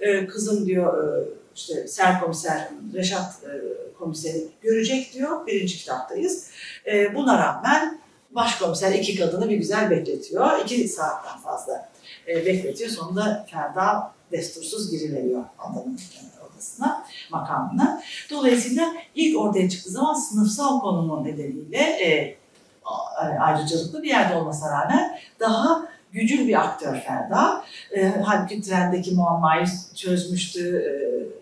Ee, 0.01 0.27
kızım 0.27 0.67
diyor 0.67 1.19
e, 1.19 1.29
işte 1.57 1.89
serkomiser 1.89 2.69
Reşat 2.95 3.35
e, 3.45 3.51
komiseri 3.99 4.49
görecek 4.63 5.15
diyor. 5.15 5.47
Birinci 5.47 5.79
kitaptayız. 5.79 6.51
E, 6.87 7.15
buna 7.15 7.39
rağmen 7.39 7.99
başkomiser 8.31 8.93
iki 8.93 9.17
kadını 9.17 9.51
bir 9.51 9.57
güzel 9.57 9.91
bekletiyor. 9.91 10.51
İki 10.65 10.89
saatten 10.89 11.39
fazla 11.39 11.89
e, 12.29 12.47
bekletiyor. 12.47 12.91
Sonunda 12.91 13.47
Ferda 13.51 14.16
destursuz 14.33 14.91
giriveriyor 14.91 15.45
adamın 15.59 15.95
e, 15.99 16.45
odasına, 16.53 17.05
makamına. 17.31 18.03
Dolayısıyla 18.31 18.93
ilk 19.15 19.39
ortaya 19.41 19.69
çıktığı 19.69 19.91
zaman 19.91 20.15
sınıfsal 20.15 20.81
konumu 20.81 21.25
nedeniyle 21.25 21.79
e, 21.79 22.37
a- 22.85 23.45
ayrıcalıklı 23.45 24.03
bir 24.03 24.09
yerde 24.09 24.35
olmasına 24.37 24.71
rağmen 24.83 25.19
daha 25.41 25.89
gücül 26.13 26.49
bir 26.49 26.61
aktör 26.65 26.97
Ferda. 27.01 27.65
E, 27.97 28.09
halbuki 28.25 28.63
trendeki 28.63 29.15
muammayı 29.15 29.67
çözmüştü. 29.95 30.77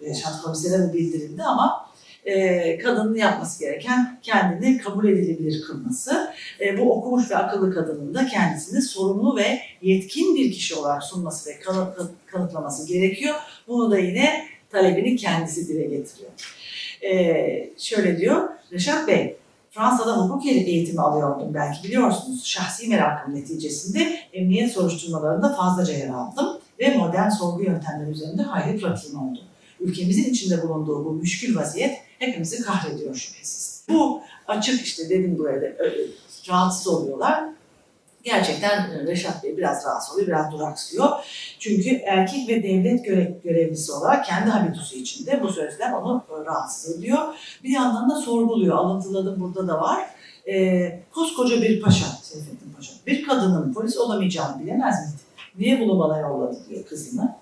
E, 0.03 0.09
Reşat 0.11 0.43
Komiser'e 0.43 0.93
bildirildi 0.93 1.43
ama 1.43 1.87
e, 2.25 2.79
kadının 2.79 3.17
yapması 3.17 3.61
gereken 3.61 4.19
kendini 4.23 4.79
kabul 4.79 5.09
edilebilir 5.09 5.63
kılması. 5.63 6.33
E, 6.61 6.79
bu 6.79 6.93
okumuş 6.93 7.31
ve 7.31 7.37
akıllı 7.37 7.75
kadının 7.75 8.15
da 8.15 8.27
kendisini 8.27 8.83
sorumlu 8.83 9.37
ve 9.37 9.61
yetkin 9.83 10.37
bir 10.37 10.53
kişi 10.53 10.75
olarak 10.75 11.03
sunması 11.03 11.51
ve 11.51 11.59
kanıt, 11.59 11.99
kanıtlaması 12.27 12.89
gerekiyor. 12.89 13.35
Bunu 13.69 13.91
da 13.91 13.99
yine 13.99 14.47
talebini 14.71 15.17
kendisi 15.17 15.69
dile 15.69 15.83
getiriyor. 15.83 16.31
E, 17.03 17.71
şöyle 17.79 18.19
diyor, 18.19 18.49
Reşat 18.73 19.09
Bey, 19.09 19.37
Fransa'da 19.71 20.17
hukuk 20.17 20.47
eğitimi 20.47 21.01
alıyordum 21.01 21.55
belki 21.55 21.89
biliyorsunuz. 21.89 22.45
Şahsi 22.45 22.89
merakım 22.89 23.35
neticesinde 23.35 24.19
emniyet 24.33 24.73
soruşturmalarında 24.73 25.55
fazlaca 25.55 25.93
yer 25.93 26.09
aldım 26.09 26.59
ve 26.81 26.97
modern 26.97 27.29
sorgu 27.29 27.63
yöntemleri 27.63 28.11
üzerinde 28.11 28.43
hayli 28.43 28.81
pratiğim 28.81 29.19
oldu. 29.19 29.39
Ülkemizin 29.81 30.31
içinde 30.31 30.63
bulunduğu 30.63 31.05
bu 31.05 31.13
müşkül 31.13 31.57
vaziyet 31.57 32.04
hepimizi 32.27 32.63
kahrediyor 32.63 33.15
şüphesiz. 33.15 33.85
Bu 33.89 34.23
açık 34.49 34.87
işte 34.87 35.09
dedim 35.09 35.39
böyle 35.39 35.67
e, 35.67 35.87
rahatsız 36.49 36.89
oluyorlar. 36.89 37.45
Gerçekten 38.25 38.91
e, 38.91 39.07
Reşat 39.07 39.45
Bey 39.45 39.57
biraz 39.57 39.87
rahatsız 39.87 40.15
oluyor, 40.15 40.29
biraz 40.29 40.53
duraksıyor. 40.53 41.09
Çünkü 41.59 41.91
erkek 41.91 42.49
ve 42.49 42.63
devlet 42.63 43.05
görev, 43.05 43.33
görevlisi 43.45 43.93
olarak 43.93 44.25
kendi 44.27 44.51
habitusu 44.51 44.97
içinde 44.97 45.43
bu 45.43 45.53
sözler 45.53 45.93
onu 45.93 46.25
e, 46.31 46.45
rahatsız 46.45 46.99
ediyor. 46.99 47.19
Bir 47.65 47.69
yandan 47.71 48.11
da 48.11 48.17
sorguluyor, 48.17 48.77
alıntıladım 48.77 49.41
burada 49.41 49.69
da 49.69 49.81
var. 49.81 50.05
E, 50.49 51.01
koskoca 51.13 51.63
bir 51.63 51.83
paşa, 51.83 52.07
Seyfettin 52.23 52.73
Paşa, 52.77 52.93
bir 53.07 53.25
kadının 53.27 53.75
polis 53.75 53.97
olamayacağını 53.97 54.63
bilemez 54.63 55.01
miydi? 55.01 55.25
Niye 55.59 55.81
bunu 55.81 55.99
bana 55.99 56.19
yolladı 56.19 56.57
diyor 56.69 56.85
kızını. 56.85 57.37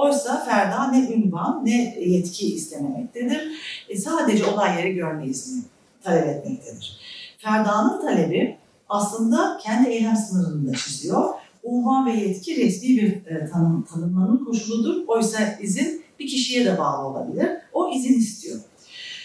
Oysa 0.00 0.44
Ferda 0.44 0.90
ne 0.90 1.14
ünvan 1.14 1.62
ne 1.64 1.96
yetki 2.00 2.54
istememektedir. 2.54 3.48
E, 3.88 3.96
sadece 3.96 4.46
olay 4.46 4.76
yeri 4.76 4.94
görme 4.94 5.26
izni 5.26 5.62
talep 6.02 6.26
etmektedir. 6.26 6.98
Ferda'nın 7.38 8.00
talebi 8.00 8.56
aslında 8.88 9.58
kendi 9.62 9.88
eylem 9.90 10.16
sınırını 10.16 10.72
da 10.72 10.76
çiziyor. 10.76 11.34
Unvan 11.62 12.06
ve 12.06 12.12
yetki 12.12 12.56
resmi 12.56 12.88
bir 12.88 13.26
e, 13.26 13.50
tanım, 13.52 13.86
tanımlanın 13.92 14.44
koşuludur. 14.44 15.04
Oysa 15.08 15.38
izin 15.60 16.04
bir 16.18 16.26
kişiye 16.26 16.64
de 16.64 16.78
bağlı 16.78 17.06
olabilir. 17.06 17.48
O 17.72 17.92
izin 17.92 18.18
istiyor. 18.18 18.58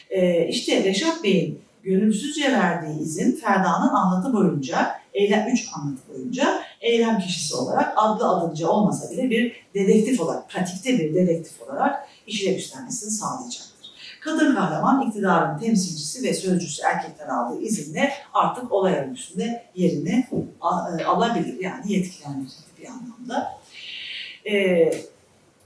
E, 0.10 0.48
işte 0.48 0.84
Reşat 0.84 1.24
Bey'in 1.24 1.60
gönülsüzce 1.84 2.52
verdiği 2.52 3.00
izin 3.00 3.32
Ferda'nın 3.32 3.94
anlatı 3.94 4.34
boyunca, 4.34 4.92
eylem 5.14 5.48
3 5.54 5.68
anlatı 5.76 6.02
boyunca 6.14 6.62
eylem 6.86 7.20
kişisi 7.20 7.56
olarak 7.56 7.94
adlı 7.96 8.30
adınca 8.30 8.68
olmasa 8.68 9.12
bile 9.12 9.30
bir 9.30 9.66
dedektif 9.74 10.22
olarak, 10.22 10.50
pratikte 10.50 11.00
bir 11.00 11.16
dedektif 11.16 11.62
olarak 11.62 12.08
işlev 12.28 12.56
üstlenmesini 12.56 13.12
sağlayacaktır. 13.12 13.76
Kadın 14.22 14.56
kahraman 14.56 15.08
iktidarın 15.08 15.60
temsilcisi 15.60 16.24
ve 16.24 16.34
sözcüsü 16.34 16.84
erkekten 16.84 17.28
aldığı 17.28 17.62
izinle 17.62 18.14
artık 18.34 18.72
olay 18.72 18.94
örgüsünde 18.94 19.64
yerini 19.76 20.28
e, 21.00 21.04
alabilir. 21.04 21.60
Yani 21.60 21.94
yetkilendirir 21.94 22.52
bir 22.80 22.88
anlamda. 22.88 23.58
Ee, 24.52 24.92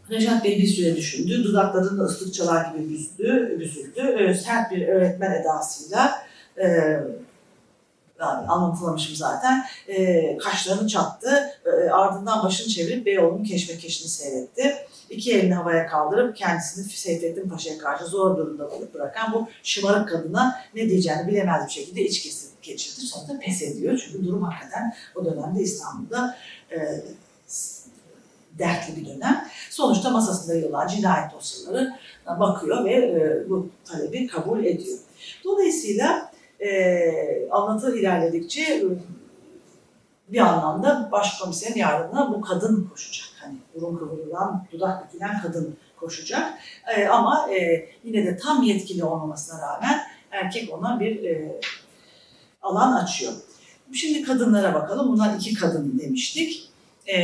Nejat 0.10 0.44
Bey 0.44 0.58
bir 0.58 0.68
süre 0.68 0.96
düşündü. 0.96 1.44
Dudaklarını 1.44 2.04
ıslık 2.04 2.34
çalar 2.34 2.74
gibi 2.74 2.90
büzüldü. 3.60 4.18
Ee, 4.20 4.34
sert 4.34 4.72
bir 4.72 4.88
öğretmen 4.88 5.32
edasıyla 5.32 6.12
e, 6.58 7.00
yani 8.20 8.48
anlatılamışım 8.48 9.16
zaten. 9.16 9.66
E, 9.88 10.38
kaşlarını 10.38 10.88
çattı. 10.88 11.52
E, 11.66 11.90
ardından 11.90 12.44
başını 12.44 12.68
çevirip 12.68 13.06
Beyoğlu'nun 13.06 13.44
keşmekeşini 13.44 14.10
seyretti. 14.10 14.76
İki 15.10 15.34
elini 15.34 15.54
havaya 15.54 15.88
kaldırıp 15.88 16.36
kendisini 16.36 16.86
Seyfettin 16.86 17.50
Paşa'ya 17.50 17.78
karşı 17.78 18.06
zor 18.06 18.38
durumda 18.38 18.70
bırakan 18.94 19.34
bu 19.34 19.48
şımarık 19.64 20.10
kadına 20.10 20.62
ne 20.76 20.90
diyeceğini 20.90 21.28
bilemez 21.28 21.66
bir 21.66 21.72
şekilde 21.72 22.02
iç 22.02 22.24
kesit 22.24 22.62
geçirdi. 22.62 23.02
Sonra 23.02 23.40
pes 23.40 23.62
ediyor. 23.62 24.02
Çünkü 24.06 24.26
durum 24.26 24.44
hakikaten 24.44 24.96
o 25.16 25.26
dönemde 25.26 25.62
İstanbul'da 25.62 26.38
e, 26.72 26.78
dertli 28.60 28.96
bir 28.96 29.06
dönem. 29.06 29.48
Sonuçta 29.70 30.10
masasında 30.10 30.56
yılan 30.56 30.88
cinayet 30.88 31.34
dosyaları 31.34 31.96
bakıyor 32.40 32.86
ve 32.86 32.94
e, 32.94 33.50
bu 33.50 33.70
talebi 33.86 34.28
kabul 34.28 34.66
ediyor. 34.66 34.98
Dolayısıyla 35.44 36.29
e, 36.60 37.50
anlatı 37.52 37.98
ilerledikçe 37.98 38.62
e, 38.62 38.84
bir 40.28 40.40
anlamda 40.40 41.10
başkomiserin 41.12 41.80
yardımına 41.80 42.34
bu 42.34 42.42
kadın 42.42 42.90
koşacak. 42.92 43.30
Hani 43.40 43.56
burun 43.76 43.98
kıvrılan, 43.98 44.66
dudak 44.72 45.08
bükülen 45.08 45.42
kadın 45.42 45.76
koşacak. 45.98 46.54
E, 46.96 47.08
ama 47.08 47.50
e, 47.54 47.90
yine 48.04 48.26
de 48.26 48.38
tam 48.38 48.64
yetkili 48.64 49.04
olmamasına 49.04 49.62
rağmen 49.62 50.02
erkek 50.32 50.74
ona 50.74 51.00
bir 51.00 51.24
e, 51.24 51.60
alan 52.62 53.04
açıyor. 53.04 53.34
Şimdi 53.94 54.24
kadınlara 54.24 54.74
bakalım. 54.74 55.12
Bunlar 55.12 55.36
iki 55.36 55.54
kadın 55.54 56.00
demiştik. 56.00 56.70
E, 57.08 57.20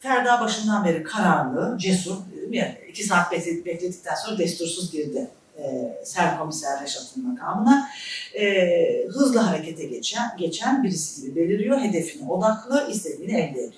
Ferda 0.00 0.40
başından 0.40 0.84
beri 0.84 1.02
kararlı, 1.02 1.78
cesur. 1.78 2.16
dedim 2.36 2.52
ya, 2.52 2.78
iki 2.88 3.04
saat 3.04 3.32
bekledikten 3.32 4.14
sonra 4.14 4.38
destursuz 4.38 4.92
girdi 4.92 5.30
e, 5.58 5.92
serkomiser 6.04 6.82
Reşat'ın 6.82 7.28
makamına. 7.28 7.88
E, 8.34 9.06
hızlı 9.08 9.38
harekete 9.38 9.84
geçen, 9.84 10.36
geçen 10.38 10.84
birisi 10.84 11.22
gibi 11.22 11.36
beliriyor. 11.36 11.80
Hedefine 11.80 12.28
odaklı, 12.28 12.88
istediğini 12.90 13.32
elde 13.32 13.58
ediyor. 13.58 13.72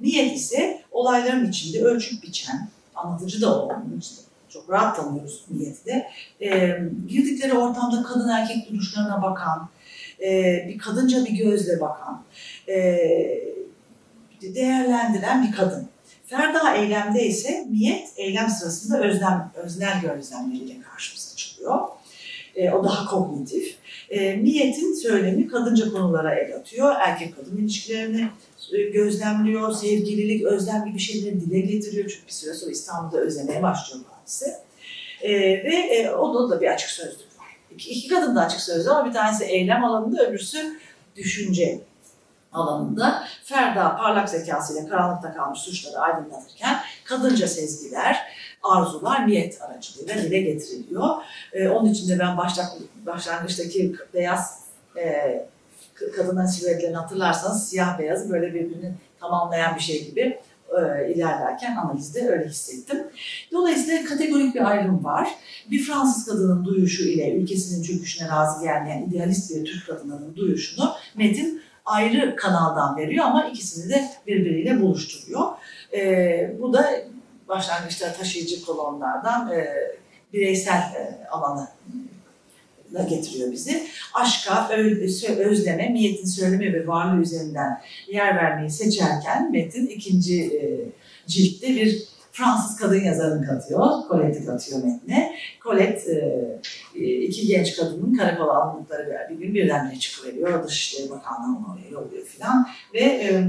Niyet 0.00 0.36
ise 0.36 0.82
olayların 0.90 1.48
içinde 1.50 1.82
ölçüp 1.82 2.22
biçen, 2.22 2.68
anlatıcı 2.94 3.42
da 3.42 3.62
olduğunu 3.62 3.98
işte 4.00 4.22
çok 4.48 4.70
rahat 4.70 4.96
tanıyoruz 4.96 5.44
niyeti 5.50 5.86
de. 5.86 6.10
E, 6.40 6.78
girdikleri 7.08 7.54
ortamda 7.54 8.02
kadın 8.02 8.28
erkek 8.28 8.70
duruşlarına 8.70 9.22
bakan, 9.22 9.68
e, 10.20 10.64
bir 10.68 10.78
kadınca 10.78 11.24
bir 11.24 11.30
gözle 11.30 11.80
bakan, 11.80 12.22
e, 12.68 12.74
değerlendiren 14.42 15.46
bir 15.46 15.52
kadın. 15.52 15.88
Ferda 16.26 16.74
eylemde 16.76 17.26
ise 17.26 17.66
niyet 17.70 18.08
eylem 18.16 18.48
sırasında 18.48 19.00
özlem, 19.00 19.52
öznel 19.54 20.00
gözlemleriyle 20.00 20.80
karşımıza 20.80 21.36
çıkıyor. 21.36 21.80
E, 22.56 22.70
o 22.70 22.84
daha 22.84 23.10
kognitif. 23.10 23.76
E, 24.10 24.44
niyetin 24.44 24.94
söylemi 24.94 25.48
kadınca 25.48 25.92
konulara 25.92 26.34
el 26.34 26.56
atıyor. 26.56 26.94
Erkek 26.98 27.36
kadın 27.36 27.56
ilişkilerini 27.56 28.28
e, 28.72 28.82
gözlemliyor. 28.82 29.72
Sevgililik, 29.72 30.44
özlem 30.44 30.84
gibi 30.84 30.98
şeyleri 30.98 31.40
dile 31.40 31.60
getiriyor. 31.60 32.08
Çünkü 32.08 32.26
bir 32.26 32.32
süre 32.32 32.54
sonra 32.54 32.70
İstanbul'da 32.70 33.20
özlemeye 33.20 33.62
başlıyor 33.62 34.04
hadise. 34.10 34.60
E, 35.22 35.32
ve 35.40 35.76
e, 35.76 36.10
onda 36.10 36.50
da 36.56 36.60
bir 36.60 36.68
açık 36.68 36.90
sözlük 36.90 37.40
var. 37.40 37.46
İki, 37.70 37.90
iki 37.90 38.08
kadın 38.08 38.36
da 38.36 38.40
açık 38.40 38.60
sözlü 38.60 38.90
ama 38.90 39.08
bir 39.08 39.14
tanesi 39.14 39.44
eylem 39.44 39.84
alanında, 39.84 40.26
öbürsü 40.26 40.78
düşünce 41.16 41.80
alanında 42.54 43.24
Ferda 43.44 43.96
parlak 43.96 44.28
zekasıyla 44.28 44.88
karanlıkta 44.88 45.34
kalmış 45.34 45.60
suçları 45.60 45.98
aydınlatırken 45.98 46.76
kadınca 47.04 47.48
sezgiler, 47.48 48.18
arzular 48.62 49.26
niyet 49.26 49.62
aracılığıyla 49.62 50.22
dile 50.22 50.40
getiriliyor. 50.40 51.08
Ee, 51.52 51.68
onun 51.68 51.90
için 51.90 52.08
de 52.08 52.18
ben 52.18 52.36
başlangıç, 52.36 52.82
başlangıçtaki 53.06 53.96
beyaz 54.14 54.64
e, 54.96 55.46
kadının 56.16 56.46
silüetlerini 56.46 56.96
hatırlarsanız 56.96 57.68
siyah 57.68 57.98
beyazı 57.98 58.30
böyle 58.30 58.54
birbirini 58.54 58.92
tamamlayan 59.20 59.76
bir 59.76 59.80
şey 59.80 60.06
gibi 60.06 60.40
e, 60.78 61.12
ilerlerken 61.14 61.76
analizde 61.76 62.28
öyle 62.28 62.48
hissettim. 62.48 62.98
Dolayısıyla 63.52 64.04
kategorik 64.04 64.54
bir 64.54 64.70
ayrım 64.70 65.04
var. 65.04 65.28
Bir 65.70 65.82
Fransız 65.82 66.26
kadının 66.26 66.64
duyuşu 66.64 67.02
ile 67.02 67.34
ülkesinin 67.34 67.82
çöküşüne 67.82 68.28
razı 68.28 68.64
gelmeyen 68.64 69.02
idealist 69.02 69.50
bir 69.50 69.64
Türk 69.64 69.86
kadınının 69.86 70.36
duyuşunu 70.36 70.92
Metin 71.14 71.62
ayrı 71.84 72.36
kanaldan 72.36 72.96
veriyor 72.96 73.24
ama 73.24 73.46
ikisini 73.46 73.92
de 73.92 74.10
birbiriyle 74.26 74.80
buluşturuyor. 74.80 75.50
E, 75.92 76.52
bu 76.60 76.72
da 76.72 76.90
başlangıçta 77.48 78.12
taşıyıcı 78.12 78.64
kolonlardan 78.64 79.52
e, 79.52 79.68
bireysel 80.32 80.78
e, 80.78 81.28
alana 81.30 81.72
da 82.94 83.02
getiriyor 83.02 83.52
bizi. 83.52 83.86
Aşka, 84.14 84.68
özleme, 85.38 85.94
niyetin 85.94 86.26
söyleme 86.26 86.72
ve 86.72 86.86
varlığı 86.86 87.22
üzerinden 87.22 87.80
yer 88.08 88.36
vermeyi 88.36 88.70
seçerken 88.70 89.52
Metin 89.52 89.86
ikinci 89.86 90.44
e, 90.44 90.64
ciltte 91.26 91.68
bir 91.68 92.13
Fransız 92.36 92.76
kadın 92.76 93.00
yazarını 93.00 93.46
katıyor. 93.46 93.80
Colette'i 94.08 94.46
katıyor 94.46 94.84
metne. 94.84 95.36
Colette 95.62 96.12
e, 96.12 97.04
e, 97.04 97.04
iki 97.04 97.46
genç 97.46 97.76
kadının 97.76 98.14
karakola 98.14 98.62
alındıkları 98.62 99.26
bir, 99.30 99.34
gün 99.34 99.54
birdenbire 99.54 99.98
çıkıveriyor. 99.98 100.64
Dışişleri 100.64 101.10
Bakanlığı'na 101.10 101.66
oraya 101.74 101.88
yolluyor 101.90 102.24
filan. 102.24 102.68
Ve 102.94 103.00
e, 103.00 103.44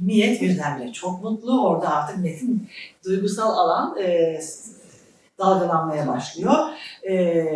Miyet 0.00 0.42
birdenbire 0.42 0.92
çok 0.92 1.22
mutlu. 1.22 1.68
Orada 1.68 1.88
artık 1.88 2.18
Metin 2.18 2.68
duygusal 3.04 3.50
alan 3.50 3.98
e, 3.98 4.40
dalgalanmaya 5.38 6.08
başlıyor. 6.08 6.54
E, 7.08 7.46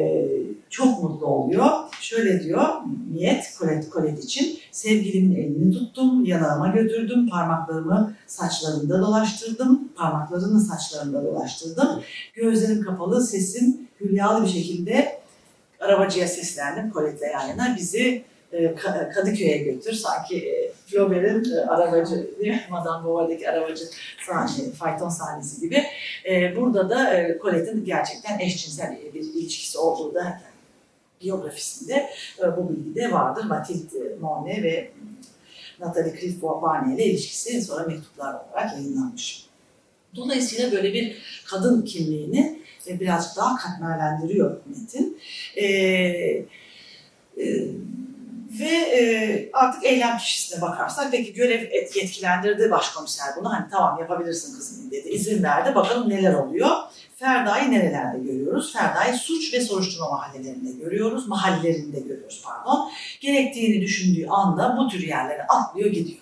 çok 0.70 1.02
mutlu 1.02 1.26
oluyor. 1.26 1.70
Şöyle 2.00 2.42
diyor 2.42 2.64
Niyet 3.12 3.54
Colette, 3.58 3.90
Colette 3.90 4.20
için 4.20 4.58
sevgilimin 4.70 5.36
elini 5.36 5.72
tuttum, 5.72 6.24
yanağıma 6.24 6.68
götürdüm, 6.68 7.28
parmaklarımı 7.28 8.14
saçlarında 8.26 9.00
dolaştırdım, 9.00 9.88
parmaklarını 9.96 10.60
saçlarında 10.60 11.24
dolaştırdım. 11.24 11.88
Gözlerim 12.34 12.82
kapalı, 12.84 13.26
sesim 13.26 13.88
hülyalı 14.00 14.44
bir 14.44 14.50
şekilde 14.50 15.20
arabacıya 15.80 16.28
seslendim 16.28 16.92
Colette'le 16.92 17.32
yan 17.32 17.48
yana. 17.48 17.76
Bizi 17.76 18.24
Kadıköy'e 19.14 19.58
götür. 19.58 19.92
Sanki 19.92 20.48
e, 20.48 20.72
Flaubert'in 20.86 21.52
e, 21.52 21.60
arabacı? 21.60 22.30
Madame 22.70 23.04
Bovary'deki 23.04 23.50
arabacı 23.50 23.84
sahne, 24.26 24.70
fayton 24.70 25.08
sahnesi 25.08 25.60
gibi. 25.60 25.84
E, 26.30 26.56
burada 26.56 26.90
da 26.90 27.14
e, 27.14 27.38
Colette'in 27.42 27.84
gerçekten 27.84 28.38
eşcinsel 28.38 28.98
bir 29.14 29.20
ilişkisi 29.20 29.78
olduğu 29.78 30.14
da 30.14 30.40
biyografisinde 31.20 32.10
e, 32.38 32.56
bu 32.56 32.68
bilgi 32.68 32.94
de 32.94 33.12
vardır. 33.12 33.44
Mathilde 33.44 34.16
Monet 34.20 34.62
ve 34.62 34.90
Natalie 35.80 36.20
Cliff 36.20 36.42
Barney 36.42 36.94
ile 36.94 37.04
ilişkisi 37.04 37.62
sonra 37.62 37.86
mektuplar 37.86 38.34
olarak 38.34 38.72
yayınlanmış. 38.72 39.46
Dolayısıyla 40.16 40.72
böyle 40.72 40.92
bir 40.92 41.22
kadın 41.46 41.82
kimliğini 41.82 42.60
e, 42.86 43.00
birazcık 43.00 43.36
daha 43.36 43.56
katmerlendiriyor 43.56 44.60
Metin. 44.66 45.18
E, 45.56 45.66
e, 47.38 47.66
ve 48.50 48.68
e, 48.68 49.50
artık 49.52 49.84
eylem 49.84 50.18
kişisine 50.18 50.60
bakarsak 50.60 51.08
peki 51.10 51.32
görev 51.32 51.62
et- 51.70 51.96
yetkilendirdi 51.96 52.70
başkomiser 52.70 53.26
bunu. 53.40 53.52
Hani 53.52 53.66
tamam 53.70 53.98
yapabilirsin 54.00 54.54
kızım 54.56 54.90
dedi. 54.90 55.08
izin 55.08 55.42
verdi. 55.42 55.74
Bakalım 55.74 56.10
neler 56.10 56.34
oluyor. 56.34 56.70
Ferda'yı 57.16 57.70
nerelerde 57.70 58.18
görüyoruz? 58.18 58.72
Ferda'yı 58.72 59.14
suç 59.14 59.54
ve 59.54 59.60
soruşturma 59.60 60.10
mahallelerinde 60.10 60.72
görüyoruz. 60.72 61.28
Mahallelerinde 61.28 62.00
görüyoruz 62.00 62.42
pardon. 62.44 62.90
Gerektiğini 63.20 63.80
düşündüğü 63.80 64.26
anda 64.26 64.76
bu 64.78 64.88
tür 64.88 65.06
yerlere 65.06 65.46
atlıyor 65.46 65.90
gidiyor. 65.90 66.18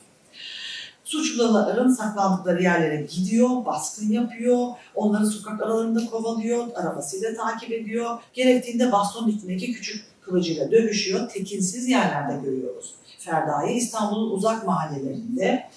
Suçluların 1.04 1.92
saklandıkları 1.92 2.62
yerlere 2.62 3.02
gidiyor, 3.02 3.64
baskın 3.66 4.12
yapıyor, 4.12 4.66
onları 4.94 5.26
sokak 5.26 5.62
aralarında 5.62 6.06
kovalıyor, 6.06 6.66
arabasıyla 6.74 7.34
takip 7.34 7.72
ediyor. 7.72 8.18
Gerektiğinde 8.32 8.92
baston 8.92 9.28
üstündeki 9.28 9.72
küçük 9.72 10.04
kılıcıyla 10.28 10.70
dövüşüyor. 10.70 11.28
Tekinsiz 11.28 11.88
yerlerde 11.88 12.44
görüyoruz. 12.44 12.94
Ferda'yı 13.18 13.76
İstanbul'un 13.76 14.30
uzak 14.30 14.66
mahallelerinde 14.66 15.68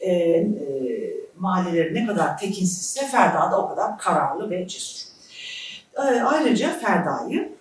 e, 0.00 0.10
e, 0.10 0.48
mahalleleri 1.38 1.94
ne 1.94 2.06
kadar 2.06 2.38
tekinsizse 2.38 3.06
Ferda 3.06 3.50
da 3.52 3.62
o 3.62 3.68
kadar 3.68 3.98
kararlı 3.98 4.50
ve 4.50 4.68
cesur. 4.68 5.08
E, 5.96 6.00
ayrıca 6.00 6.78
Ferda'yı 6.78 7.52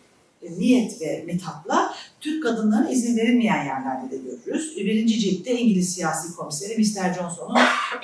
e, 0.41 0.51
Niyet 0.51 1.01
ve 1.01 1.23
Mithat'la 1.25 1.93
Türk 2.21 2.43
kadınlarına 2.43 2.89
izin 2.89 3.17
verilmeyen 3.17 3.65
yerlerde 3.65 4.11
de 4.11 4.17
görürüz. 4.17 4.77
Birinci 4.77 5.19
ciltte 5.19 5.51
İngiliz 5.51 5.93
siyasi 5.93 6.35
komiseri 6.35 6.77
Mr. 6.77 7.13
Johnson'un 7.13 7.57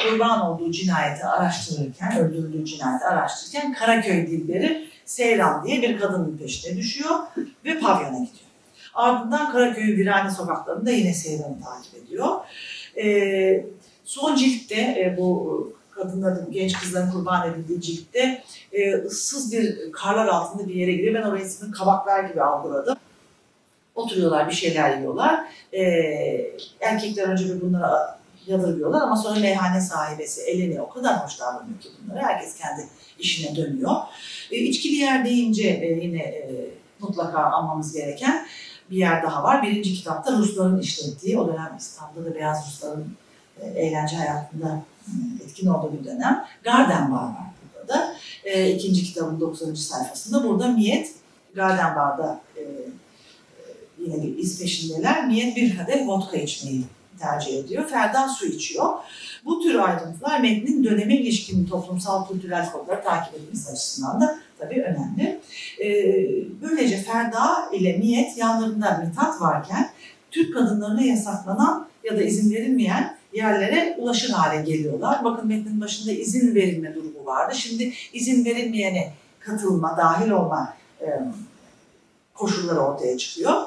kurban 0.04 0.42
olduğu 0.42 0.72
cinayeti 0.72 1.26
araştırırken, 1.26 2.18
öldürüldüğü 2.18 2.66
cinayeti 2.66 3.06
araştırırken 3.06 3.74
Karaköy 3.74 4.28
dilleri 4.28 4.88
Seyran 5.06 5.66
diye 5.66 5.82
bir 5.82 6.00
kadının 6.00 6.38
peşine 6.38 6.78
düşüyor 6.78 7.16
ve 7.66 7.80
pavyona 7.80 8.18
gidiyor. 8.18 8.44
Ardından 8.94 9.52
Karaköy'ün 9.52 9.98
virane 9.98 10.32
sokaklarında 10.32 10.92
yine 10.92 11.14
Seyran'ı 11.14 11.58
takip 11.64 12.04
ediyor. 12.04 12.30
Ee, 12.98 13.66
son 14.06 14.36
ciltte 14.36 14.76
e, 14.76 15.16
bu 15.18 15.74
kadınların, 15.92 16.52
genç 16.52 16.74
kızların 16.80 17.12
kurban 17.12 17.52
edildiği 17.52 17.82
ciltte 17.82 18.44
e, 18.72 18.94
ıssız 18.94 19.52
bir 19.54 19.92
karlar 19.92 20.28
altında 20.28 20.68
bir 20.68 20.76
yere 20.76 20.92
giriyor. 20.92 21.14
Ben 21.14 21.30
orayı 21.30 21.46
sizin 21.46 21.72
kabaklar 21.72 22.24
gibi 22.24 22.42
algıladım. 22.42 22.98
Oturuyorlar, 23.96 24.50
bir 24.50 24.54
şeyler 24.54 24.98
yiyorlar. 24.98 25.46
Ee, 25.74 26.52
erkekler 26.82 27.28
önce 27.28 27.46
bir 27.46 27.62
bunlara 27.62 28.20
yadırgıyorlar 28.48 29.02
ama 29.02 29.16
sonra 29.16 29.40
meyhane 29.40 29.82
sahibesi 29.82 30.42
Eleni 30.42 30.82
o 30.82 30.90
kadar 30.90 31.26
hoş 31.26 31.40
davranıyor 31.40 31.80
ki 31.80 31.90
bunlara. 32.04 32.22
Herkes 32.22 32.56
kendi 32.56 32.88
işine 33.20 33.56
dönüyor. 33.56 33.96
E, 34.52 34.58
içkili 34.58 34.96
yer 34.96 35.26
deyince 35.26 35.68
e, 35.68 36.06
yine 36.06 36.22
e, 36.22 36.70
mutlaka 37.00 37.40
anmamız 37.40 37.94
gereken 37.94 38.46
bir 38.92 38.98
yer 38.98 39.24
daha 39.24 39.44
var. 39.44 39.64
Birinci 39.64 39.94
kitapta 39.94 40.32
Rusların 40.32 40.80
işlettiği, 40.80 41.40
o 41.40 41.48
dönem 41.48 41.76
İstanbul'da 41.78 42.26
da 42.26 42.36
beyaz 42.36 42.68
Rusların 42.68 43.16
e, 43.62 43.68
eğlence 43.68 44.16
hayatında 44.16 44.82
e, 45.08 45.44
etkin 45.44 45.68
olduğu 45.68 46.00
bir 46.00 46.06
dönem. 46.06 46.46
Garden 46.64 47.12
Bar 47.12 47.24
var 47.24 47.34
burada 47.74 47.94
da. 47.94 48.16
E, 48.44 48.70
ikinci 48.70 49.04
kitabın 49.04 49.40
90. 49.40 49.74
sayfasında. 49.74 50.44
Burada 50.44 50.68
Miyet 50.68 51.16
Garden 51.56 51.96
Bar'da 51.96 52.42
e, 52.58 52.62
yine 54.06 54.24
bir 54.24 54.38
iz 54.38 54.60
peşindeler. 54.60 55.28
Miyet 55.28 55.56
bir 55.56 55.78
kadeh 55.78 56.08
vodka 56.08 56.38
içmeyi 56.38 56.84
tercih 57.20 57.60
ediyor. 57.60 57.88
Ferdan 57.88 58.28
su 58.28 58.46
içiyor. 58.46 58.94
Bu 59.46 59.62
tür 59.62 59.76
ayrıntılar 59.76 60.40
metnin 60.40 60.84
döneme 60.84 61.16
ilişkin 61.16 61.66
toplumsal 61.66 62.28
kültürel 62.28 62.72
kodları 62.72 63.04
takip 63.04 63.34
etmesi 63.34 63.72
açısından 63.72 64.22
da 64.22 64.40
tabii 64.60 64.82
önemli. 64.82 65.40
Ee, 65.80 65.86
böylece 66.62 66.98
Ferda 66.98 67.70
ile 67.74 68.00
Niyet 68.00 68.38
yanlarında 68.38 69.04
Mithat 69.06 69.42
varken 69.42 69.90
Türk 70.32 70.54
kadınlarına 70.54 71.02
yasaklanan 71.02 71.88
ya 72.04 72.18
da 72.18 72.22
izin 72.22 72.54
verilmeyen 72.54 73.18
yerlere 73.34 73.96
ulaşır 74.00 74.30
hale 74.30 74.62
geliyorlar. 74.62 75.24
Bakın 75.24 75.48
metnin 75.48 75.82
başında 75.82 76.12
izin 76.12 76.56
verilme 76.56 76.96
durumu 76.96 77.26
vardı. 77.26 77.56
Şimdi 77.56 77.94
izin 78.14 78.46
verilmeyene 78.46 79.14
katılma, 79.40 79.98
dahil 79.98 80.32
olma 80.32 80.74
koşulları 82.34 82.80
ortaya 82.80 83.18
çıkıyor. 83.18 83.62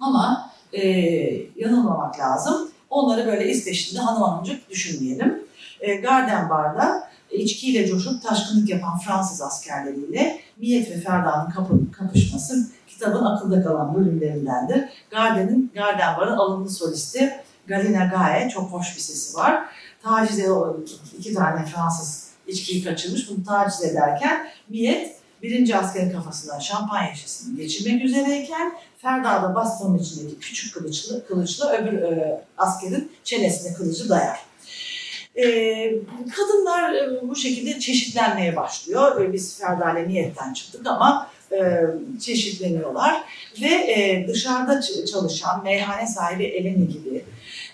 Ama 0.00 0.50
e, 0.72 0.82
yanılmamak 1.56 2.20
lazım. 2.20 2.68
Onları 2.90 3.26
böyle 3.26 3.50
iz 3.50 3.64
peşinde 3.64 4.00
hanım 4.00 4.22
hanımcık 4.22 4.70
düşünmeyelim. 4.70 5.46
E, 5.80 5.94
Garden 5.94 6.50
Bar'da 6.50 7.08
içkiyle 7.30 7.86
coşup 7.86 8.22
taşkınlık 8.22 8.68
yapan 8.68 8.98
Fransız 8.98 9.42
askerleriyle 9.42 10.40
Miyet 10.56 10.90
ve 10.90 11.00
Ferda'nın 11.00 11.50
kapı, 11.50 11.92
kapışması 11.92 12.68
kitabın 12.88 13.24
akılda 13.24 13.62
kalan 13.62 13.94
bölümlerindendir. 13.94 14.84
Garden'in, 15.10 15.72
Garden 15.74 16.16
Bar'ın 16.16 16.36
alımlı 16.36 16.70
solisti 16.70 17.32
Galina 17.66 18.04
Gaye 18.04 18.48
çok 18.48 18.72
hoş 18.72 18.96
bir 18.96 19.00
sesi 19.00 19.36
var. 19.36 19.64
Taciz 20.02 20.38
ed- 20.38 20.88
iki 21.18 21.34
tane 21.34 21.66
Fransız 21.66 22.30
içkiyi 22.46 22.84
kaçırmış. 22.84 23.30
Bunu 23.30 23.44
taciz 23.44 23.84
ederken 23.84 24.48
Miyet 24.68 25.16
birinci 25.46 25.76
askerin 25.76 26.12
kafasından 26.12 26.58
şampanya 26.58 27.14
şişesini 27.14 27.56
geçirmek 27.56 28.04
üzereyken 28.04 28.72
Ferda 29.02 29.42
da 29.42 29.54
bastonun 29.54 29.98
içindeki 29.98 30.38
küçük 30.38 30.74
kılıçlı, 30.74 31.26
kılıçla 31.26 31.72
öbür 31.72 32.02
e, 32.02 32.40
askerin 32.58 33.12
çenesine 33.24 33.74
kılıcı 33.74 34.08
dayar. 34.08 34.38
E, 35.36 35.44
kadınlar 36.36 36.92
e, 36.92 37.28
bu 37.28 37.36
şekilde 37.36 37.80
çeşitlenmeye 37.80 38.56
başlıyor. 38.56 39.20
E, 39.20 39.32
biz 39.32 39.58
Ferda 39.58 39.92
ile 39.92 40.08
niyetten 40.08 40.52
çıktık 40.52 40.86
ama 40.86 41.30
e, 41.52 41.80
çeşitleniyorlar. 42.20 43.24
Ve 43.60 43.68
e, 43.68 44.28
dışarıda 44.28 44.80
çalışan 45.12 45.64
meyhane 45.64 46.06
sahibi 46.06 46.44
Eleni 46.44 46.88
gibi, 46.88 47.24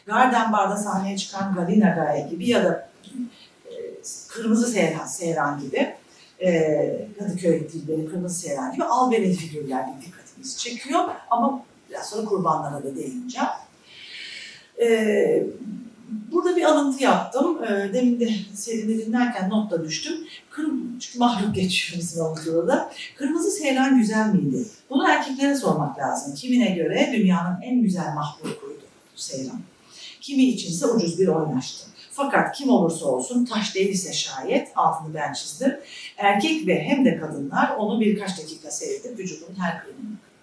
Garden 0.06 0.52
Bar'da 0.52 0.76
sahneye 0.76 1.16
çıkan 1.16 1.54
Galina 1.54 1.90
Gaye 1.90 2.28
gibi 2.30 2.48
ya 2.48 2.64
da 2.64 2.88
e, 3.66 3.72
Kırmızı 4.28 4.66
Seyran, 4.66 5.06
Seyran 5.06 5.60
gibi, 5.60 5.94
Kadıköy 7.18 7.68
dilleri 7.72 8.06
Kırmızı 8.06 8.40
Seyran 8.40 8.72
gibi 8.72 8.84
albenili 8.84 9.34
figürler 9.34 9.86
bir 9.86 10.06
dikkatimizi 10.06 10.58
çekiyor. 10.58 11.08
Ama 11.30 11.64
biraz 11.90 12.08
sonra 12.08 12.24
kurbanlara 12.24 12.84
da 12.84 12.96
değineceğim. 12.96 13.48
Burada 16.32 16.56
bir 16.56 16.62
alıntı 16.62 17.02
yaptım. 17.02 17.58
Demin 17.94 18.20
de 18.20 18.30
serini 18.54 19.06
dinlerken 19.06 19.50
notla 19.50 19.84
düştüm. 19.84 20.14
Çünkü 21.00 21.18
mahluk 21.18 21.54
geçiyor 21.54 22.02
bizim 22.02 22.24
avucunda 22.24 22.68
da. 22.68 22.92
Kırmızı 23.16 23.50
Seyran 23.50 23.98
güzel 23.98 24.34
miydi? 24.34 24.66
Bunu 24.90 25.08
erkeklere 25.08 25.56
sormak 25.56 25.98
lazım. 25.98 26.34
Kimine 26.34 26.70
göre 26.70 27.12
dünyanın 27.16 27.60
en 27.62 27.82
güzel 27.82 28.14
mahlukuydu 28.14 28.82
Seyran. 29.16 29.60
kimi 30.20 30.44
içinse 30.44 30.86
ucuz 30.86 31.18
bir 31.18 31.28
oynaştı. 31.28 31.86
Fakat 32.24 32.56
kim 32.56 32.70
olursa 32.70 33.06
olsun 33.06 33.44
taş 33.44 33.74
değilse 33.74 34.12
şayet 34.12 34.68
altını 34.76 35.14
ben 35.14 35.32
çizdim. 35.32 35.76
Erkek 36.16 36.66
ve 36.66 36.82
hem 36.82 37.04
de 37.04 37.16
kadınlar 37.16 37.76
onu 37.78 38.00
birkaç 38.00 38.38
dakika 38.38 38.70
seyredip 38.70 39.18
vücudun 39.18 39.54
her 39.60 39.82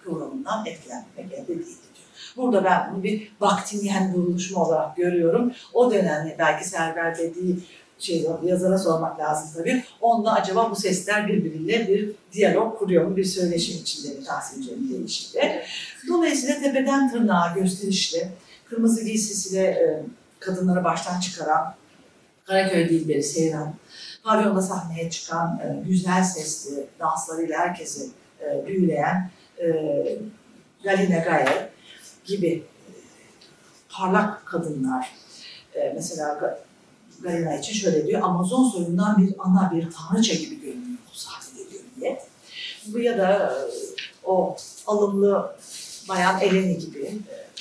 kıvrımından- 0.04 0.66
etkilenmek 0.66 1.32
elde 1.32 1.48
değildi 1.48 1.64
diyor. 1.64 2.36
Burada 2.36 2.64
ben 2.64 2.90
bunu 2.92 3.02
bir 3.02 3.32
vaktimiyen 3.40 4.12
bir 4.14 4.18
buluşma 4.18 4.64
olarak 4.64 4.96
görüyorum. 4.96 5.52
O 5.72 5.90
dönemde 5.90 6.36
belki 6.38 6.68
Server 6.68 7.18
dediği 7.18 7.56
şey 7.98 8.26
yazara 8.44 8.78
sormak 8.78 9.20
lazım 9.20 9.50
tabii. 9.56 9.84
Onunla 10.00 10.34
acaba 10.34 10.70
bu 10.70 10.76
sesler 10.76 11.28
birbiriyle 11.28 11.88
bir 11.88 12.10
diyalog 12.32 12.78
kuruyor 12.78 13.04
mu? 13.04 13.16
Bir 13.16 13.24
söyleşim 13.24 13.76
içinde 13.82 14.14
mi 14.14 14.24
Tahsin'in 14.24 14.88
deyişiyle. 14.98 15.64
Dolayısıyla 16.08 16.60
tepeden 16.60 17.10
tırnağa 17.10 17.52
gösterişli, 17.56 18.28
kırmızı 18.70 19.04
giysisiyle 19.04 20.02
kadınları 20.40 20.84
baştan 20.84 21.20
çıkaran, 21.20 21.74
Karaköy 22.44 22.88
Dilberi 22.88 23.22
Seyran, 23.22 23.74
pavyonda 24.24 24.62
sahneye 24.62 25.10
çıkan 25.10 25.60
e, 25.64 25.88
güzel 25.88 26.24
sesli 26.24 26.86
danslarıyla 27.00 27.58
herkesi 27.58 28.08
e, 28.40 28.66
büyüleyen 28.66 29.30
e, 29.58 29.66
Galina 30.84 31.18
Gaye 31.18 31.70
gibi 32.24 32.48
e, 32.48 32.92
parlak 33.88 34.46
kadınlar. 34.46 35.12
E, 35.74 35.92
mesela 35.94 36.28
Ga- 36.28 36.58
Galina 37.22 37.56
için 37.56 37.72
şöyle 37.72 38.06
diyor, 38.06 38.22
Amazon 38.22 38.68
soyundan 38.68 39.18
bir 39.22 39.34
ana, 39.38 39.72
bir 39.74 39.88
tanrıça 39.90 40.34
gibi 40.34 40.60
görünüyor 40.60 40.98
bu 41.14 41.18
sahnede 41.18 41.70
diyor 41.70 41.82
diye. 42.00 42.22
Bu 42.86 42.98
ya 42.98 43.18
da 43.18 43.32
e, 43.32 43.70
o 44.24 44.56
alımlı 44.86 45.56
bayan 46.08 46.40
Eleni 46.40 46.78
gibi 46.78 47.18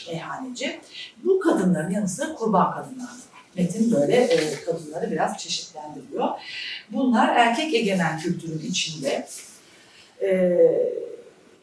e. 0.07 0.81
Bu 1.23 1.39
kadınların 1.39 1.91
yanı 1.91 2.07
sıra 2.07 2.35
kurban 2.35 2.73
kadınlar. 2.73 3.09
Metin 3.55 3.91
böyle 3.91 4.15
e, 4.15 4.63
kadınları 4.65 5.11
biraz 5.11 5.37
çeşitlendiriyor. 5.37 6.27
Bunlar 6.91 7.35
erkek 7.35 7.73
egemen 7.73 8.19
kültürün 8.19 8.59
içinde 8.59 9.27
e, 10.21 10.57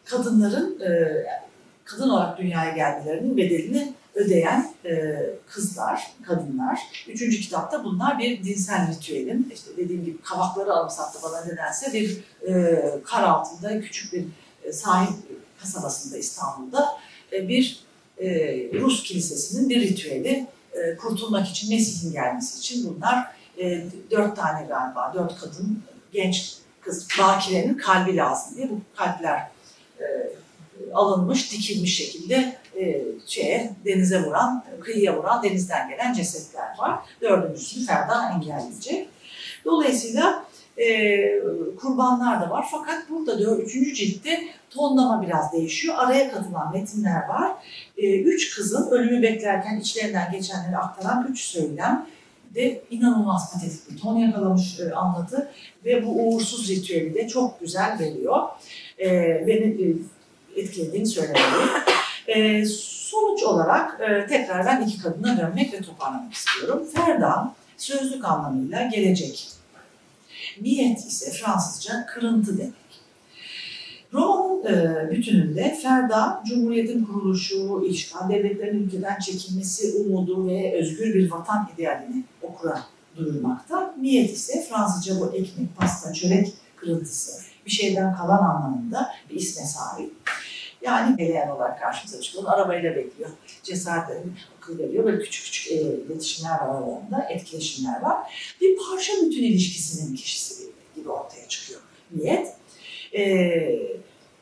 kadınların 0.04 0.80
e, 0.80 1.22
kadın 1.84 2.08
olarak 2.08 2.38
dünyaya 2.38 2.70
gelmelerinin 2.70 3.36
bedelini 3.36 3.94
ödeyen 4.14 4.74
e, 4.84 5.16
kızlar, 5.46 6.10
kadınlar. 6.26 6.80
Üçüncü 7.08 7.40
kitapta 7.40 7.84
bunlar 7.84 8.18
bir 8.18 8.44
dinsel 8.44 8.88
ritüelin, 8.92 9.52
işte 9.54 9.70
dediğim 9.76 10.04
gibi 10.04 10.22
kavakları 10.22 10.72
anımsattı 10.72 11.18
bana 11.22 11.44
nedense 11.44 11.92
bir 11.92 12.20
e, 12.48 12.82
kar 13.04 13.22
altında 13.22 13.80
küçük 13.80 14.12
bir 14.12 14.24
e, 14.64 14.72
sahil 14.72 15.14
kasabasında 15.60 16.18
İstanbul'da 16.18 16.88
e, 17.32 17.48
bir 17.48 17.85
e, 18.20 18.28
Rus 18.80 19.02
kilisesinin 19.02 19.68
bir 19.68 19.80
ritüeli 19.80 20.46
e, 20.72 20.96
kurtulmak 20.96 21.48
için, 21.48 21.74
Mesih'in 21.74 22.12
gelmesi 22.12 22.58
için 22.58 22.94
bunlar 22.94 23.26
e, 23.58 23.84
dört 24.10 24.36
tane 24.36 24.66
galiba, 24.66 25.12
dört 25.14 25.40
kadın, 25.40 25.82
genç 26.12 26.56
kız, 26.80 27.08
bakirenin 27.18 27.74
kalbi 27.74 28.16
lazım 28.16 28.56
diye 28.56 28.70
bu 28.70 28.80
kalpler 28.96 29.48
e, 30.00 30.04
alınmış, 30.94 31.52
dikilmiş 31.52 31.96
şekilde 31.96 32.56
e, 32.80 33.02
şeye, 33.26 33.72
denize 33.84 34.22
vuran, 34.22 34.64
kıyıya 34.80 35.18
vuran, 35.18 35.42
denizden 35.42 35.88
gelen 35.88 36.12
cesetler 36.12 36.78
var. 36.78 36.98
Dördüncüsünü 37.20 37.86
Ferda 37.86 38.32
engelleyecek. 38.34 39.08
Dolayısıyla 39.64 40.45
e, 40.78 41.18
kurbanlar 41.80 42.40
da 42.40 42.50
var. 42.50 42.66
Fakat 42.70 43.10
burada 43.10 43.38
dör, 43.38 43.58
üçüncü 43.58 43.94
ciltte 43.94 44.40
tonlama 44.70 45.22
biraz 45.22 45.52
değişiyor. 45.52 45.94
Araya 45.98 46.30
katılan 46.30 46.72
metinler 46.72 47.28
var. 47.28 47.52
E, 47.96 48.20
üç 48.20 48.56
kızın 48.56 48.90
ölümü 48.90 49.22
beklerken 49.22 49.80
içlerinden 49.80 50.32
geçenleri 50.32 50.76
aktaran 50.76 51.26
üç 51.30 51.40
söylem 51.40 52.06
de 52.54 52.82
inanılmaz 52.90 53.52
patetik 53.52 53.90
bir 53.90 53.98
ton 53.98 54.16
yakalamış 54.16 54.80
e, 54.80 54.94
anlatı 54.94 55.50
ve 55.84 56.06
bu 56.06 56.10
uğursuz 56.10 56.68
ritüeli 56.68 57.14
de 57.14 57.28
çok 57.28 57.60
güzel 57.60 57.98
veriyor. 57.98 58.42
E, 59.00 59.10
beni 59.46 59.64
e, 59.64 60.60
etkilediğini 60.60 61.06
söylemeliyim. 61.06 61.68
E, 62.26 62.64
sonuç 62.66 63.42
olarak 63.42 64.00
e, 64.00 64.26
tekrar 64.26 64.80
iki 64.80 65.02
kadına 65.02 65.38
dönmek 65.38 65.72
ve 65.72 65.80
toparlamak 65.80 66.32
istiyorum. 66.32 66.86
Ferda 66.94 67.54
sözlük 67.76 68.24
anlamıyla 68.24 68.82
gelecek. 68.82 69.55
Niyet 70.60 70.98
ise 70.98 71.30
Fransızca 71.30 72.06
kırıntı 72.06 72.58
demek. 72.58 72.72
Romanın 74.12 74.64
e, 74.64 75.10
bütününde 75.10 75.78
Ferda, 75.82 76.42
Cumhuriyet'in 76.48 77.04
kuruluşu, 77.04 77.84
işgal 77.88 78.28
devletlerin 78.28 78.82
ülkeden 78.82 79.18
çekilmesi 79.18 79.96
umudu 79.96 80.46
ve 80.46 80.74
özgür 80.80 81.14
bir 81.14 81.30
vatan 81.30 81.68
idealini 81.74 82.24
okura 82.42 82.82
duyurmakta. 83.16 83.94
Niyet 84.00 84.30
ise 84.30 84.66
Fransızca 84.68 85.20
bu 85.20 85.34
ekmek, 85.34 85.76
pasta, 85.76 86.12
çörek 86.12 86.52
kırıntısı, 86.76 87.42
bir 87.66 87.70
şeyden 87.70 88.16
kalan 88.16 88.38
anlamında 88.38 89.14
bir 89.30 89.34
isme 89.34 89.64
sahip. 89.66 90.12
Yani 90.82 91.22
eleyen 91.22 91.48
olarak 91.48 91.80
karşımıza 91.80 92.20
çıkıyor. 92.20 92.44
Arabayla 92.46 92.96
bekliyor. 92.96 93.30
Cesaretle 93.62 94.22
veriyor. 94.68 95.04
Böyle 95.04 95.22
küçük 95.22 95.44
küçük 95.44 95.72
e, 95.72 95.74
iletişimler 95.74 96.50
var 96.50 96.58
aralarında, 96.58 97.26
etkileşimler 97.30 98.02
var. 98.02 98.16
Bir 98.60 98.76
parça 98.76 99.12
bütün 99.24 99.42
ilişkisinin 99.42 100.16
kişisi 100.16 100.64
gibi 100.96 101.08
ortaya 101.08 101.48
çıkıyor 101.48 101.80
niyet. 102.14 102.54
Ee, 103.14 103.78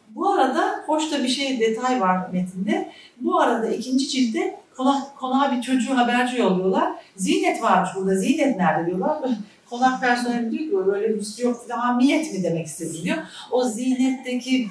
bu 0.08 0.30
arada 0.30 0.84
hoş 0.86 1.12
da 1.12 1.22
bir 1.22 1.28
şey 1.28 1.60
detay 1.60 2.00
var 2.00 2.30
metinde. 2.32 2.92
Bu 3.20 3.40
arada 3.40 3.68
ikinci 3.68 4.08
cilde 4.08 4.56
konak, 4.76 5.16
konağa 5.16 5.56
bir 5.56 5.62
çocuğu 5.62 5.96
haberci 5.96 6.38
yolluyorlar. 6.38 6.92
Zinet 7.16 7.62
varmış 7.62 7.90
burada. 7.96 8.16
Zinet 8.16 8.56
nerede 8.56 8.86
diyorlar. 8.86 9.18
Konak 9.70 10.00
personeli 10.00 10.50
diyor 10.50 10.84
ki 10.84 10.90
öyle 10.90 11.14
bir 11.14 11.24
şey 11.24 11.44
yok. 11.44 11.66
Daha 11.68 11.92
miyet 11.92 12.32
mi 12.32 12.42
demek 12.42 12.66
istedi 12.66 13.02
diyor. 13.02 13.16
O 13.50 13.64
zinetteki 13.64 14.68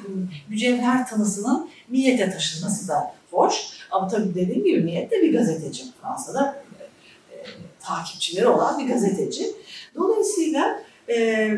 mücevher 0.50 1.08
tanısının 1.08 1.70
miyete 1.88 2.32
taşınması 2.32 2.88
da 2.88 3.14
hoş. 3.32 3.54
Ama 3.94 4.08
tabii 4.08 4.36
dediğim 4.36 4.64
gibi 4.64 4.82
Miyet 4.82 5.12
de 5.12 5.22
bir 5.22 5.34
gazeteci. 5.34 5.84
Fransa'da 6.02 6.64
e, 7.32 7.36
takipçileri 7.80 8.48
olan 8.48 8.80
bir 8.80 8.94
gazeteci. 8.94 9.52
Dolayısıyla 9.96 10.84
e, 11.10 11.52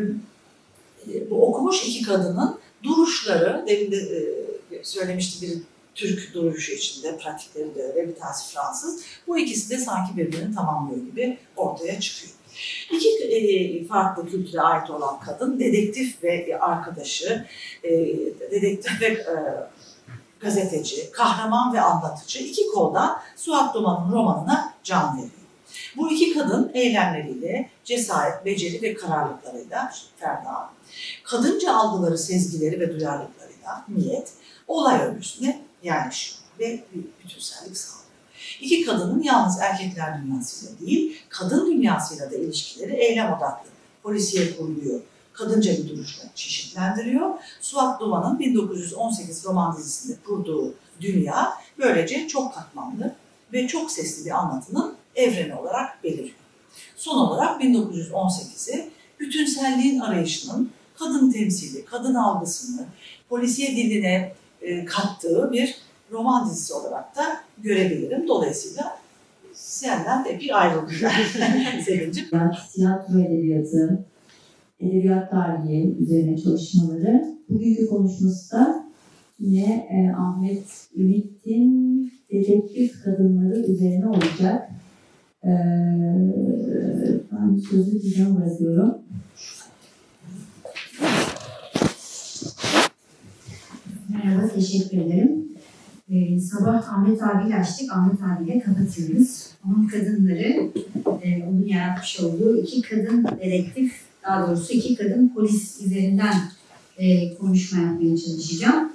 bu 1.30 1.46
okumuş 1.48 1.88
iki 1.88 2.02
kadının 2.02 2.58
duruşları, 2.82 3.64
demin 3.68 3.92
de 3.92 3.96
e, 3.96 4.84
söylemişti 4.84 5.46
bir 5.46 5.58
Türk 5.94 6.34
duruşu 6.34 6.72
içinde, 6.72 7.18
pratikleri 7.18 7.74
de 7.74 7.82
öyle, 7.82 8.08
bir 8.08 8.14
tanesi 8.14 8.54
Fransız. 8.54 9.02
Bu 9.26 9.38
ikisi 9.38 9.70
de 9.70 9.78
sanki 9.78 10.16
birbirini 10.16 10.54
tamamlıyor 10.54 11.06
gibi 11.06 11.38
ortaya 11.56 12.00
çıkıyor. 12.00 12.32
İki 12.92 13.08
e, 13.08 13.84
farklı 13.86 14.30
kültüre 14.30 14.60
ait 14.60 14.90
olan 14.90 15.20
kadın, 15.20 15.60
dedektif 15.60 16.22
ve 16.22 16.58
arkadaşı, 16.60 17.46
e, 17.84 17.90
dedektif 18.50 19.00
ve 19.00 19.06
e, 19.06 19.34
gazeteci, 20.40 21.10
kahraman 21.12 21.74
ve 21.74 21.80
anlatıcı 21.80 22.38
iki 22.38 22.66
koldan 22.68 23.20
Suat 23.36 23.74
Duman'ın 23.74 24.12
romanına 24.12 24.74
can 24.84 25.16
veriyor. 25.16 25.30
Bu 25.96 26.12
iki 26.12 26.34
kadın 26.34 26.70
eylemleriyle, 26.74 27.70
cesaret, 27.84 28.44
beceri 28.44 28.82
ve 28.82 28.94
kararlılıklarıyla 28.94 29.92
Ferda, 30.16 30.70
kadınca 31.24 31.74
algıları, 31.74 32.18
sezgileri 32.18 32.80
ve 32.80 33.00
duyarlılıklarıyla 33.00 33.84
niyet, 33.88 34.32
olay 34.68 35.00
örgüsüne 35.00 35.62
yerleşiyor 35.82 36.40
ve 36.60 36.84
bütünsellik 37.24 37.76
sağlıyor. 37.76 38.06
İki 38.60 38.84
kadının 38.84 39.22
yalnız 39.22 39.60
erkekler 39.60 40.22
dünyasıyla 40.22 40.78
değil, 40.80 41.22
kadın 41.28 41.66
dünyasıyla 41.66 42.30
da 42.30 42.36
ilişkileri 42.36 42.92
eylem 42.92 43.32
odaklı, 43.32 43.68
polisiye 44.02 44.56
kuruluyor, 44.56 45.00
kadınca 45.36 45.88
duruşla 45.88 46.24
çeşitlendiriyor. 46.34 47.30
Suat 47.60 48.00
Duman'ın 48.00 48.38
1918 48.38 49.44
roman 49.44 49.76
dizisinde 49.76 50.16
kurduğu 50.26 50.74
dünya 51.00 51.52
böylece 51.78 52.28
çok 52.28 52.54
katmanlı 52.54 53.14
ve 53.52 53.66
çok 53.66 53.90
sesli 53.90 54.24
bir 54.24 54.30
anlatının 54.30 54.94
evreni 55.14 55.54
olarak 55.54 56.04
beliriyor. 56.04 56.36
Son 56.96 57.18
olarak 57.18 57.62
1918'i 57.62 58.90
bütünselliğin 59.20 60.00
arayışının 60.00 60.70
kadın 60.98 61.30
temsili, 61.32 61.84
kadın 61.84 62.14
algısını 62.14 62.86
polisiye 63.28 63.76
diline 63.76 64.34
e, 64.62 64.84
kattığı 64.84 65.52
bir 65.52 65.76
roman 66.10 66.50
dizisi 66.50 66.74
olarak 66.74 67.16
da 67.16 67.40
görebilirim. 67.58 68.28
Dolayısıyla 68.28 68.98
senden 69.52 70.24
de 70.24 70.40
bir 70.40 70.60
ayrıldım 70.60 70.96
ben 71.40 71.80
Selin'cim. 71.80 72.26
Yani 72.32 72.54
tiyatro 72.74 73.20
edebiyatı, 73.20 74.04
edebiyat 74.80 75.30
tarihi 75.30 75.96
üzerine 75.98 76.38
çalışmaları. 76.38 77.24
Bugünkü 77.48 77.86
konuşması 77.86 78.56
da 78.56 78.86
yine 79.38 79.86
e, 79.90 80.12
Ahmet 80.16 80.88
Ümit'in 80.96 82.12
dedektif 82.32 83.04
kadınları 83.04 83.58
üzerine 83.60 84.06
olacak. 84.06 84.70
E, 85.44 85.50
ben 87.32 87.56
sözü 87.70 88.02
Didem 88.02 88.36
bırakıyorum. 88.36 88.94
Merhaba, 94.08 94.48
teşekkür 94.48 94.98
ederim. 94.98 95.46
Ee, 96.10 96.40
sabah 96.40 96.92
Ahmet 96.92 97.22
abiyle 97.22 97.56
açtık, 97.56 97.92
Ahmet 97.92 98.20
abiyle 98.22 98.60
kapatıyoruz. 98.60 99.50
onun 99.66 99.86
kadınları, 99.86 100.70
e, 101.22 101.44
onun 101.44 101.66
yaratmış 101.66 102.20
olduğu 102.20 102.58
iki 102.58 102.82
kadın 102.82 103.26
dedektif, 103.44 104.05
daha 104.26 104.46
doğrusu 104.46 104.72
iki 104.72 104.94
kadın 104.94 105.32
polis 105.34 105.80
üzerinden 105.80 106.34
e, 106.98 107.34
konuşma 107.34 107.82
yapmaya 107.82 108.16
çalışacağım. 108.16 108.92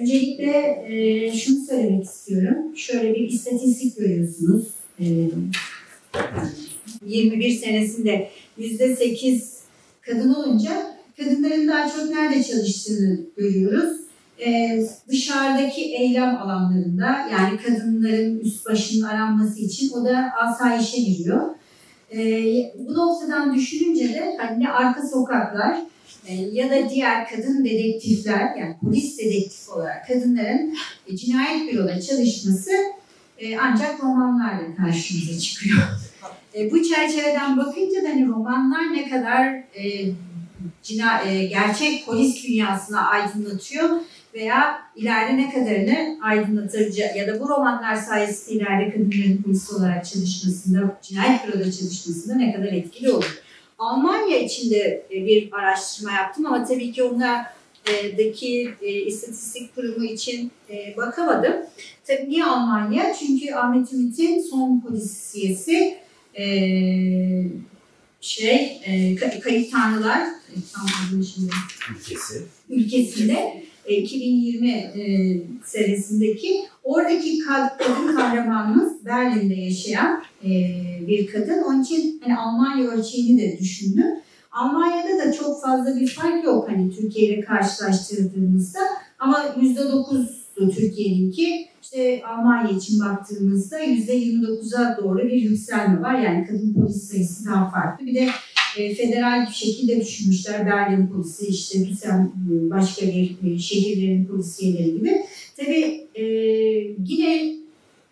Öncelikle 0.00 0.84
e, 0.88 1.32
şunu 1.38 1.66
söylemek 1.66 2.04
istiyorum. 2.04 2.76
Şöyle 2.76 3.14
bir 3.14 3.28
istatistik 3.28 3.96
görüyorsunuz. 3.96 4.66
E, 5.00 5.04
21 7.06 7.50
senesinde 7.50 8.28
yüzde 8.58 8.96
8 8.96 9.58
kadın 10.00 10.34
olunca 10.34 10.98
kadınların 11.16 11.68
daha 11.68 11.90
çok 11.90 12.10
nerede 12.10 12.42
çalıştığını 12.42 13.20
görüyoruz. 13.36 13.98
Ee, 14.46 14.86
dışarıdaki 15.08 15.80
eylem 15.80 16.36
alanlarında 16.36 17.28
yani 17.32 17.58
kadınların 17.66 18.38
üst 18.38 18.66
başının 18.66 19.02
aranması 19.02 19.60
için 19.60 19.90
o 19.90 20.04
da 20.04 20.30
asayişe 20.42 21.00
giriyor. 21.00 21.40
Ee, 22.12 22.72
bu 22.78 22.94
noktadan 22.94 23.54
düşününce 23.54 24.08
de 24.08 24.36
hani 24.40 24.70
arka 24.70 25.08
sokaklar 25.08 25.78
e, 26.26 26.34
ya 26.34 26.70
da 26.70 26.90
diğer 26.90 27.28
kadın 27.28 27.64
dedektifler 27.64 28.56
yani 28.56 28.76
polis 28.80 29.18
dedektif 29.18 29.68
olarak 29.68 30.06
kadınların 30.06 30.76
e, 31.06 31.16
cinayet 31.16 31.72
büroda 31.72 32.00
çalışması 32.00 32.70
e, 33.38 33.58
ancak 33.58 34.02
romanlarla 34.02 34.76
karşımıza 34.76 35.40
çıkıyor. 35.40 35.82
E, 36.54 36.70
bu 36.70 36.82
çerçeveden 36.82 37.56
bakınca 37.56 38.04
da 38.04 38.08
hani 38.08 38.26
romanlar 38.26 38.92
ne 38.92 39.10
kadar 39.10 39.54
e, 39.54 40.12
cina, 40.82 41.22
e, 41.22 41.44
gerçek 41.44 42.06
polis 42.06 42.44
dünyasına 42.44 43.08
aydınlatıyor 43.08 43.90
veya 44.38 44.82
ileride 44.96 45.36
ne 45.36 45.50
kadarını 45.52 46.18
aydınlatıcı 46.22 47.02
ya 47.16 47.26
da 47.26 47.40
bu 47.40 47.48
romanlar 47.48 47.96
sayesinde 47.96 48.54
ileride 48.54 48.90
kadınların 48.90 49.42
polis 49.42 49.72
olarak 49.72 50.04
çalışmasında, 50.06 50.98
cinayet 51.02 51.46
büroda 51.46 51.72
çalışmasında 51.72 52.34
ne 52.34 52.52
kadar 52.52 52.72
etkili 52.72 53.10
olur. 53.12 53.38
Almanya 53.78 54.38
için 54.38 54.70
de 54.70 55.06
e, 55.10 55.26
bir 55.26 55.52
araştırma 55.52 56.12
yaptım 56.12 56.46
ama 56.46 56.64
tabii 56.64 56.92
ki 56.92 57.02
ona 57.02 57.46
e, 57.88 58.18
daki 58.18 58.74
e, 58.82 58.92
istatistik 58.92 59.74
kurumu 59.74 60.04
için 60.04 60.50
e, 60.70 60.96
bakamadım. 60.96 61.54
Tabii 62.06 62.30
niye 62.30 62.44
Almanya? 62.44 63.14
Çünkü 63.14 63.54
Ahmet 63.54 63.92
Ümit'in 63.92 64.42
son 64.42 64.80
polisiyesi 64.80 65.98
e, 66.38 66.44
şey 68.20 68.80
e, 68.84 69.14
Ka- 69.14 69.40
Kayıp 69.40 69.72
Tanrılar 69.72 70.20
e, 70.20 70.54
tam 70.74 70.86
adını 71.08 71.24
şimdi 71.24 71.50
ülkesi. 71.98 72.42
ülkesinde 72.70 73.62
2020 73.96 74.70
e, 74.70 75.02
senesindeki 75.64 76.60
oradaki 76.84 77.38
kad- 77.38 77.78
kadın 77.78 78.16
kahramanımız 78.16 79.04
Berlin'de 79.06 79.54
yaşayan 79.54 80.22
e, 80.44 80.50
bir 81.08 81.26
kadın. 81.26 81.62
Onun 81.62 81.82
için 81.82 82.20
hani 82.24 82.36
Almanya 82.36 82.90
ölçeğini 82.90 83.40
de 83.42 83.58
düşündüm. 83.58 84.06
Almanya'da 84.52 85.18
da 85.26 85.32
çok 85.32 85.62
fazla 85.62 86.00
bir 86.00 86.06
fark 86.06 86.44
yok 86.44 86.68
hani 86.68 86.90
Türkiye 86.96 87.28
ile 87.28 87.40
karşılaştırdığımızda 87.40 88.80
ama 89.18 89.38
%9'du 89.60 90.70
Türkiye'ninki. 90.70 91.68
İşte 91.82 92.22
Almanya 92.26 92.70
için 92.70 93.00
baktığımızda 93.00 93.80
%29'a 93.84 94.96
doğru 95.02 95.18
bir 95.18 95.42
yükselme 95.42 96.02
var. 96.02 96.18
Yani 96.18 96.46
kadın 96.46 96.74
polis 96.74 97.10
sayısı 97.10 97.46
daha 97.46 97.70
farklı. 97.70 98.06
Bir 98.06 98.14
de 98.14 98.28
e, 98.76 98.94
federal 98.94 99.46
bir 99.46 99.54
şekilde 99.54 100.00
düşünmüşler. 100.00 100.66
Berlin 100.66 101.06
polisi, 101.06 101.46
işte 101.46 101.88
Düsseldorf 101.88 102.30
başka 102.70 103.06
bir 103.06 103.36
e, 103.44 103.58
şehirlerin 103.58 104.24
polisiyeleri 104.24 104.92
gibi. 104.92 105.24
Tabii 105.56 106.06
e, 106.14 106.24
yine 107.06 107.56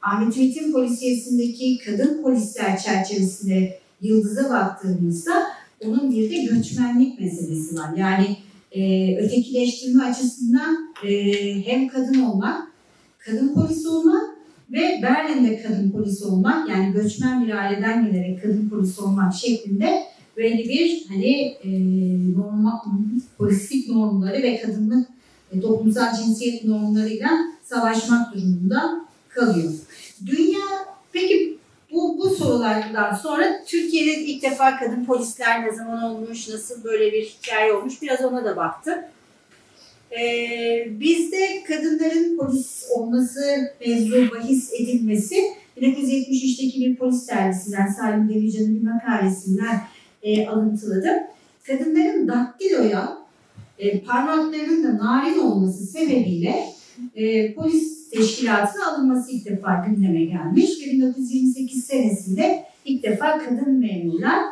Ahmet 0.02 0.36
Ümit'in 0.36 0.72
polisiyesindeki 0.72 1.78
kadın 1.78 2.22
polisler 2.22 2.78
çerçevesinde 2.78 3.78
Yıldız'a 4.02 4.50
baktığımızda 4.50 5.42
onun 5.84 6.10
bir 6.10 6.30
de 6.30 6.44
göçmenlik 6.44 7.20
meselesi 7.20 7.76
var. 7.76 7.96
Yani 7.96 8.36
e, 8.72 9.16
ötekileştirme 9.16 10.04
açısından 10.04 10.94
e, 11.04 11.12
hem 11.66 11.88
kadın 11.88 12.22
olmak, 12.22 12.72
kadın 13.18 13.54
polis 13.54 13.86
olmak 13.86 14.36
ve 14.72 15.00
Berlin'de 15.02 15.62
kadın 15.62 15.90
polis 15.90 16.22
olmak 16.22 16.68
yani 16.68 16.92
göçmen 16.92 17.46
bir 17.46 17.50
aileden 17.50 18.06
gelerek 18.06 18.42
kadın 18.42 18.68
polis 18.68 18.98
olmak 18.98 19.34
şeklinde 19.34 20.02
böyle 20.36 20.58
bir 20.58 21.06
hani 21.08 21.56
e, 21.64 21.70
normal 22.38 22.78
polislik 23.38 23.88
normları 23.88 24.42
ve 24.42 24.60
kadınlık 24.60 25.08
e, 25.52 25.60
toplumsal 25.60 26.16
cinsiyet 26.16 26.64
normlarıyla 26.64 27.30
savaşmak 27.62 28.34
durumunda 28.34 29.06
kalıyor. 29.28 29.72
Dünya 30.26 30.60
peki 31.12 31.58
bu, 31.92 32.18
bu 32.18 32.30
sorulardan 32.30 33.14
sonra 33.14 33.64
Türkiye'de 33.66 34.20
ilk 34.20 34.42
defa 34.42 34.78
kadın 34.78 35.04
polisler 35.04 35.66
ne 35.66 35.72
zaman 35.72 36.02
olmuş, 36.02 36.48
nasıl 36.48 36.84
böyle 36.84 37.12
bir 37.12 37.24
hikaye 37.24 37.72
olmuş 37.72 38.02
biraz 38.02 38.24
ona 38.24 38.44
da 38.44 38.56
baktım. 38.56 38.94
Ee, 40.18 40.86
bizde 40.90 41.64
kadınların 41.68 42.36
polis 42.38 42.84
olması, 42.94 43.40
mevzu 43.86 44.30
bahis 44.30 44.72
edilmesi 44.72 45.36
1973'teki 45.76 46.80
bir 46.80 46.96
polis 46.96 47.28
dergisinden 47.28 47.86
Salim 47.86 48.28
Demircan'ın 48.28 48.80
bir 48.80 48.88
makalesinden 48.88 49.80
e, 50.26 50.46
alıntıladım. 50.46 51.16
Kadınların 51.66 52.28
daktiloya 52.28 53.18
e, 53.78 54.00
parmaklarının 54.00 54.84
da 54.84 55.04
narin 55.04 55.38
olması 55.38 55.86
sebebiyle 55.86 56.64
e, 57.14 57.54
polis 57.54 58.10
teşkilatına 58.10 58.86
alınması 58.92 59.32
ilk 59.32 59.46
defa 59.46 59.86
gündeme 59.86 60.24
gelmiş 60.24 60.70
ve 60.80 60.90
1928 60.90 61.84
senesinde 61.84 62.64
ilk 62.84 63.02
defa 63.02 63.38
kadın 63.38 63.72
memurlar 63.72 64.42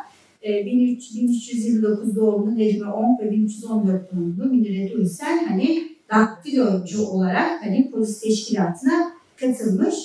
e, 0.43 0.65
1300 0.65 1.15
1329 1.15 2.15
doğumlu 2.15 2.57
Necmi 2.57 2.89
Onk 2.89 3.21
ve 3.21 3.31
1314 3.31 4.11
doğumlu 4.11 4.45
Münire 4.45 4.93
Duysel 4.93 5.45
hani 5.45 5.83
daktilocu 6.11 7.05
olarak 7.05 7.65
hani 7.65 7.91
polis 7.91 8.21
teşkilatına 8.21 9.11
katılmış. 9.37 9.95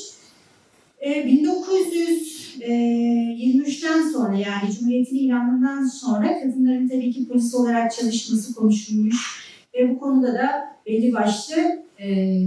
E, 1.00 1.26
1923'ten 2.60 4.02
sonra 4.12 4.36
yani 4.36 4.72
Cumhuriyet'in 4.78 5.16
ilanından 5.16 5.84
sonra 5.84 6.40
kadınların 6.42 6.88
tabii 6.88 7.12
ki 7.12 7.28
polis 7.28 7.54
olarak 7.54 7.92
çalışması 7.92 8.54
konuşulmuş 8.54 9.16
ve 9.74 9.90
bu 9.90 9.98
konuda 9.98 10.34
da 10.34 10.50
belli 10.86 11.12
başlı 11.12 11.54
e, 11.98 12.40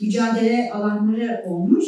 mücadele 0.00 0.70
alanları 0.72 1.44
olmuş. 1.46 1.86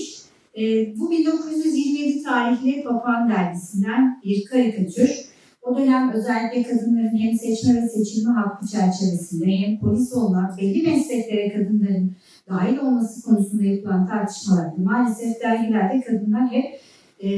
E, 0.59 0.63
bu 0.99 1.11
1927 1.11 2.23
tarihli 2.23 2.85
Papağan 2.85 3.31
dergisinden 3.31 4.21
bir 4.25 4.45
karikatür. 4.45 5.27
O 5.63 5.77
dönem 5.79 6.13
özellikle 6.13 6.63
kadınların 6.63 7.19
hem 7.19 7.37
seçme 7.37 7.83
ve 7.83 7.89
seçilme 7.89 8.33
hakkı 8.33 8.67
çerçevesinde 8.67 9.47
hem 9.47 9.79
polis 9.79 10.13
olmak, 10.13 10.59
belli 10.59 10.83
mesleklere 10.83 11.53
kadınların 11.53 12.13
dahil 12.49 12.79
olması 12.79 13.23
konusunda 13.23 13.65
yapılan 13.65 14.07
tartışmalarda 14.07 14.77
maalesef 14.79 15.43
dergilerde 15.43 16.01
kadınlar 16.01 16.51
hep 16.51 16.81
e, 17.23 17.29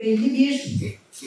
belli 0.00 0.32
bir 0.34 0.78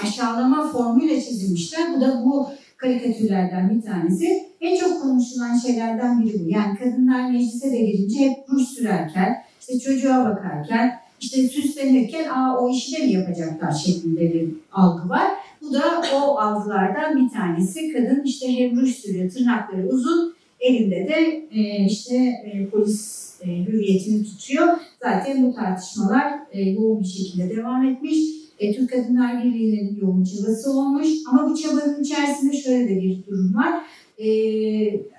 aşağılama 0.03 0.71
formuyla 0.71 1.21
çizilmişler. 1.21 1.95
Bu 1.95 2.01
da 2.01 2.21
bu 2.25 2.49
karikatürlerden 2.77 3.75
bir 3.75 3.81
tanesi. 3.81 4.43
En 4.61 4.79
çok 4.79 5.01
konuşulan 5.01 5.57
şeylerden 5.57 6.25
biri 6.25 6.45
bu. 6.45 6.49
Yani 6.49 6.77
kadınlar 6.77 7.31
meclise 7.31 7.71
de 7.71 7.77
girince 7.77 8.19
hep 8.19 8.37
ruj 8.49 8.67
sürerken, 8.67 9.43
işte 9.59 9.79
çocuğa 9.79 10.25
bakarken, 10.25 10.99
işte 11.19 11.47
süslenirken 11.47 12.29
aa 12.29 12.57
o 12.59 12.71
işi 12.71 12.97
de 12.97 13.05
mi 13.05 13.11
yapacaklar 13.11 13.71
şeklinde 13.71 14.33
bir 14.33 14.49
algı 14.71 15.09
var. 15.09 15.27
Bu 15.61 15.73
da 15.73 15.81
o 16.15 16.37
algılardan 16.37 17.17
bir 17.17 17.29
tanesi. 17.29 17.93
Kadın 17.93 18.23
işte 18.23 18.57
hem 18.57 18.81
ruj 18.81 18.95
sürüyor, 18.95 19.31
tırnakları 19.31 19.87
uzun, 19.87 20.35
elinde 20.61 20.95
de 20.95 21.47
e, 21.51 21.85
işte 21.85 22.15
e, 22.15 22.69
polis 22.71 23.31
e, 23.43 23.65
hürriyetini 23.65 24.23
tutuyor. 24.23 24.67
Zaten 25.03 25.43
bu 25.43 25.53
tartışmalar 25.53 26.33
e, 26.51 26.61
yoğun 26.61 26.99
bir 26.99 27.07
şekilde 27.07 27.49
devam 27.49 27.85
etmiş. 27.85 28.17
E, 28.59 28.75
Türk 28.75 28.91
Kadınlar 28.91 29.43
Birliği'nin 29.43 29.99
yoğun 30.01 30.23
çabası 30.23 30.71
olmuş. 30.71 31.07
Ama 31.29 31.49
bu 31.49 31.57
çabanın 31.57 32.03
içerisinde 32.03 32.57
şöyle 32.57 32.89
de 32.89 33.01
bir 33.01 33.25
durum 33.27 33.55
var. 33.55 33.81
E, 34.19 34.27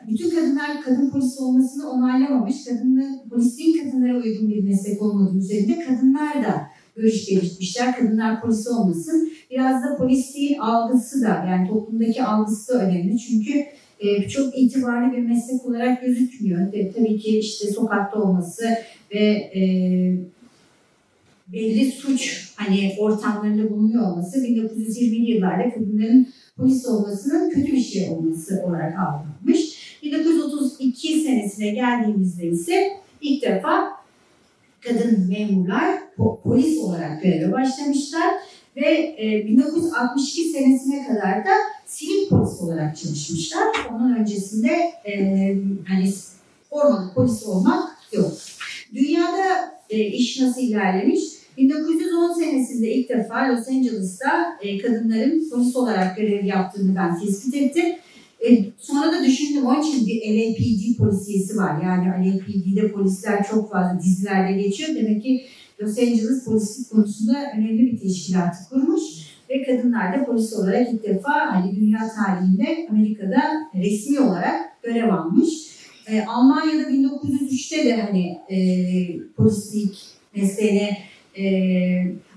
bütün 0.09 0.31
kadınlar 0.31 0.83
kadın 0.85 1.11
polis 1.11 1.41
olmasını 1.41 1.91
onaylamamış. 1.91 2.65
Kadınlı, 2.65 3.05
polisliğin 3.31 3.79
kadınlara 3.79 4.17
uygun 4.17 4.49
bir 4.49 4.65
meslek 4.65 5.03
olmadığı 5.03 5.39
üzerinde 5.39 5.85
kadınlar 5.85 6.45
da 6.45 6.63
görüş 6.97 7.29
belirtmişler. 7.31 7.97
Kadınlar 7.97 8.41
polisi 8.41 8.71
olmasın. 8.71 9.33
Biraz 9.51 9.85
da 9.85 9.97
polisliğin 9.97 10.59
algısı 10.59 11.23
da 11.23 11.47
yani 11.51 11.69
toplumdaki 11.69 12.25
algısı 12.25 12.75
da 12.75 12.79
önemli. 12.79 13.19
Çünkü 13.19 13.65
e, 14.03 14.29
çok 14.29 14.59
itibarlı 14.59 15.17
bir 15.17 15.23
meslek 15.23 15.67
olarak 15.67 16.03
gözükmüyor. 16.03 16.73
E, 16.73 16.93
tabii 16.93 17.19
ki 17.19 17.39
işte 17.39 17.73
sokakta 17.73 18.23
olması 18.23 18.65
ve 19.15 19.25
e, 19.55 19.63
belli 21.53 21.93
suç 21.93 22.53
hani 22.57 22.95
ortamlarında 22.99 23.71
bulunuyor 23.71 24.03
olması 24.03 24.39
1920'li 24.39 25.31
yıllarda 25.31 25.75
kadınların 25.75 26.29
polis 26.57 26.87
olmasının 26.87 27.51
kötü 27.51 27.73
bir 27.73 27.81
şey 27.81 28.11
olması 28.11 28.63
olarak 28.67 28.99
algılanmış. 28.99 29.83
1932 30.03 31.21
senesine 31.21 31.71
geldiğimizde 31.71 32.47
ise 32.47 32.91
ilk 33.21 33.43
defa 33.43 33.89
kadın 34.81 35.29
memurlar 35.29 35.99
po- 36.19 36.43
polis 36.43 36.79
olarak 36.79 37.23
göreve 37.23 37.53
başlamışlar 37.53 38.31
ve 38.77 39.17
e, 39.19 39.47
1962 39.47 40.45
senesine 40.45 41.07
kadar 41.07 41.45
da 41.45 41.51
sivil 41.87 42.29
polis 42.29 42.61
olarak 42.61 42.97
çalışmışlar. 42.97 43.67
Onun 43.91 44.17
öncesinde 44.17 44.93
e, 45.07 45.15
hani 45.89 46.13
formalı 46.71 47.15
polis 47.15 47.47
olmak 47.47 47.99
yok. 48.13 48.33
Dünyada 48.95 49.73
e, 49.91 49.99
iş 50.01 50.41
nasıl 50.41 50.61
ilerlemiş? 50.61 51.21
1910 51.57 52.33
senesinde 52.33 52.95
ilk 52.95 53.09
defa 53.09 53.49
Los 53.49 53.69
Angeles'ta 53.69 54.59
e, 54.63 54.79
kadınların 54.79 55.51
polis 55.51 55.77
olarak 55.77 56.17
görev 56.17 56.45
yaptığını 56.45 56.97
ben 56.97 57.21
tespit 57.21 57.55
ettim. 57.55 57.87
E, 58.49 58.65
sonra 58.79 59.13
da 59.13 59.25
düşündüm 59.25 59.67
onun 59.67 59.83
için 59.83 60.07
bir 60.07 60.21
LAPD 60.21 60.99
polisiyesi 60.99 61.57
var. 61.57 61.83
Yani 61.83 62.35
LAPD'de 62.35 62.93
polisler 62.93 63.47
çok 63.51 63.73
fazla 63.73 64.01
dizilerde 64.03 64.63
geçiyor. 64.63 64.95
Demek 64.95 65.23
ki 65.23 65.45
Los 65.83 65.99
Angeles 65.99 66.45
polislik 66.45 66.91
konusunda 66.91 67.53
önemli 67.57 67.93
bir 67.93 67.99
teşkilatı 67.99 68.59
kurmuş 68.71 69.03
ve 69.51 69.63
kadınlar 69.63 70.21
da 70.21 70.25
polis 70.25 70.53
olarak 70.53 70.89
ilk 70.93 71.05
defa 71.05 71.33
hani 71.33 71.77
dünya 71.77 72.11
tarihinde 72.17 72.87
Amerika'da 72.91 73.43
resmi 73.75 74.21
olarak 74.21 74.83
görev 74.83 75.13
almış. 75.13 75.49
E, 76.07 76.25
Almanya'da 76.25 76.83
1903'te 76.83 77.85
de 77.85 78.03
hani 78.03 78.39
e, 78.51 78.59
polislik 79.37 79.99
mesleğine 80.37 80.99
e, 81.39 81.45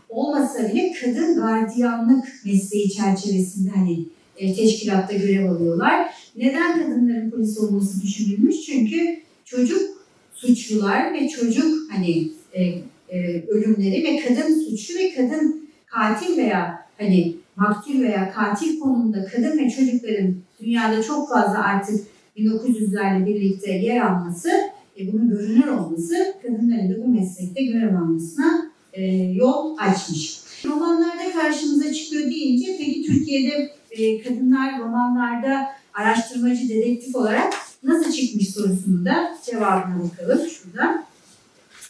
olmasa 0.10 0.70
bile 0.70 0.94
kadın 1.02 1.36
gardiyanlık 1.36 2.26
mesleği 2.46 2.90
çerçevesinde 2.90 3.70
hani 3.70 4.06
e, 4.38 4.54
teşkilatta 4.54 5.14
görev 5.14 5.52
alıyorlar. 5.52 6.14
Neden 6.36 6.82
kadınların 6.82 7.32
polis 7.32 7.60
olması 7.60 8.02
düşünülmüş? 8.02 8.56
Çünkü 8.66 9.20
çocuk 9.46 9.82
suçlular 10.34 11.14
ve 11.14 11.30
çocuk 11.30 11.92
hani 11.92 12.32
e, 12.58 12.82
e, 13.10 13.48
ölümleri 13.48 14.04
ve 14.04 14.20
kadın 14.28 14.60
suçlu 14.60 15.00
ve 15.00 15.14
kadın 15.16 15.70
katil 15.86 16.38
veya 16.38 16.86
hani 16.98 17.36
maktul 17.56 18.02
veya 18.02 18.32
katil 18.32 18.80
konumunda 18.80 19.26
kadın 19.26 19.58
ve 19.58 19.70
çocukların 19.70 20.36
dünyada 20.62 21.04
çok 21.04 21.30
fazla 21.30 21.64
artık 21.64 22.08
1900'lerle 22.38 23.26
birlikte 23.26 23.72
yer 23.72 24.02
alması, 24.02 24.50
e, 25.00 25.14
bunun 25.14 25.30
görünür 25.30 25.68
olması 25.68 26.36
kadınların 26.42 26.90
da 26.90 27.04
bu 27.04 27.08
meslekte 27.08 27.64
görev 27.64 27.96
almasına 27.96 28.72
e, 28.94 29.04
yol 29.16 29.78
açmış. 29.78 30.40
Romanlarda 30.66 31.32
karşımıza 31.34 31.94
çıkıyor 31.94 32.24
deyince 32.24 32.76
peki 32.78 33.04
Türkiye'de 33.04 33.72
e, 33.92 34.22
kadınlar 34.24 34.80
romanlarda 34.80 35.66
araştırmacı, 35.94 36.70
dedektif 36.70 37.16
olarak 37.16 37.54
nasıl 37.84 38.12
çıkmış 38.12 38.50
sorusunu 38.50 39.06
da 39.06 39.38
cevabına 39.46 39.96
bakalım 40.04 40.48
şurada. 40.50 41.05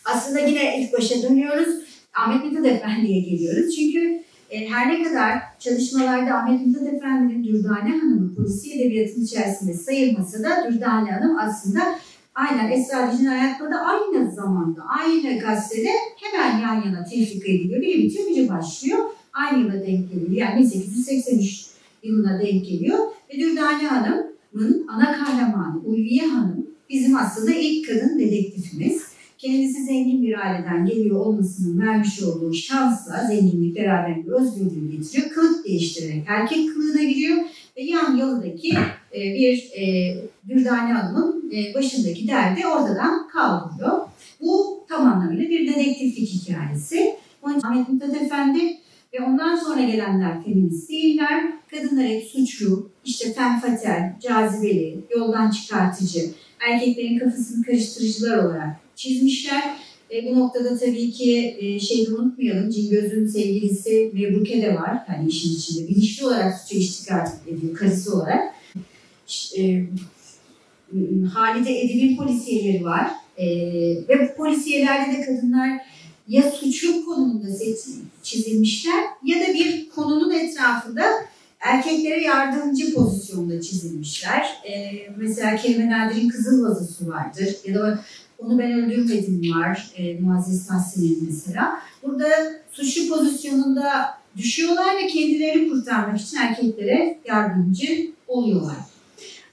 Aslında 0.06 0.40
yine 0.40 0.82
ilk 0.82 0.94
başa 0.94 1.24
dönüyoruz. 1.24 1.70
Ahmet 2.14 2.46
Mithat 2.46 2.66
Efendi'ye 2.66 3.22
geliyoruz. 3.22 3.76
Çünkü 3.76 4.24
e, 4.50 4.70
her 4.70 4.92
ne 4.92 5.04
kadar 5.04 5.40
çalışmalarda 5.60 6.36
Ahmet 6.36 6.68
Mithat 6.68 6.94
Efendi'nin 6.94 7.44
Dürdane 7.44 7.90
Hanım'ın 7.90 8.36
polisi 8.36 8.74
edebiyatının 8.74 9.26
içerisinde 9.26 9.74
sayılmasa 9.74 10.44
da 10.44 10.70
Dürdane 10.72 11.12
Hanım 11.12 11.38
aslında 11.40 11.82
aynen 12.36 12.72
Esra 12.72 13.12
Dicin 13.12 13.26
Hayat'ta 13.26 13.72
da 13.72 13.80
aynı 13.80 14.32
zamanda, 14.32 14.82
aynı 15.00 15.40
gazetede 15.40 15.90
hemen 16.22 16.60
yan 16.60 16.76
yana 16.76 17.04
tefrika 17.04 17.52
ediliyor. 17.52 17.82
Biri 17.82 18.04
bitiyor, 18.04 18.50
başlıyor. 18.50 19.00
Aynı 19.34 19.60
yıla 19.60 19.74
denk 19.74 20.14
geliyor. 20.14 20.32
Yani 20.32 20.60
1883 20.60 21.66
yılına 22.04 22.40
denk 22.40 22.66
geliyor. 22.66 23.00
Ve 23.34 23.40
Dürdane 23.40 23.88
Hanım'ın 23.88 24.88
ana 24.88 25.18
kahramanı 25.18 25.80
Ulviye 25.86 26.28
Hanım 26.28 26.68
bizim 26.90 27.16
aslında 27.16 27.52
ilk 27.52 27.88
kadın 27.88 28.20
dedektifimiz. 28.20 29.05
Kendisi 29.46 29.84
zengin 29.84 30.24
bir 30.24 30.46
aileden 30.46 30.86
geliyor 30.86 31.20
olmasının 31.20 31.88
vermiş 31.88 32.24
olduğu 32.24 32.54
şansla 32.54 33.24
zenginlik 33.28 33.76
beraberinde 33.76 34.32
özgürlüğü 34.32 34.92
getiriyor. 34.92 35.30
Kılık 35.30 35.66
değiştirerek 35.66 36.24
erkek 36.28 36.74
kılığına 36.74 37.04
giriyor 37.04 37.38
ve 37.78 37.82
yan 37.82 38.16
yalıdaki 38.16 38.74
e, 39.16 39.20
bir 39.20 39.72
e, 39.78 40.16
Dürdane 40.50 40.94
Hanım'ın 40.94 41.52
e, 41.52 41.74
başındaki 41.74 42.28
derdi 42.28 42.68
ortadan 42.68 43.28
kaldırıyor. 43.28 44.00
Bu 44.42 44.86
tam 44.90 45.08
anlamıyla 45.08 45.50
bir 45.50 45.74
dedektiflik 45.74 46.30
hikayesi. 46.30 47.16
Onun 47.42 47.62
Ahmet 47.64 47.90
Mithat 47.90 48.22
Efendi 48.22 48.78
ve 49.14 49.22
ondan 49.26 49.56
sonra 49.56 49.82
gelenler 49.82 50.44
feminist 50.44 50.90
değiller. 50.90 51.54
Kadınlar 51.72 52.06
hep 52.06 52.24
suçlu, 52.24 52.90
işte 53.06 53.34
fenfatel, 53.34 54.16
cazibeli, 54.22 55.00
yoldan 55.16 55.50
çıkartıcı, 55.52 56.20
erkeklerin 56.60 57.20
kafasını 57.20 57.66
karıştırıcılar 57.66 58.38
olarak 58.38 58.85
çizmişler. 58.96 59.76
E, 60.12 60.26
bu 60.26 60.40
noktada 60.40 60.78
tabii 60.78 61.12
ki 61.12 61.58
e, 61.60 61.80
şeyi 61.80 62.10
unutmayalım, 62.10 62.70
Cingöz'ün 62.70 63.28
sevgilisi 63.28 64.12
Mebruke 64.14 64.62
de 64.62 64.76
var. 64.76 64.98
Yani 65.10 65.30
işin 65.30 65.56
içinde 65.56 65.88
bilinçli 65.88 66.26
olarak 66.26 66.60
suça 66.60 66.76
iştikal 66.80 67.28
ediyor, 67.48 67.74
karısı 67.74 68.16
olarak. 68.16 68.54
E, 69.58 69.86
Halide 71.34 71.82
Edip'in 71.82 72.18
polisiyeleri 72.18 72.84
var. 72.84 73.12
E, 73.38 73.48
ve 74.10 74.30
bu 74.30 74.38
polisiyelerde 74.38 75.18
de 75.18 75.26
kadınlar 75.26 75.82
ya 76.28 76.52
suçlu 76.52 77.06
konumunda 77.06 77.48
çizilmişler 78.24 79.04
ya 79.24 79.40
da 79.40 79.54
bir 79.54 79.90
konunun 79.90 80.32
etrafında 80.32 81.04
erkeklere 81.60 82.22
yardımcı 82.22 82.94
pozisyonda 82.94 83.62
çizilmişler. 83.62 84.62
E, 84.70 84.92
mesela 85.18 85.56
Kerime 85.56 85.90
Nadir'in 85.90 86.30
Kızıl 86.30 86.64
Vazısı 86.64 87.08
vardır 87.08 87.56
ya 87.66 87.76
da 87.76 88.00
onu 88.40 88.60
ben 88.60 88.72
öldürmedim 88.72 89.56
var 89.56 89.92
e, 89.98 90.20
Muazzez 90.20 90.68
Tahsin'in 90.68 91.26
mesela. 91.28 91.80
Burada 92.04 92.28
suçlu 92.72 93.10
pozisyonunda 93.10 94.18
düşüyorlar 94.38 94.96
ve 94.98 95.08
kendilerini 95.08 95.70
kurtarmak 95.70 96.22
için 96.22 96.38
erkeklere 96.38 97.18
yardımcı 97.26 98.12
oluyorlar. 98.28 98.76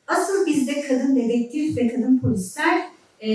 Asıl 0.07 0.47
bizde 0.47 0.81
kadın 0.89 1.17
dedektif 1.17 1.77
ve 1.77 1.89
kadın 1.89 2.19
polisler 2.19 2.83
e, 3.21 3.31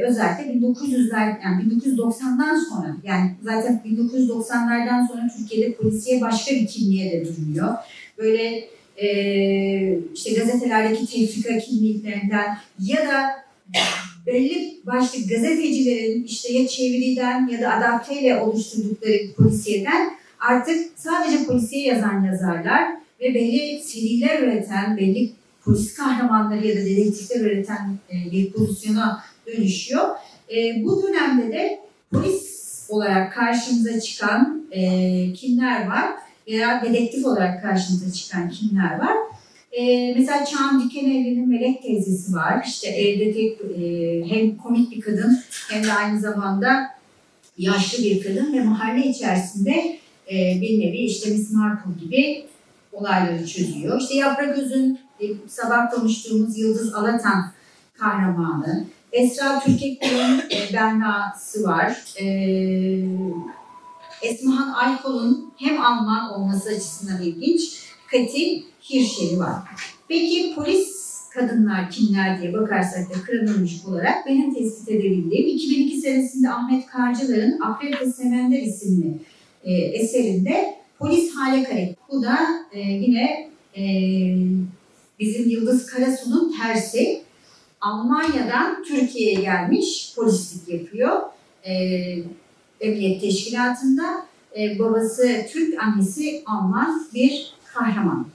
özellikle 0.00 0.52
1900'ler 0.52 1.42
yani 1.44 1.62
1990'dan 1.62 2.56
sonra 2.56 2.96
yani 3.04 3.30
zaten 3.42 3.82
1990'lardan 3.86 5.08
sonra 5.08 5.28
Türkiye'de 5.36 5.74
polisiye 5.74 6.20
başka 6.20 6.54
bir 6.54 6.66
kimliğe 6.66 7.12
de 7.12 7.24
bürünüyor. 7.24 7.74
Böyle 8.22 8.68
e, 8.96 9.98
işte 10.14 10.34
gazetelerdeki 10.34 11.06
tefrika 11.06 11.58
kimliklerinden 11.58 12.58
ya 12.80 13.08
da 13.08 13.42
belli 14.26 14.80
başlı 14.86 15.18
gazetecilerin 15.28 16.24
işte 16.24 16.52
ya 16.52 16.68
çeviriden 16.68 17.48
ya 17.48 17.60
da 17.60 17.72
adapteyle 17.72 18.40
oluşturdukları 18.40 19.32
polisiyeden 19.36 20.12
artık 20.40 20.76
sadece 20.96 21.44
polisiye 21.44 21.86
yazan 21.86 22.24
yazarlar 22.24 22.88
ve 23.20 23.34
belli 23.34 23.82
seriler 23.82 24.42
üreten, 24.42 24.96
belli 24.96 25.30
polis 25.64 25.94
kahramanları 25.94 26.66
ya 26.66 26.76
da 26.76 26.80
dedektifler 26.80 27.40
üreten 27.40 27.98
e, 28.12 28.32
bir 28.32 28.52
pozisyona 28.52 29.24
dönüşüyor. 29.46 30.08
E, 30.56 30.84
bu 30.84 31.02
dönemde 31.02 31.52
de 31.52 31.80
polis 32.12 32.62
olarak 32.88 33.32
karşımıza 33.32 34.00
çıkan 34.00 34.66
e, 34.70 34.82
kimler 35.32 35.86
var 35.86 36.12
veya 36.48 36.82
dedektif 36.82 37.26
olarak 37.26 37.62
karşımıza 37.62 38.12
çıkan 38.12 38.50
kimler 38.50 38.98
var? 38.98 39.16
E, 39.72 40.14
mesela 40.14 40.44
Çağan 40.44 40.84
Dikenelli'nin 40.84 41.48
Melek 41.48 41.82
teyzesi 41.82 42.34
var. 42.34 42.64
İşte 42.66 42.88
evde 42.88 43.32
tek 43.32 43.60
e, 43.60 44.22
hem 44.28 44.56
komik 44.56 44.90
bir 44.90 45.00
kadın 45.00 45.40
hem 45.70 45.84
de 45.84 45.92
aynı 45.92 46.20
zamanda 46.20 46.90
yaşlı 47.58 48.04
bir 48.04 48.22
kadın 48.22 48.52
ve 48.52 48.64
mahalle 48.64 49.06
içerisinde 49.06 49.98
e, 50.32 50.60
bir 50.60 50.80
nevi 50.80 50.98
işte 50.98 51.30
Miss 51.30 51.52
Marple 51.52 52.04
gibi 52.04 52.44
olayları 52.92 53.46
çözüyor. 53.46 54.00
İşte 54.00 54.14
Yaprak 54.14 54.58
Öz'ün 54.58 54.98
e, 55.20 55.24
sabah 55.48 55.90
konuştuğumuz 55.90 56.58
Yıldız 56.58 56.94
Alatan 56.94 57.52
kahramanı. 57.94 58.84
Esra 59.12 59.60
Türkekgül'ün 59.60 60.38
e, 60.38 60.72
Berna'sı 60.72 61.62
var. 61.62 62.02
E, 62.20 62.26
Esmahan 64.22 64.72
Aykol'un 64.72 65.52
hem 65.58 65.80
Alman 65.80 66.32
olması 66.32 66.68
açısından 66.68 67.22
ilginç, 67.22 67.82
Katil 68.10 68.62
Hirşeli 68.90 69.38
var. 69.38 69.58
Peki 70.08 70.54
polis 70.54 71.02
kadınlar 71.34 71.90
kimler 71.90 72.42
diye 72.42 72.52
bakarsak 72.52 73.10
da 73.10 73.14
kronolojik 73.26 73.88
olarak 73.88 74.26
benim 74.26 74.54
tespit 74.54 74.88
edebildiğim 74.88 75.46
2002 75.46 75.96
senesinde 75.96 76.50
Ahmet 76.50 76.86
Karcılar'ın 76.86 77.60
Akrep 77.60 78.00
ve 78.00 78.12
Semender 78.12 78.62
isimli 78.62 79.18
e, 79.64 79.72
eserinde 79.72 80.74
polis 80.98 81.34
hale 81.36 81.64
kare. 81.64 81.94
Bu 82.10 82.22
da 82.22 82.38
e, 82.72 82.80
yine 82.80 83.50
e, 83.76 83.84
bizim 85.18 85.50
Yıldız 85.50 85.86
Karasu'nun 85.86 86.54
tersi. 86.60 87.22
Almanya'dan 87.80 88.84
Türkiye'ye 88.84 89.40
gelmiş 89.40 90.12
polislik 90.16 90.68
yapıyor. 90.68 91.20
E, 91.66 91.72
Emniyet 92.82 93.20
Teşkilatı'nda 93.20 94.26
e, 94.58 94.78
babası 94.78 95.46
Türk, 95.52 95.82
annesi 95.82 96.42
Alman 96.46 97.06
bir 97.14 97.54
kahraman. 97.74 98.26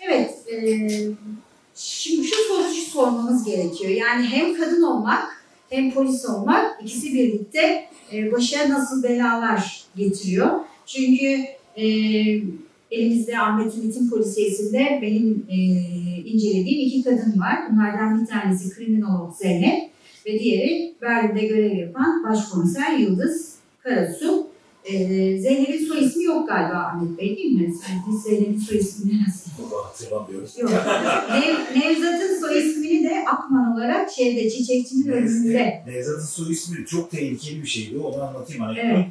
Evet, 0.00 0.34
e, 0.52 0.88
şimdi 1.74 2.26
şu 2.26 2.36
soruyu 2.48 2.82
sormamız 2.92 3.44
gerekiyor. 3.44 3.90
Yani 3.90 4.26
hem 4.26 4.56
kadın 4.56 4.82
olmak 4.82 5.44
hem 5.70 5.90
polis 5.90 6.26
olmak 6.26 6.82
ikisi 6.82 7.14
birlikte 7.14 7.88
e, 8.12 8.32
başa 8.32 8.70
nasıl 8.70 9.02
belalar 9.02 9.84
getiriyor. 9.96 10.50
Çünkü 10.86 11.44
e, 11.76 11.86
elimizde 12.90 13.38
Ahmet 13.38 13.76
Ümit'in 13.76 14.10
polisiyesinde 14.10 14.98
benim 15.02 15.46
e, 15.50 15.56
incelediğim 16.24 16.80
iki 16.80 17.02
kadın 17.02 17.40
var. 17.40 17.58
Bunlardan 17.70 18.20
bir 18.20 18.26
tanesi 18.26 18.76
kriminolog 18.76 19.36
Zeynep 19.36 19.90
ve 20.26 20.38
diğeri 20.38 20.94
Berlin'de 21.02 21.46
görev 21.46 21.76
yapan 21.76 22.24
başkomiser 22.24 22.92
Yıldız 22.98 23.57
Karasu. 23.88 24.48
E, 24.84 24.94
Zeynep'in 25.38 25.86
soy 25.86 26.04
ismi 26.04 26.24
yok 26.24 26.48
galiba 26.48 26.74
Ahmet 26.74 27.18
Bey 27.18 27.36
değil 27.36 27.52
mi? 27.52 27.74
Biz 28.08 28.22
Zeynep'in 28.22 28.58
soy 28.58 28.78
ismini 28.78 29.22
nasıl? 29.28 29.50
Bunu 29.58 29.84
hatırlamıyoruz. 29.84 30.58
Yok. 30.58 30.70
Nev, 31.30 31.80
Nevzat'ın 31.80 32.40
soy 32.40 32.58
ismini 32.58 33.04
de 33.04 33.24
Akman 33.32 33.74
olarak 33.76 34.10
şeyde 34.10 34.50
Çiçekçinin 34.50 35.08
ölümünde. 35.08 35.82
Nevzat'ın 35.86 36.24
soy 36.24 36.52
ismi 36.52 36.86
çok 36.86 37.10
tehlikeli 37.10 37.62
bir 37.62 37.68
şeydi. 37.68 37.98
Onu 37.98 38.22
anlatayım 38.22 38.62
anekdot. 38.62 38.84
Evet. 38.84 39.06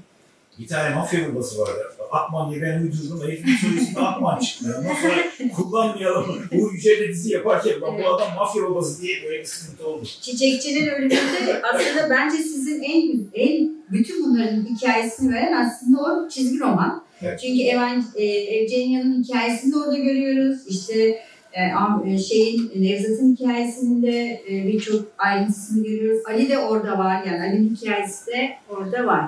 Bir 0.59 0.67
tane 0.67 0.95
mafya 0.95 1.33
babası 1.33 1.59
vardı. 1.61 1.93
Akman 2.11 2.51
diye 2.51 2.61
ben 2.61 2.81
uydurdum. 2.81 3.21
Herifin 3.23 3.55
soy 3.55 3.83
ismi 3.83 4.01
Akman 4.01 4.39
çıktı. 4.39 4.75
Ondan 4.79 4.95
sonra 4.95 5.51
kullanmayalım. 5.55 6.25
Bu 6.51 6.73
yüce 6.73 7.07
dizi 7.07 7.33
yaparken 7.33 7.73
ben 7.81 8.03
bu 8.03 8.07
adam 8.07 8.35
mafya 8.35 8.63
babası 8.63 9.01
diye 9.01 9.23
böyle 9.23 9.39
bir 9.39 9.45
sıkıntı 9.45 9.87
oldu. 9.87 10.05
Çiçekçinin 10.21 10.87
ölümünde 10.87 11.61
aslında 11.73 12.09
bence 12.09 12.37
sizin 12.37 12.81
en 12.81 13.19
en 13.33 13.71
bütün 13.91 14.23
bunların 14.25 14.65
hikayesini 14.65 15.33
veren 15.33 15.65
aslında 15.65 16.01
o 16.01 16.29
çizgi 16.29 16.59
roman. 16.59 17.03
Evet. 17.21 17.39
Çünkü 17.41 17.63
Evan, 17.63 18.05
e, 18.15 18.25
Evgenia'nın 18.25 19.23
hikayesini 19.23 19.73
de 19.73 19.77
orada 19.77 19.97
görüyoruz. 19.97 20.59
İşte 20.67 21.19
e, 21.53 21.61
e, 22.05 22.17
şeyin 22.17 22.71
Nevzat'ın 22.75 23.35
hikayesinin 23.35 24.03
de 24.03 24.41
e, 24.49 24.67
birçok 24.67 25.05
ayrıntısını 25.17 25.83
görüyoruz. 25.83 26.21
Ali 26.25 26.49
de 26.49 26.57
orada 26.57 26.97
var 26.97 27.23
yani 27.25 27.41
Ali'nin 27.41 27.75
hikayesi 27.75 28.27
de 28.27 28.57
orada 28.69 29.05
var. 29.05 29.25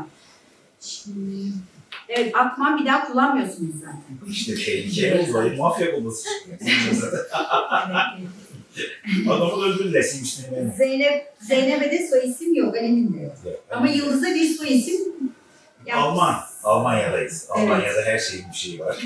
Evet 2.09 2.35
Akman 2.35 2.79
bir 2.79 2.85
daha 2.85 3.07
kullanmıyorsunuz 3.07 3.75
zaten. 3.79 4.31
İşte 4.31 4.55
tehlikeli 4.55 5.37
oldu. 5.37 5.53
Mafya 5.57 5.93
babası 5.93 6.23
çıktı. 6.29 6.65
Adamı 9.29 9.63
öldürdüler 9.63 10.01
Sims'in 10.01 10.45
beni. 10.55 10.71
Zeynep, 10.77 11.33
Zeynep'e 11.39 11.91
de 11.91 12.07
soy 12.07 12.29
isim 12.29 12.55
yok, 12.55 12.77
Ali'nin 12.77 13.13
de 13.13 13.21
yok. 13.21 13.35
Ama 13.71 13.89
Yıldız'a 13.89 14.27
bir 14.27 14.45
soy 14.45 14.75
isim 14.75 15.01
yapmış. 15.85 16.05
Alman. 16.05 16.35
Almanya'dayız. 16.63 17.47
Evet. 17.49 17.63
Almanya'da 17.63 18.01
her 18.05 18.19
şeyin 18.19 18.45
bir 18.51 18.57
şeyi 18.57 18.79
var. 18.79 18.97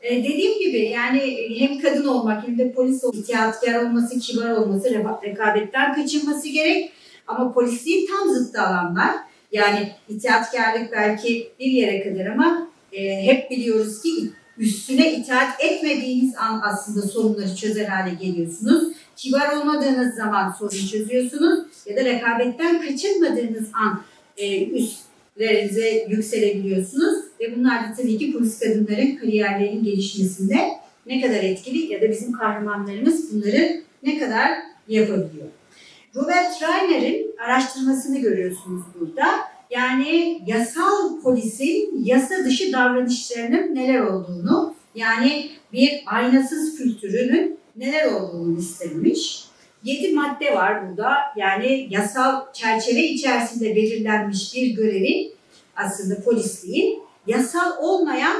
Ee, 0.00 0.16
dediğim 0.24 0.58
gibi 0.58 0.78
yani 0.78 1.48
hem 1.58 1.80
kadın 1.80 2.06
olmak 2.06 2.48
hem 2.48 2.58
de 2.58 2.72
polis 2.72 3.04
olmak, 3.04 3.18
itiyaatkar 3.18 3.74
olması, 3.74 4.18
kibar 4.18 4.50
olması, 4.50 4.90
rekabetten 5.24 5.94
kaçınması 5.94 6.48
gerek. 6.48 6.92
Ama 7.28 7.52
polisliğin 7.52 8.06
tam 8.06 8.28
zıttı 8.28 8.62
alanlar. 8.62 9.14
Yani 9.52 9.92
itaatkarlık 10.08 10.92
belki 10.92 11.52
bir 11.60 11.70
yere 11.70 12.02
kadar 12.02 12.26
ama 12.26 12.68
e, 12.92 13.22
hep 13.22 13.50
biliyoruz 13.50 14.02
ki 14.02 14.30
üstüne 14.58 15.12
itaat 15.12 15.64
etmediğiniz 15.64 16.34
an 16.36 16.60
aslında 16.64 17.02
sorunları 17.02 17.56
çözer 17.56 17.86
hale 17.86 18.14
geliyorsunuz. 18.14 18.92
Kibar 19.16 19.56
olmadığınız 19.56 20.14
zaman 20.14 20.52
sorunu 20.58 20.88
çözüyorsunuz 20.88 21.58
ya 21.86 21.96
da 21.96 22.04
rekabetten 22.04 22.82
kaçınmadığınız 22.82 23.68
an 23.74 24.02
e, 24.36 24.66
üstlerinize 24.66 26.06
yükselebiliyorsunuz. 26.08 27.18
Ve 27.40 27.56
bunlar 27.56 27.82
da 27.82 27.94
tabii 27.96 28.18
ki 28.18 28.32
polis 28.32 28.58
kadınların 28.58 29.16
kariyerlerinin 29.16 29.84
gelişmesinde 29.84 30.56
ne 31.06 31.20
kadar 31.20 31.42
etkili 31.42 31.92
ya 31.92 32.02
da 32.02 32.10
bizim 32.10 32.32
kahramanlarımız 32.32 33.34
bunları 33.34 33.82
ne 34.02 34.18
kadar 34.18 34.50
yapabiliyor. 34.88 35.46
Robert 36.14 36.62
Reiner'in 36.62 37.34
araştırmasını 37.38 38.18
görüyorsunuz 38.18 38.82
burada. 39.00 39.26
Yani 39.70 40.42
yasal 40.46 41.20
polisin 41.22 42.04
yasa 42.04 42.44
dışı 42.44 42.72
davranışlarının 42.72 43.74
neler 43.74 44.00
olduğunu, 44.00 44.74
yani 44.94 45.50
bir 45.72 46.02
aynasız 46.06 46.76
kültürünün 46.78 47.58
neler 47.76 48.12
olduğunu 48.12 48.56
listemiş. 48.56 49.44
Yedi 49.84 50.14
madde 50.14 50.54
var 50.54 50.88
burada. 50.88 51.14
Yani 51.36 51.86
yasal 51.90 52.52
çerçeve 52.52 53.02
içerisinde 53.02 53.76
belirlenmiş 53.76 54.54
bir 54.54 54.66
görevin 54.66 55.32
aslında 55.76 56.22
polisliğin 56.24 57.02
yasal 57.26 57.72
olmayan 57.80 58.36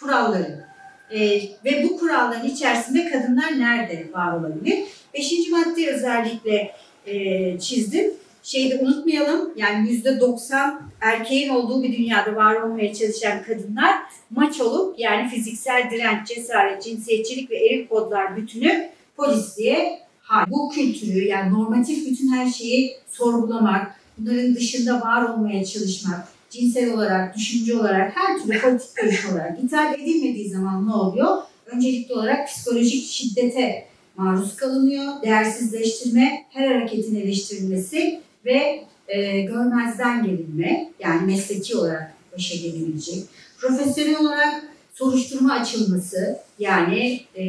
kuralları. 0.00 0.64
Ee, 1.10 1.42
ve 1.64 1.84
bu 1.84 1.98
kuralların 1.98 2.46
içerisinde 2.46 3.10
kadınlar 3.10 3.58
nerede 3.58 4.06
var 4.12 4.38
olabilir? 4.38 4.78
Beşinci 5.14 5.50
madde 5.50 5.90
özellikle 5.94 6.70
e, 7.06 7.58
çizdim. 7.58 8.10
Şeyi 8.42 8.70
de 8.70 8.78
unutmayalım 8.78 9.50
yani 9.56 9.90
yüzde 9.90 10.20
90 10.20 10.82
erkeğin 11.00 11.48
olduğu 11.48 11.82
bir 11.82 11.98
dünyada 11.98 12.36
var 12.36 12.54
olmaya 12.54 12.94
çalışan 12.94 13.42
kadınlar 13.42 13.94
maçoluk 14.30 14.98
yani 14.98 15.28
fiziksel 15.28 15.90
direnç, 15.90 16.28
cesaret, 16.28 16.82
cinsiyetçilik 16.82 17.50
ve 17.50 17.56
eril 17.56 17.88
kodlar 17.88 18.36
bütünü 18.36 18.88
polisliğe 19.16 19.98
ha- 20.22 20.44
bu 20.48 20.70
kültürü 20.70 21.24
yani 21.24 21.52
normatif 21.52 22.10
bütün 22.10 22.32
her 22.32 22.50
şeyi 22.50 22.96
sorgulamak, 23.08 24.00
bunların 24.18 24.54
dışında 24.54 25.00
var 25.00 25.22
olmaya 25.22 25.64
çalışmak, 25.64 26.28
cinsel 26.50 26.92
olarak, 26.92 27.36
düşünce 27.36 27.76
olarak, 27.76 28.16
her 28.16 28.38
türlü 28.38 28.60
politik 28.60 28.96
görüş 28.96 29.26
olarak 29.32 29.64
itaat 29.64 29.98
edilmediği 29.98 30.50
zaman 30.50 30.88
ne 30.88 30.92
oluyor? 30.92 31.38
Öncelikli 31.66 32.12
olarak 32.14 32.48
psikolojik 32.48 33.04
şiddete 33.10 33.89
maruz 34.16 34.56
kalınıyor, 34.56 35.22
değersizleştirme, 35.22 36.44
her 36.50 36.74
hareketin 36.74 37.14
eleştirilmesi 37.14 38.20
ve 38.44 38.84
e, 39.08 39.40
görmezden 39.40 40.24
gelinme, 40.24 40.90
yani 41.00 41.26
mesleki 41.26 41.76
olarak 41.76 42.12
başa 42.32 42.56
gelebilecek. 42.56 43.24
Profesyonel 43.60 44.20
olarak 44.20 44.64
soruşturma 44.94 45.52
açılması, 45.52 46.38
yani 46.58 47.20
e, 47.36 47.44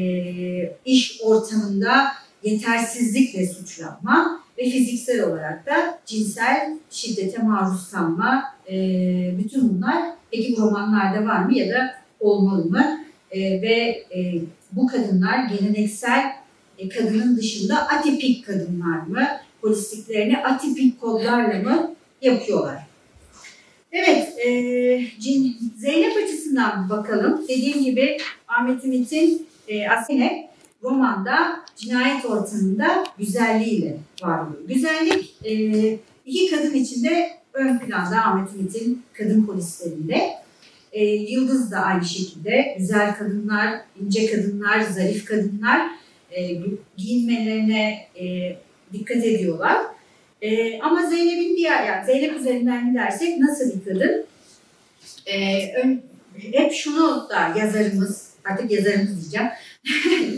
iş 0.86 1.22
ortamında 1.24 2.08
yetersizlikle 2.44 3.48
suçlanma 3.48 4.42
ve 4.58 4.70
fiziksel 4.70 5.24
olarak 5.24 5.66
da 5.66 6.00
cinsel 6.06 6.78
şiddete 6.92 7.42
maruz 7.42 7.90
kalma, 7.92 8.44
e, 8.72 8.76
bütün 9.38 9.70
bunlar 9.70 10.04
peki 10.32 10.56
bu 10.58 10.62
romanlarda 10.62 11.26
var 11.26 11.46
mı 11.46 11.58
ya 11.58 11.70
da 11.70 11.96
olmalı 12.20 12.66
mı? 12.66 13.02
E, 13.32 13.62
ve 13.62 14.04
e, 14.16 14.42
bu 14.72 14.88
kadınlar 14.88 15.46
geleneksel 15.46 16.41
kadının 16.90 17.38
dışında 17.38 17.88
atipik 17.88 18.46
kadınlar 18.46 19.00
mı? 19.08 19.28
Polisliklerini 19.62 20.38
atipik 20.38 21.02
kodlarla 21.02 21.70
mı 21.70 21.96
yapıyorlar? 22.22 22.92
Evet, 23.92 24.34
e, 24.46 24.50
Zeynep 25.78 26.18
açısından 26.24 26.90
bakalım. 26.90 27.42
Dediğim 27.48 27.84
gibi 27.84 28.18
Ahmet 28.48 28.86
Ümit'in 28.86 29.48
e, 29.68 29.90
aslında 29.90 30.30
romanda 30.84 31.62
cinayet 31.76 32.26
ortamında 32.26 33.04
güzelliğiyle 33.20 33.98
var 34.24 34.40
oluyor. 34.40 34.68
Güzellik 34.68 35.36
e, 35.46 35.54
iki 36.26 36.52
kadın 36.52 36.74
içinde 36.74 37.30
ön 37.54 37.80
planda 37.80 38.18
Ahmet 38.18 38.54
Ümit'in 38.56 39.04
kadın 39.14 39.46
polislerinde. 39.46 40.30
E, 40.92 41.06
Yıldız 41.06 41.72
da 41.72 41.80
aynı 41.80 42.06
şekilde 42.06 42.76
güzel 42.78 43.16
kadınlar, 43.16 43.82
ince 44.02 44.32
kadınlar, 44.32 44.82
zarif 44.82 45.26
kadınlar 45.26 45.92
e, 46.32 46.58
giyinmelerine 46.98 48.08
e, 48.22 48.56
dikkat 48.94 49.18
ediyorlar. 49.18 49.78
E, 50.42 50.80
ama 50.80 51.10
Zeynep'in 51.10 51.58
diğer, 51.58 51.88
yani 51.88 52.06
Zeynep 52.06 52.40
üzerinden 52.40 52.90
gidersek 52.90 53.38
nasıl 53.38 53.80
bir 53.80 53.86
kadın? 53.86 54.26
E, 55.26 55.68
ön- 55.74 56.02
hep 56.52 56.74
şunu 56.74 57.30
da 57.30 57.60
yazarımız, 57.60 58.30
artık 58.46 58.72
yazarımız 58.72 59.22
diyeceğim, 59.22 59.48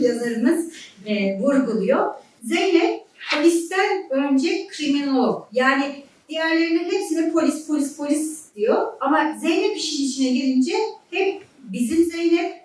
yazarımız 0.00 0.72
e, 1.06 1.38
vurguluyor. 1.38 2.14
Zeynep 2.42 3.00
polisten 3.32 4.10
önce 4.10 4.66
kriminolog. 4.66 5.46
Yani 5.52 6.02
diğerlerinin 6.28 6.84
hepsine 6.84 7.32
polis, 7.32 7.66
polis, 7.66 7.96
polis 7.96 8.44
diyor. 8.56 8.92
Ama 9.00 9.38
Zeynep 9.38 9.76
işin 9.76 10.04
içine 10.04 10.30
girince 10.30 10.72
hep 11.10 11.42
bizim 11.58 12.04
Zeynep, 12.04 12.60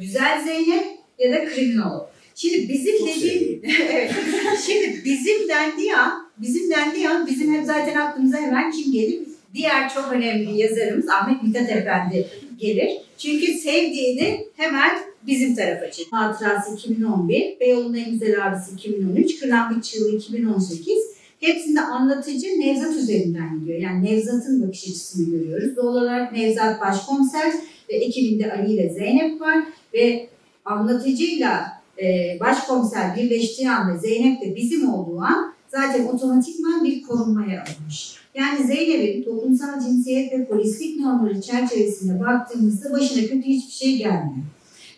güzel 0.00 0.44
Zeynep 0.44 0.84
ya 1.18 1.32
da 1.32 1.44
kriminolog. 1.44 2.11
Şimdi 2.42 2.68
bizim 2.68 2.98
Çok 2.98 3.08
dediğim. 3.08 3.62
Şimdi 4.66 5.02
bizim 5.04 5.48
dendiği 5.48 5.96
an, 5.96 6.28
bizim 6.38 6.70
dendiği 6.70 7.08
an 7.08 7.26
bizim 7.26 7.54
hep 7.54 7.66
zaten 7.66 7.94
aklımıza 7.94 8.36
hemen 8.36 8.70
kim 8.70 8.92
gelir? 8.92 9.20
Diğer 9.54 9.94
çok 9.94 10.12
önemli 10.12 10.60
yazarımız 10.60 11.08
Ahmet 11.08 11.42
Mithat 11.42 11.70
Efendi 11.70 12.26
gelir. 12.58 12.90
Çünkü 13.18 13.52
sevdiğini 13.52 14.46
hemen 14.56 14.98
bizim 15.26 15.54
tarafa 15.54 15.90
çekiyor. 15.90 16.22
Hatırası 16.22 16.74
2011, 16.74 17.60
Beyoğlu'nun 17.60 17.94
en 17.94 18.10
güzel 18.10 18.46
abisi 18.46 18.74
2013, 18.74 19.40
Kırlangıç 19.40 19.84
Çığlığı 19.84 20.16
2018. 20.16 20.98
Hepsinde 21.40 21.80
anlatıcı 21.80 22.46
Nevzat 22.60 22.96
üzerinden 22.96 23.60
gidiyor. 23.60 23.78
Yani 23.78 24.04
Nevzat'ın 24.04 24.62
bakış 24.62 24.84
açısını 24.84 25.30
görüyoruz. 25.30 25.76
Doğal 25.76 25.96
olarak 25.96 26.32
Nevzat 26.32 26.80
başkomiser 26.80 27.52
ve 27.90 27.94
ekibinde 27.94 28.52
Ali 28.52 28.72
ile 28.72 28.88
Zeynep 28.88 29.40
var 29.40 29.64
ve 29.94 30.28
anlatıcıyla 30.64 31.81
e, 32.02 32.36
başkomiser 32.40 33.16
birleştiği 33.16 33.70
anda 33.70 33.98
Zeynep 33.98 34.40
de 34.40 34.56
bizim 34.56 34.88
olduğu 34.88 35.20
an 35.20 35.54
zaten 35.68 36.06
otomatikman 36.06 36.84
bir 36.84 37.02
korunmaya 37.02 37.64
alınmış. 37.64 38.14
Yani 38.34 38.66
Zeynep'in 38.66 39.22
toplumsal 39.22 39.80
cinsiyet 39.80 40.32
ve 40.32 40.46
polislik 40.46 41.00
normları 41.00 41.40
çerçevesinde 41.40 42.20
baktığımızda 42.20 42.92
başına 42.92 43.20
kötü 43.20 43.42
hiçbir 43.42 43.72
şey 43.72 43.96
gelmiyor. 43.96 44.46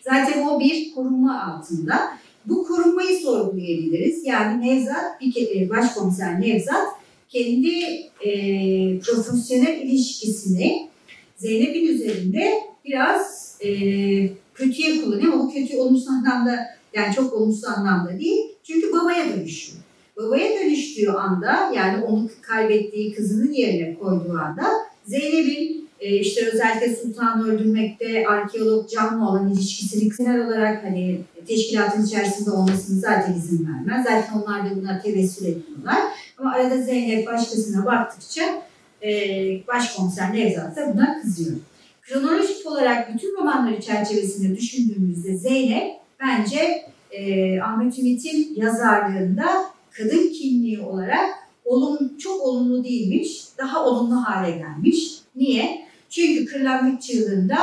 Zaten 0.03 0.47
o 0.47 0.59
bir 0.59 0.93
korunma 0.95 1.43
altında. 1.43 1.99
Bu 2.45 2.67
korunmayı 2.67 3.19
sorgulayabiliriz. 3.19 4.25
Yani 4.25 4.67
Nevzat, 4.67 5.21
bir 5.21 5.31
kere 5.31 5.69
başkomiser 5.69 6.41
Nevzat 6.41 6.87
kendi 7.29 7.79
e, 8.25 8.99
profesyonel 8.99 9.81
ilişkisini 9.81 10.89
Zeynep'in 11.37 11.87
üzerinde 11.87 12.53
biraz 12.85 13.57
e, 13.65 13.69
kötüye 14.53 15.01
kullanıyor 15.01 15.33
ama 15.33 15.43
bu 15.43 15.53
kötü 15.53 15.77
olumsuz 15.77 16.07
anlamda 16.07 16.74
yani 16.95 17.15
çok 17.15 17.33
olumsuz 17.33 17.63
anlamda 17.63 18.19
değil. 18.19 18.41
Çünkü 18.63 18.91
babaya 18.91 19.29
dönüşüyor. 19.29 19.77
Babaya 20.17 20.59
dönüştüğü 20.59 21.09
anda 21.09 21.71
yani 21.75 22.03
onu 22.03 22.29
kaybettiği 22.41 23.15
kızının 23.15 23.51
yerine 23.51 23.95
koyduğu 23.99 24.37
anda 24.37 24.65
Zeynep'in 25.05 25.89
e, 25.99 26.15
işte 26.15 26.49
özellikle 26.53 26.95
Sultan'ı 26.95 27.47
öldürmekte 27.47 28.27
arkeolog 28.27 28.89
Can'la 28.89 29.29
olan 29.29 29.53
ilişkisini 29.53 30.09
genel 30.17 30.47
olarak 30.47 30.83
hani 30.83 31.21
teşkilatın 31.47 32.05
içerisinde 32.05 32.51
olmasını 32.51 32.99
zaten 32.99 33.33
izin 33.33 33.67
vermez. 33.67 34.05
Zaten 34.05 34.41
onlar 34.41 34.65
da 34.65 34.75
buna 34.75 35.01
tevessül 35.01 35.45
ediyorlar. 35.45 35.99
Ama 36.37 36.51
arada 36.51 36.81
Zeynep 36.81 37.27
başkasına 37.27 37.85
baktıkça 37.85 38.41
e, 39.03 39.09
başkomiser 39.67 40.33
Nevzat 40.33 40.75
da 40.75 40.93
buna 40.93 41.21
kızıyor. 41.21 41.57
Kronolojik 42.01 42.65
olarak 42.65 43.13
bütün 43.13 43.37
romanları 43.37 43.81
çerçevesinde 43.81 44.57
düşündüğümüzde 44.57 45.37
Zeynep 45.37 46.04
bence 46.19 46.85
e, 47.11 47.61
Ahmet 47.61 47.99
Ümit'in 47.99 48.53
yazarlığında 48.55 49.45
kadın 49.91 50.33
kimliği 50.33 50.81
olarak 50.81 51.29
olum, 51.65 52.17
çok 52.17 52.41
olumlu 52.41 52.83
değilmiş, 52.83 53.43
daha 53.57 53.85
olumlu 53.85 54.15
hale 54.15 54.57
gelmiş. 54.57 55.15
Niye? 55.35 55.85
Çünkü 56.09 56.45
Kırlangıç 56.45 57.03
Çığlığı'nda 57.03 57.57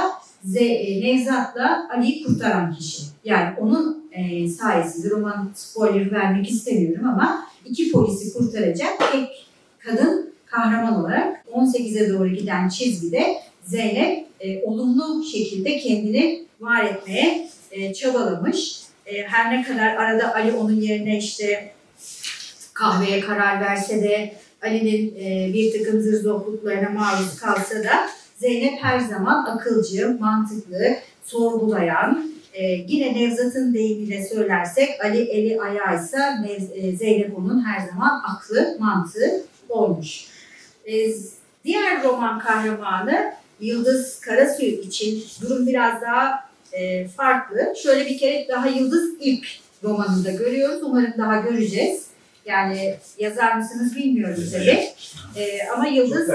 e, 0.55 1.01
Nevzat'la 1.01 1.89
Ali'yi 1.95 2.25
kurtaran 2.25 2.75
kişi. 2.75 3.03
Yani 3.25 3.55
onun 3.61 4.11
e, 4.13 4.49
sayesinde 4.49 5.11
roman 5.11 5.51
spoiler 5.55 6.13
vermek 6.13 6.51
istemiyorum 6.51 7.09
ama 7.09 7.47
iki 7.65 7.93
polisi 7.93 8.33
kurtaracak 8.33 9.13
tek 9.13 9.47
kadın 9.79 10.33
kahraman 10.47 11.05
olarak 11.05 11.45
18'e 11.53 12.13
doğru 12.13 12.29
giden 12.29 12.69
çizgide 12.69 13.37
Zeynep 13.65 14.27
e, 14.41 14.63
olumlu 14.63 15.25
şekilde 15.25 15.79
kendini 15.79 16.45
var 16.61 16.85
etmeye 16.85 17.49
e, 17.73 17.95
çabalamış. 17.95 18.83
E, 19.07 19.23
her 19.23 19.53
ne 19.53 19.63
kadar 19.63 19.97
arada 19.97 20.35
Ali 20.35 20.53
onun 20.53 20.81
yerine 20.81 21.19
işte 21.19 21.73
kahveye 22.75 23.21
karar 23.21 23.61
verse 23.61 24.03
de 24.03 24.35
Ali'nin 24.63 25.15
e, 25.17 25.53
bir 25.53 25.79
takım 25.79 26.01
zırzokluklarına 26.01 26.89
maruz 26.89 27.41
kalsa 27.41 27.85
da 27.85 28.09
Zeynep 28.37 28.83
her 28.83 29.01
zaman 29.01 29.45
akılcı, 29.45 30.17
mantıklı, 30.21 30.97
sorgulayan, 31.25 32.33
e, 32.55 32.65
yine 32.67 33.15
Nevzat'ın 33.15 33.75
deyimiyle 33.75 34.25
söylersek 34.25 35.05
Ali 35.05 35.23
eli 35.23 35.61
ayağıysa 35.61 36.19
Nev- 36.19 36.75
e, 36.75 36.97
Zeynep 36.97 37.39
onun 37.39 37.65
her 37.65 37.87
zaman 37.89 38.23
aklı, 38.29 38.77
mantığı 38.79 39.45
olmuş. 39.69 40.25
E, 40.87 41.15
diğer 41.65 42.05
roman 42.05 42.39
kahramanı 42.39 43.33
Yıldız 43.61 44.21
Karasuy 44.21 44.69
için 44.69 45.25
durum 45.41 45.67
biraz 45.67 46.03
daha 46.03 46.52
e, 46.73 47.09
farklı. 47.09 47.75
Şöyle 47.83 48.07
bir 48.07 48.19
kere 48.19 48.49
daha 48.49 48.69
Yıldız 48.69 49.11
ilk 49.21 49.47
romanında 49.85 50.31
görüyoruz. 50.31 50.83
Umarım 50.83 51.13
daha 51.19 51.37
göreceğiz. 51.37 52.07
Yani 52.47 52.95
yazar 53.19 53.57
mısınız 53.57 53.97
bilmiyorum 53.97 54.45
tabii. 54.53 54.89
E, 55.37 55.69
ama 55.75 55.87
Yıldız 55.87 56.31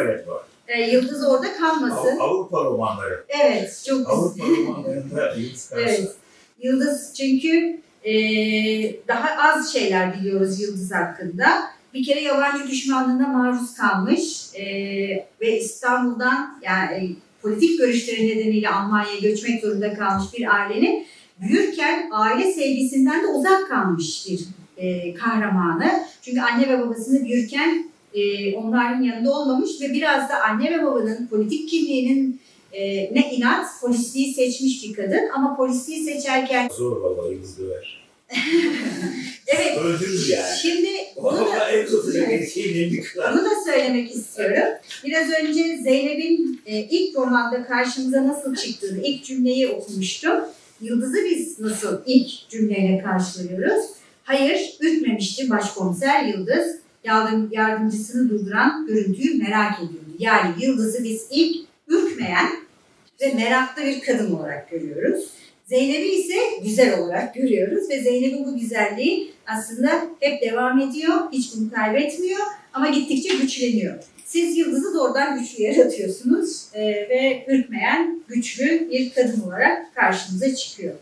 e, 0.68 0.82
Yıldız 0.82 1.28
orada 1.28 1.54
kalmasın. 1.54 2.18
Av- 2.18 2.30
Avrupa 2.30 2.64
romanları. 2.64 3.26
Evet, 3.30 3.84
çok 3.88 4.10
Avrupa 4.10 4.44
romanlarında 4.48 5.34
Yıldız 5.38 5.70
Karasu. 5.70 5.90
Evet. 5.90 6.12
Yıldız 6.62 7.14
çünkü 7.18 7.80
e, 8.04 8.14
daha 9.08 9.50
az 9.50 9.74
şeyler 9.74 10.20
biliyoruz 10.20 10.62
Yıldız 10.62 10.92
hakkında. 10.92 11.48
Bir 11.94 12.06
kere 12.06 12.20
yabancı 12.22 12.68
düşmanlığına 12.68 13.28
maruz 13.28 13.74
kalmış 13.74 14.56
e, 14.56 14.66
ve 15.42 15.60
İstanbul'dan 15.60 16.60
yani 16.64 17.16
politik 17.42 17.80
görüşleri 17.80 18.28
nedeniyle 18.28 18.70
Almanya'ya 18.70 19.20
göçmek 19.20 19.62
zorunda 19.62 19.94
kalmış 19.94 20.26
bir 20.38 20.56
ailenin 20.56 21.06
büyürken 21.42 22.10
aile 22.12 22.52
sevgisinden 22.52 23.24
de 23.24 23.28
uzak 23.28 23.68
kalmış 23.70 24.28
bir 24.30 24.40
e, 24.78 25.14
kahramanı. 25.14 25.92
Çünkü 26.22 26.42
anne 26.42 26.70
ve 26.70 26.82
babasını 26.82 27.26
büyürken 27.26 27.90
e, 28.14 28.56
onların 28.56 29.02
yanında 29.02 29.32
olmamış 29.32 29.82
ve 29.82 29.94
biraz 29.94 30.30
da 30.30 30.44
anne 30.44 30.80
ve 30.80 30.86
babanın 30.86 31.28
politik 31.28 31.70
kimliğinin 31.70 32.42
e, 32.74 32.84
ne 33.14 33.32
inat 33.32 33.66
polisliği 33.82 34.34
seçmiş 34.34 34.84
bir 34.84 34.94
kadın 34.94 35.30
ama 35.36 35.58
polisliği 35.58 36.04
seçerken 36.04 36.70
Zor 36.78 37.02
vallahi 37.02 37.34
Yıldız 37.34 37.60
döver. 37.60 38.07
evet 39.48 39.78
Öldürür 39.78 40.28
yani. 40.30 40.58
şimdi 40.62 40.90
bunu 41.18 41.46
da, 41.46 41.70
en 41.70 41.86
tutacak 41.86 42.34
erkeğin 42.34 42.76
elini 42.76 43.02
kırar. 43.02 43.34
bunu 43.34 43.46
da 43.46 43.56
söylemek 43.66 44.16
istiyorum. 44.16 44.74
Biraz 45.06 45.30
önce 45.30 45.78
Zeynep'in 45.84 46.62
e, 46.66 46.78
ilk 46.78 47.16
romanda 47.16 47.64
karşımıza 47.68 48.28
nasıl 48.28 48.56
çıktığını 48.56 49.02
ilk 49.04 49.26
cümleyi 49.26 49.68
okumuştum. 49.68 50.36
Yıldız'ı 50.82 51.26
biz 51.26 51.60
nasıl 51.60 52.02
ilk 52.06 52.50
cümleyle 52.50 53.04
karşılıyoruz? 53.04 53.86
Hayır, 54.24 54.78
ürkmemişti 54.80 55.50
başkomiser 55.50 56.24
Yıldız. 56.24 56.78
Yardım, 57.04 57.50
yardımcısını 57.52 58.30
durduran 58.30 58.88
görüntüyü 58.88 59.44
merak 59.44 59.78
ediyordu. 59.78 60.16
Yani 60.20 60.66
Yıldız'ı 60.66 61.04
biz 61.04 61.26
ilk 61.32 61.68
ürkmeyen 61.88 62.48
ve 63.22 63.34
meraklı 63.34 63.84
bir 63.86 64.02
kadın 64.02 64.32
olarak 64.36 64.72
görüyoruz. 64.72 65.26
Zeynep'i 65.68 66.12
ise 66.12 66.36
güzel 66.64 67.00
olarak 67.00 67.36
görüyoruz 67.36 67.90
ve 67.90 68.02
Zeynep'in 68.02 68.46
bu 68.46 68.60
güzelliği 68.60 69.32
aslında 69.48 70.06
hep 70.20 70.42
devam 70.42 70.80
ediyor, 70.80 71.32
hiç 71.32 71.56
bunu 71.56 71.72
kaybetmiyor 71.72 72.40
ama 72.74 72.90
gittikçe 72.90 73.36
güçleniyor. 73.36 74.04
Siz 74.26 74.58
Yıldız'ı 74.58 74.94
doğrudan 74.94 75.40
güçlü 75.40 75.64
yaratıyorsunuz 75.64 76.66
e, 76.74 76.86
ve 76.86 77.46
ürkmeyen, 77.48 78.22
güçlü 78.28 78.92
bir 78.92 79.14
kadın 79.14 79.42
olarak 79.42 79.96
karşınıza 79.96 80.56
çıkıyor. 80.56 80.96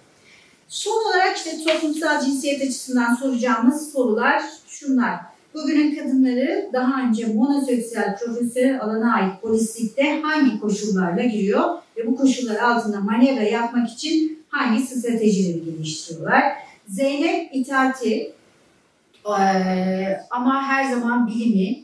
Son 0.68 1.06
olarak 1.10 1.38
işte 1.38 1.58
toplumsal 1.66 2.26
cinsiyet 2.26 2.62
açısından 2.62 3.16
soracağımız 3.16 3.92
sorular 3.92 4.44
şunlar. 4.68 5.20
Bugünün 5.56 5.96
kadınları 5.96 6.70
daha 6.74 7.02
önce 7.02 7.28
monoseksüel 7.28 8.18
profesyonel 8.18 8.82
alana 8.82 9.16
ait 9.16 9.42
polislikte 9.42 10.22
hangi 10.22 10.60
koşullarla 10.60 11.24
giriyor 11.24 11.64
ve 11.98 12.08
bu 12.08 12.16
koşullar 12.16 12.56
altında 12.56 13.00
manevra 13.00 13.44
yapmak 13.44 13.90
için 13.90 14.44
hangi 14.50 14.84
stratejileri 14.84 15.66
geliştiriyorlar? 15.66 16.44
Zeynep 16.88 17.56
itaati 17.56 18.34
eee, 19.28 20.22
ama 20.30 20.64
her 20.64 20.92
zaman 20.92 21.28
bilimi, 21.28 21.84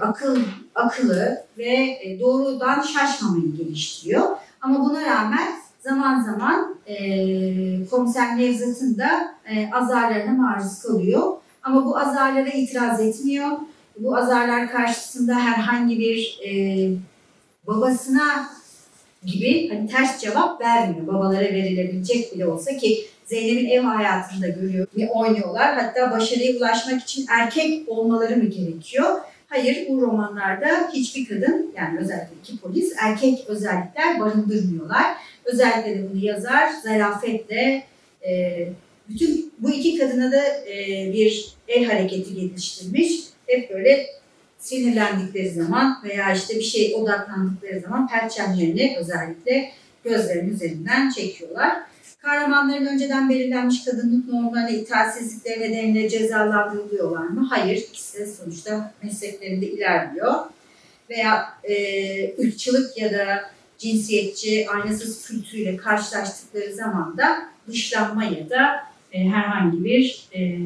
akıl 0.00 0.40
akıllı 0.74 1.42
ve 1.58 1.98
doğrudan 2.20 2.82
şaşmamayı 2.82 3.56
geliştiriyor. 3.56 4.22
Ama 4.60 4.84
buna 4.84 5.06
rağmen 5.06 5.48
zaman 5.80 6.22
zaman 6.22 6.74
komiser 7.90 8.38
Nevzat'ın 8.38 8.98
da 8.98 9.34
azarlarına 9.72 10.32
maruz 10.32 10.82
kalıyor. 10.82 11.32
Ama 11.68 11.84
bu 11.84 11.98
azarlara 11.98 12.48
itiraz 12.48 13.00
etmiyor. 13.00 13.50
Bu 13.98 14.16
azarlar 14.16 14.70
karşısında 14.70 15.34
herhangi 15.34 15.98
bir 15.98 16.38
eee, 16.44 16.90
babasına 17.66 18.50
gibi 19.26 19.68
hani 19.68 19.88
ters 19.88 20.20
cevap 20.20 20.60
vermiyor. 20.60 21.06
Babalara 21.06 21.44
verilebilecek 21.44 22.34
bile 22.34 22.46
olsa 22.46 22.76
ki 22.76 23.06
Zeynep'in 23.26 23.68
ev 23.68 23.82
hayatında 23.82 24.48
görüyor 24.48 24.86
ve 24.96 25.08
oynuyorlar. 25.08 25.74
Hatta 25.74 26.10
başarıya 26.10 26.56
ulaşmak 26.56 27.02
için 27.02 27.26
erkek 27.30 27.88
olmaları 27.88 28.36
mı 28.36 28.44
gerekiyor? 28.44 29.20
Hayır 29.48 29.88
bu 29.88 30.02
romanlarda 30.02 30.90
hiçbir 30.92 31.26
kadın 31.28 31.72
yani 31.76 31.98
özellikle 31.98 32.36
iki 32.42 32.58
polis 32.58 32.92
erkek 32.98 33.44
özellikler 33.48 34.20
barındırmıyorlar. 34.20 35.06
Özellikle 35.44 35.98
de 35.98 36.10
bunu 36.12 36.24
yazar 36.24 36.70
zarafetle 36.84 37.84
e, 38.28 38.58
bütün 39.08 39.52
bu 39.58 39.70
iki 39.70 39.98
kadına 39.98 40.32
da 40.32 40.44
e, 40.46 41.10
bir 41.12 41.54
el 41.68 41.84
hareketi 41.84 42.34
geliştirmiş. 42.34 43.20
Hep 43.46 43.70
böyle 43.70 44.06
sinirlendikleri 44.58 45.50
zaman 45.50 45.98
veya 46.04 46.34
işte 46.34 46.56
bir 46.56 46.62
şey 46.62 46.94
odaklandıkları 46.94 47.80
zaman 47.80 48.08
perçemlerini 48.08 48.96
özellikle 49.00 49.70
gözlerinin 50.04 50.54
üzerinden 50.54 51.10
çekiyorlar. 51.10 51.76
Kahramanların 52.22 52.86
önceden 52.86 53.28
belirlenmiş 53.28 53.84
kadınlık 53.84 54.28
normlarına 54.28 54.70
itaatsizlikleri 54.70 55.60
nedeniyle 55.60 56.08
cezalandırılıyorlar 56.08 57.26
mı? 57.26 57.46
Hayır. 57.50 57.76
İkisi 57.76 58.18
de 58.18 58.26
sonuçta 58.26 58.92
mesleklerinde 59.02 59.66
ilerliyor. 59.66 60.34
Veya 61.10 61.44
e, 61.64 62.42
ırkçılık 62.42 62.98
ya 62.98 63.12
da 63.12 63.50
cinsiyetçi, 63.78 64.66
aynasız 64.70 65.26
kültürüyle 65.26 65.76
karşılaştıkları 65.76 66.74
zaman 66.74 67.18
da 67.18 67.38
dışlanma 67.68 68.24
ya 68.24 68.50
da 68.50 68.88
e, 69.12 69.28
herhangi 69.28 69.84
bir 69.84 70.28
e, 70.32 70.58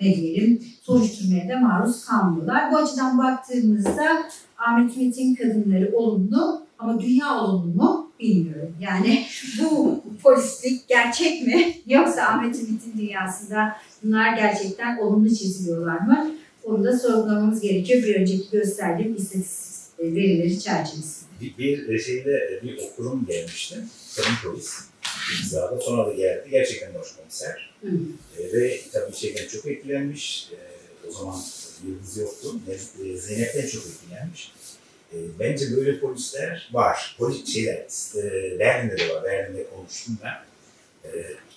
ne 0.00 0.16
diyelim 0.16 0.62
soruşturmaya 0.82 1.48
da 1.48 1.60
maruz 1.60 2.04
kalmıyorlar. 2.04 2.72
Bu 2.72 2.76
açıdan 2.76 3.18
baktığımızda 3.18 4.22
Ahmet 4.58 4.96
Ümit'in 4.96 5.34
kadınları 5.34 5.92
olumlu 5.96 6.62
ama 6.78 7.00
dünya 7.00 7.40
olumlu 7.40 7.74
mu 7.74 8.10
bilmiyorum. 8.20 8.76
Yani 8.80 9.26
bu 9.60 10.00
polislik 10.22 10.88
gerçek 10.88 11.46
mi 11.46 11.74
yoksa 11.86 12.22
Ahmet 12.22 12.56
Ümit'in 12.56 12.98
dünyasında 12.98 13.76
bunlar 14.02 14.36
gerçekten 14.36 14.98
olumlu 14.98 15.28
çiziliyorlar 15.28 16.00
mı? 16.00 16.30
Onu 16.64 16.84
da 16.84 16.98
sorgulamamız 16.98 17.60
gerekiyor 17.60 18.02
bir 18.02 18.14
önceki 18.14 18.50
gösterdiğim 18.52 19.16
istatistik 19.16 19.76
e, 19.98 20.14
verileri 20.14 20.60
çerçevesinde. 20.60 21.26
Bir, 21.40 21.88
bir 21.88 21.98
şeyde 21.98 22.60
bir 22.62 22.78
okurum 22.78 23.26
gelmişti. 23.26 23.76
Kadın 24.16 24.30
polis. 24.44 24.78
İmzada. 25.32 25.80
Sonra 25.80 26.06
da 26.06 26.12
geldi. 26.12 26.48
Gerçekten 26.50 26.94
de 26.94 26.98
hoş 26.98 27.16
komiser. 27.16 27.74
Hı. 27.82 27.88
E, 28.38 28.52
ve 28.52 28.80
tabii 28.92 29.16
şeyden 29.16 29.48
çok 29.48 29.66
etkilenmiş. 29.66 30.50
E, 30.52 30.58
o 31.08 31.12
zaman 31.12 31.40
yıldız 31.86 32.16
yoktu. 32.16 32.54
E, 33.04 33.16
Zeynep'ten 33.16 33.66
çok 33.66 33.82
etkilenmiş. 33.86 34.52
E, 35.12 35.16
bence 35.38 35.76
böyle 35.76 36.00
polisler 36.00 36.70
var. 36.72 37.16
Polis 37.18 37.46
şeyler, 37.46 37.86
e, 38.16 38.58
Berlin'de 38.58 38.98
de 38.98 39.14
var. 39.14 39.24
Berlin'de 39.24 39.66
konuştum 39.70 40.18
ben. 40.24 40.34
E, 41.08 41.10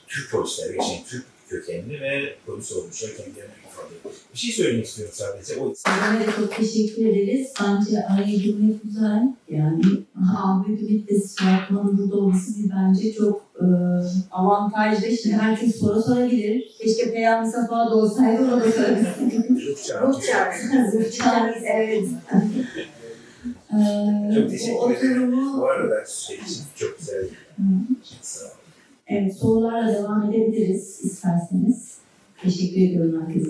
Türk 0.08 0.32
polisler, 0.32 0.70
geçen 0.70 1.04
Türk 1.08 1.26
kökenli 1.50 2.02
ve 2.02 2.36
polis 2.46 2.72
olmuşlar 2.72 3.12
kendilerini 3.12 3.52
ifade. 3.72 4.16
Bir 4.34 4.40
şey 4.40 4.52
söylemek 4.52 4.86
istiyorum 4.86 5.14
sadece. 5.18 5.58
O 5.58 5.70
da 5.70 6.32
çok 6.36 6.56
teşekkür 6.56 7.06
ederiz. 7.06 7.54
Bence 7.62 8.32
girmek 8.32 8.84
güzel. 8.84 9.34
Yani 9.50 9.84
Ahmet 10.38 10.82
Ümit 10.82 11.10
de 11.10 11.22
Suatman'ın 11.22 11.98
burada 11.98 12.16
olması 12.16 12.52
bence 12.70 13.14
çok 13.14 13.49
e, 13.62 13.66
avantajlı. 14.32 15.18
Şimdi 15.18 15.36
herkes 15.36 15.80
soru 15.80 16.02
sorabilir. 16.02 16.76
Keşke 16.82 17.14
Peyami 17.14 17.52
Safa 17.52 17.76
da 17.90 17.96
olsaydı 17.96 18.42
ona 18.44 18.62
da 18.62 18.72
sorabilseydik. 18.72 19.50
ruh 19.50 19.84
çağrı. 20.22 20.54
Ruh 20.94 21.12
çağrısı, 21.12 21.66
evet. 21.66 22.08
Ee, 23.74 24.36
Çok 24.36 24.50
teşekkür 24.50 24.74
oturumu 24.80 25.62
Bu 25.62 25.66
arada 25.66 26.06
şey 26.06 26.36
için 26.36 26.62
çok 26.76 27.00
güzel. 27.00 27.26
Evet, 29.08 29.38
sorularla 29.38 29.94
devam 29.94 30.34
edebiliriz 30.34 31.00
isterseniz. 31.04 31.98
Teşekkür 32.42 32.82
ediyorum 32.82 33.26
herkese. 33.28 33.50